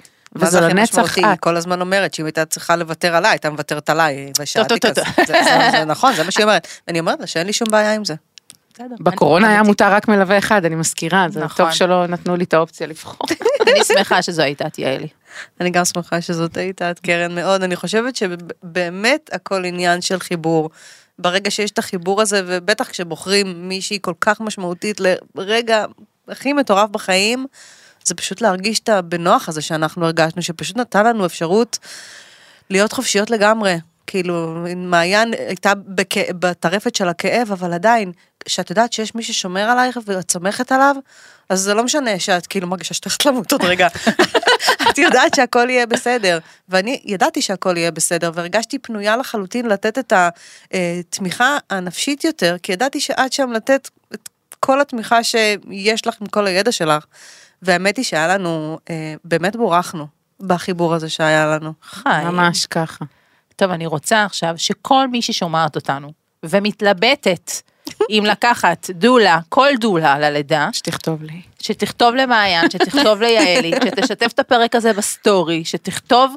זה 0.46 0.60
הכי 0.66 0.74
לנצח 0.74 0.92
משמעותי? 1.00 1.26
היא 1.26 1.34
את. 1.34 1.40
כל 1.40 1.58
הזמן 1.58 1.82
אומרת 1.82 2.14
שאם 2.14 2.26
הייתה 2.26 2.46
צריכה 2.46 2.76
לוותר 2.76 3.16
עליי, 3.16 3.32
הייתה 3.32 3.50
מוותרת 3.50 3.90
עליי, 3.90 4.32
ושאלתי 4.40 4.80
כזה. 4.80 5.02
זה- 5.28 5.86
נכון, 5.86 6.14
זה 6.16 6.24
מה 6.24 6.32
שהיא 6.32 6.44
אומרת. 6.44 6.68
ואני 6.88 7.00
אומרת 7.00 7.20
לה 7.20 7.28
שאין 7.28 7.48
לי 7.48 7.54
שום 7.54 7.68
בעיה 7.72 7.94
עם 7.94 8.06
זה. 8.06 8.16
בקורונה 9.00 9.50
היה 9.50 9.64
מותר 9.64 9.92
רק 9.92 10.08
מלווה 10.08 10.38
אחד, 10.38 10.66
אני 10.66 10.76
מזכירה, 10.76 11.28
זה 11.30 11.40
נכון. 11.44 11.66
טוב 11.66 11.74
שלא 11.74 12.08
נתנו 12.08 12.36
לי 12.36 12.44
את 12.44 12.54
האופציה 12.54 12.88
לבחור. 12.88 13.28
אני 13.68 13.84
שמחה 13.84 14.22
שזו 14.22 14.42
הייתה 14.42 14.68
את 14.68 14.80
יעלי. 14.80 15.08
אני 15.62 15.70
גם 15.70 15.86
שמחה 15.86 16.22
שזאת 16.22 16.58
היית 16.58 16.82
את 16.82 17.00
קרן 17.00 17.36
מאוד, 17.36 17.64
אני 17.64 17.76
חושבת 17.76 18.16
שבאמת 18.16 19.30
הכל 19.34 19.66
עניין 19.66 20.02
של 20.02 20.20
חיבור. 20.20 20.70
ברגע 21.20 21.52
שיש 21.52 21.72
את 21.72 21.80
החיבור 21.80 22.22
הזה, 22.22 22.42
ובטח 22.48 22.90
כשבוחרים 22.90 23.70
מישהי 23.70 24.00
כל 24.02 24.14
כך 24.22 24.42
משמעותית 24.42 25.02
לרגע 25.36 25.86
הכי 26.28 26.54
מטורף 26.54 26.90
בחיים, 26.90 27.46
זה 28.08 28.16
פשוט 28.16 28.42
להרגיש 28.42 28.80
את 28.80 28.90
הבנוח 28.90 29.50
הזה 29.50 29.62
שאנחנו 29.62 30.06
הרגשנו, 30.06 30.42
שפשוט 30.42 30.78
נתן 30.78 31.06
לנו 31.06 31.26
אפשרות 31.26 31.80
להיות 32.70 32.94
חופשיות 32.94 33.30
לגמרי. 33.30 33.76
כאילו, 34.08 34.66
מעיין 34.76 35.34
הייתה 35.34 35.74
בכ... 35.76 36.18
בטרפת 36.40 36.96
של 36.96 37.08
הכאב, 37.08 37.52
אבל 37.52 37.74
עדיין, 37.74 38.12
כשאת 38.46 38.70
יודעת 38.70 38.94
שיש 38.94 39.16
מי 39.16 39.24
ששומר 39.24 39.62
עלייך 39.62 40.00
ואת 40.06 40.32
סומכת 40.32 40.72
עליו, 40.72 40.96
אז 41.50 41.60
זה 41.60 41.74
לא 41.74 41.84
משנה 41.84 42.20
שאת 42.20 42.48
כאילו 42.48 42.68
מרגישה 42.68 42.94
שאת 42.94 43.06
הולכת 43.06 43.26
למות 43.26 43.52
עוד 43.52 43.64
רגע. 43.64 43.88
את 44.90 44.98
יודעת 44.98 45.34
שהכל 45.36 45.70
יהיה 45.70 45.86
בסדר. 45.86 46.40
ואני 46.70 47.02
ידעתי 47.06 47.42
שהכל 47.42 47.78
יהיה 47.78 47.92
בסדר, 47.92 48.32
והרגשתי 48.34 48.80
פנויה 48.80 49.18
לחלוטין 49.18 49.66
לתת 49.66 49.98
את 49.98 50.14
התמיכה 50.72 51.58
הנפשית 51.70 52.24
יותר, 52.24 52.56
כי 52.64 52.72
ידעתי 52.72 53.00
שאת 53.00 53.34
שם 53.34 53.52
לתת 53.52 53.90
את 54.14 54.30
כל 54.68 54.82
התמיכה 54.82 55.24
שיש 55.24 56.08
לך 56.08 56.16
עם 56.22 56.28
כל 56.28 56.48
הידע 56.48 56.72
שלך. 56.72 57.06
והאמת 57.62 57.98
היא 57.98 58.06
שהיה 58.06 58.28
לנו, 58.28 58.80
אה, 58.90 59.14
באמת 59.24 59.56
בורכנו 59.56 60.08
בחיבור 60.40 60.94
הזה 60.94 61.10
שהיה 61.10 61.46
לנו. 61.46 61.74
חיים. 61.84 62.28
ממש 62.28 62.66
ככה. 62.66 63.06
טוב, 63.56 63.72
אני 63.72 63.86
רוצה 63.86 64.24
עכשיו 64.24 64.54
שכל 64.58 65.08
מי 65.08 65.22
ששומעת 65.22 65.76
אותנו 65.76 66.12
ומתלבטת 66.44 67.52
אם 68.10 68.24
לקחת 68.28 68.90
דולה, 68.90 69.40
כל 69.50 69.70
דולה 69.80 70.20
ללידה, 70.20 70.70
שתכתוב 70.74 71.24
לי. 71.24 71.42
שתכתוב 71.60 72.16
למעיין, 72.16 72.70
שתכתוב 72.70 73.22
ליעלי, 73.22 73.72
שתשתף 73.86 74.32
את 74.34 74.40
הפרק 74.40 74.76
הזה 74.76 74.94
בסטורי, 74.94 75.66
שתכתוב 75.66 76.36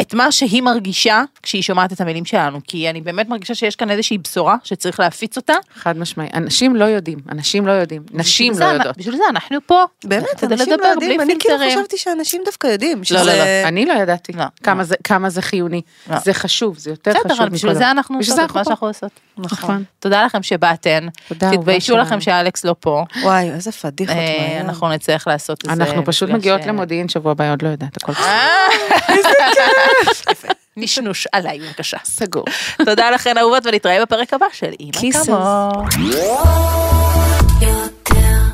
את 0.00 0.14
מה 0.14 0.32
שהיא 0.32 0.62
מרגישה 0.62 1.22
כשהיא 1.42 1.62
שומעת 1.62 1.92
את 1.92 2.00
המילים 2.00 2.24
שלנו, 2.24 2.58
כי 2.66 2.90
אני 2.90 3.00
באמת 3.00 3.28
מרגישה 3.28 3.54
שיש 3.54 3.76
כאן 3.76 3.90
איזושהי 3.90 4.18
בשורה 4.18 4.56
שצריך 4.64 5.00
להפיץ 5.00 5.36
אותה. 5.36 5.54
חד 5.74 5.98
משמעי. 5.98 6.28
אנשים 6.34 6.76
לא 6.76 6.84
יודעים, 6.84 7.18
אנשים 7.32 7.66
לא 7.66 7.72
יודעים, 7.72 8.02
נשים 8.12 8.52
לא 8.52 8.58
זה- 8.58 8.64
יודעות. 8.64 8.96
בשביל 8.98 9.16
זה 9.16 9.22
אנחנו 9.30 9.58
פה. 9.66 9.84
באמת, 10.04 10.44
אנשים 10.44 10.74
לא 10.80 10.86
יודעים, 10.86 11.20
אני 11.20 11.34
כאילו. 11.40 11.56
חשבתי 11.70 11.96
שאנשים 11.98 12.42
דווקא 12.44 12.66
יודעים. 12.66 13.00
לא, 13.10 13.20
לא, 13.22 13.32
לא. 13.32 13.42
אני 13.64 13.86
לא 13.86 13.92
ידעתי 13.92 14.32
לא, 14.32 14.44
כמה. 14.62 14.84
זה- 14.84 14.94
כמה 15.04 15.30
זה 15.30 15.42
חיוני. 15.42 15.80
לא. 16.10 16.18
זה 16.18 16.34
חשוב, 16.34 16.78
זה 16.78 16.90
יותר 16.90 17.10
בסדר, 17.10 17.28
חשוב 17.34 17.40
אבל 17.40 17.48
בשביל 17.48 17.74
זה. 17.74 17.90
אנחנו 17.90 18.16
עושות 18.18 18.36
זה 18.36 18.44
את 18.44 18.50
מה. 18.54 18.64
שאנחנו 18.64 18.86
עושות. 18.86 19.10
נכון. 19.38 19.84
תודה 19.98 20.24
לכם 20.26 20.42
שבאתן. 20.42 21.06
תתביישו 21.28 21.96
לכם. 21.96 22.20
שאלכס 22.20 22.64
לא 22.64 22.74
פה. 22.80 23.04
וואי, 23.22 23.50
איזה 23.50 23.72
פדיחות, 23.72 24.16
אה. 24.16 24.60
אנחנו 24.60 24.88
נצטרך 24.88 25.26
לעשות 25.26 25.64
איזה... 25.70 25.82
אנחנו 25.84 26.04
פשוט 26.04 26.30
מגיעות 26.30 26.60
אה, 26.60 26.66
למודיעין 26.66 27.08
שבוע 27.08 27.32
הבא, 27.32 27.50
עוד 27.50 27.62
לא 27.62 27.68
יודעת, 27.68 27.96
הכל 27.96 28.12
בסדר. 28.12 28.26
נשנוש 30.76 31.26
עליי 31.32 31.58
בבקשה. 31.60 31.96
סגור. 32.04 32.44
תודה 32.84 33.10
לכן 33.10 33.38
אהובות 33.38 33.66
ונתראה 33.66 34.02
בפרק 34.02 34.34
הבא 34.34 34.46
של 34.52 34.70
אימא. 34.80 35.24
כמוך. 35.24 35.88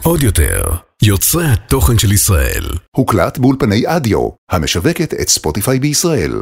עוד 0.04 0.22
יותר, 0.22 0.62
יוצרי 1.02 1.44
התוכן 1.46 1.98
של 1.98 2.12
ישראל. 2.12 2.64
הוקלט 2.96 3.38
באולפני 3.38 3.82
אדיו, 3.86 4.28
המשווקת 4.50 5.14
את 5.14 5.28
ספוטיפיי 5.28 5.78
בישראל. 5.78 6.32